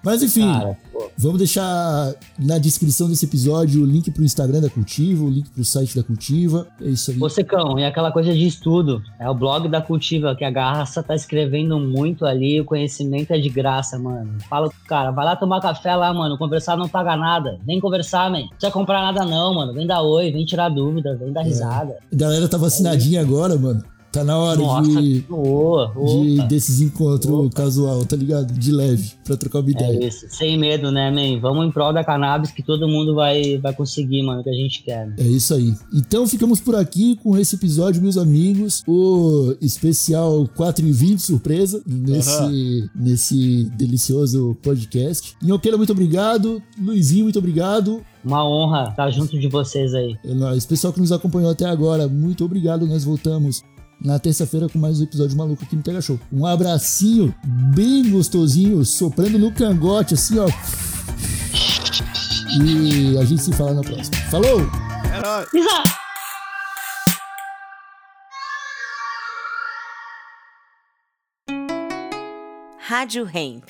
Mas 0.04 0.24
enfim, 0.24 0.52
cara, 0.52 0.78
pô, 0.92 1.10
vamos 1.18 1.38
deixar 1.40 2.14
na 2.38 2.58
descrição 2.58 3.08
desse 3.10 3.26
episódio 3.26 3.82
o 3.82 3.86
link 3.86 4.10
pro 4.12 4.24
Instagram 4.24 4.62
da 4.62 4.70
Cultiva, 4.70 5.24
o 5.24 5.30
link 5.30 5.50
pro 5.50 5.64
site 5.64 5.96
da 5.96 6.04
Cultiva. 6.04 6.68
É 6.82 6.90
isso 6.90 7.12
aí. 7.12 7.18
Ô, 7.22 7.30
Secão, 7.30 7.80
e 7.80 7.86
aquela 7.86 8.12
coisa 8.12 8.34
de 8.34 8.46
estudo. 8.46 9.02
É 9.20 9.30
o 9.30 9.34
blog 9.34 9.68
da 9.68 9.82
Cultiva, 9.82 10.36
que 10.36 10.46
a 10.46 10.52
Garraça 10.52 11.04
tá 11.04 11.16
escrevendo 11.16 11.80
muito 11.80 12.26
ali, 12.26 12.60
o 12.62 12.66
conhecimento 12.66 13.32
é 13.32 13.38
de 13.38 13.50
graça, 13.50 13.98
mano. 13.98 14.38
Fala 14.50 14.70
cara, 14.88 15.12
vai 15.12 15.26
lá 15.26 15.36
tomar 15.36 15.62
café 15.62 15.96
lá, 15.96 16.14
mano. 16.14 16.38
Conversar 16.38 16.78
não 16.78 16.88
paga 16.88 17.16
nada. 17.16 17.60
Vem 17.66 17.80
conversar, 17.80 18.32
man. 18.32 18.42
Não 18.42 18.48
precisa 18.50 18.72
comprar 18.72 19.02
nada, 19.02 19.26
não, 19.26 19.54
mano. 19.54 19.74
Vem 19.74 19.86
dar 19.86 20.02
oi, 20.02 20.32
vem 20.32 20.46
tirar 20.46 20.70
dúvidas, 20.70 21.20
vem 21.20 21.32
dar 21.32 21.44
risada. 21.44 21.98
A 22.12 22.16
galera 22.16 22.48
tá 22.48 22.58
vacinadinha 22.58 23.22
agora, 23.22 23.58
mano. 23.58 23.84
Tá 24.12 24.24
na 24.24 24.36
hora 24.38 24.60
Nossa, 24.60 25.00
de, 25.02 25.22
boa, 25.30 25.94
de 25.94 26.40
opa. 26.40 26.48
desses 26.48 26.82
encontros 26.82 27.54
casual, 27.54 28.04
tá 28.06 28.16
ligado? 28.16 28.52
De 28.54 28.72
leve, 28.72 29.12
pra 29.24 29.38
trocar 29.38 29.60
uma 29.60 29.70
É 29.70 29.72
ideia. 29.72 30.08
isso, 30.08 30.26
sem 30.30 30.58
medo, 30.58 30.92
né, 30.92 31.12
man? 31.12 31.40
Vamos 31.40 31.68
em 31.68 31.72
prol 31.72 31.94
da 31.94 32.04
cannabis 32.04 32.50
que 32.50 32.64
todo 32.64 32.88
mundo 32.88 33.14
vai, 33.14 33.60
vai 33.60 33.72
conseguir, 33.74 34.24
mano, 34.24 34.42
o 34.42 34.44
que 34.44 34.50
a 34.50 34.54
gente 34.54 34.82
quer. 34.84 35.08
né? 35.08 35.16
É 35.20 35.24
isso 35.28 35.54
aí. 35.54 35.76
Então 35.94 36.28
ficamos 36.28 36.60
por 36.60 36.76
aqui 36.76 37.18
com 37.18 37.38
esse 37.38 37.56
episódio, 37.56 38.02
meus 38.02 38.18
amigos. 38.18 38.84
O 38.88 39.54
especial 39.62 40.50
4 40.56 40.88
e 40.88 40.92
20 40.92 41.20
surpresa 41.20 41.82
nesse, 41.86 42.90
nesse 42.96 43.66
delicioso 43.78 44.58
podcast. 44.64 45.36
Inhoqueira, 45.44 45.78
muito 45.78 45.92
obrigado. 45.92 46.62
Luizinho, 46.82 47.26
muito 47.26 47.38
obrigado. 47.38 48.02
Uma 48.26 48.44
honra 48.44 48.90
estar 48.90 49.10
junto 49.12 49.40
de 49.40 49.48
vocês 49.48 49.94
aí. 49.94 50.16
É 50.26 50.34
nóis. 50.34 50.66
Pessoal 50.66 50.92
que 50.92 51.00
nos 51.00 51.12
acompanhou 51.12 51.52
até 51.52 51.66
agora, 51.66 52.08
muito 52.08 52.44
obrigado. 52.44 52.88
Nós 52.88 53.04
voltamos 53.04 53.62
na 54.02 54.18
terça-feira 54.18 54.70
com 54.70 54.80
mais 54.80 55.00
um 55.00 55.04
episódio 55.04 55.38
maluco 55.38 55.64
aqui 55.64 55.76
no 55.76 55.84
Pega 55.84 56.02
Show. 56.02 56.20
Um 56.32 56.46
abracinho 56.46 57.34
bem 57.76 58.10
gostosinho, 58.10 58.84
soprando 58.86 59.38
no 59.38 59.52
cangote, 59.52 60.14
assim, 60.14 60.40
ó. 60.40 60.48
E 62.62 63.18
a 63.18 63.26
gente 63.26 63.44
se 63.44 63.52
fala 63.54 63.74
na 63.74 63.82
próxima. 63.82 64.16
Falou! 64.30 64.62
É! 65.12 66.00
Rádio 72.80 73.30
Hemp. 73.32 73.66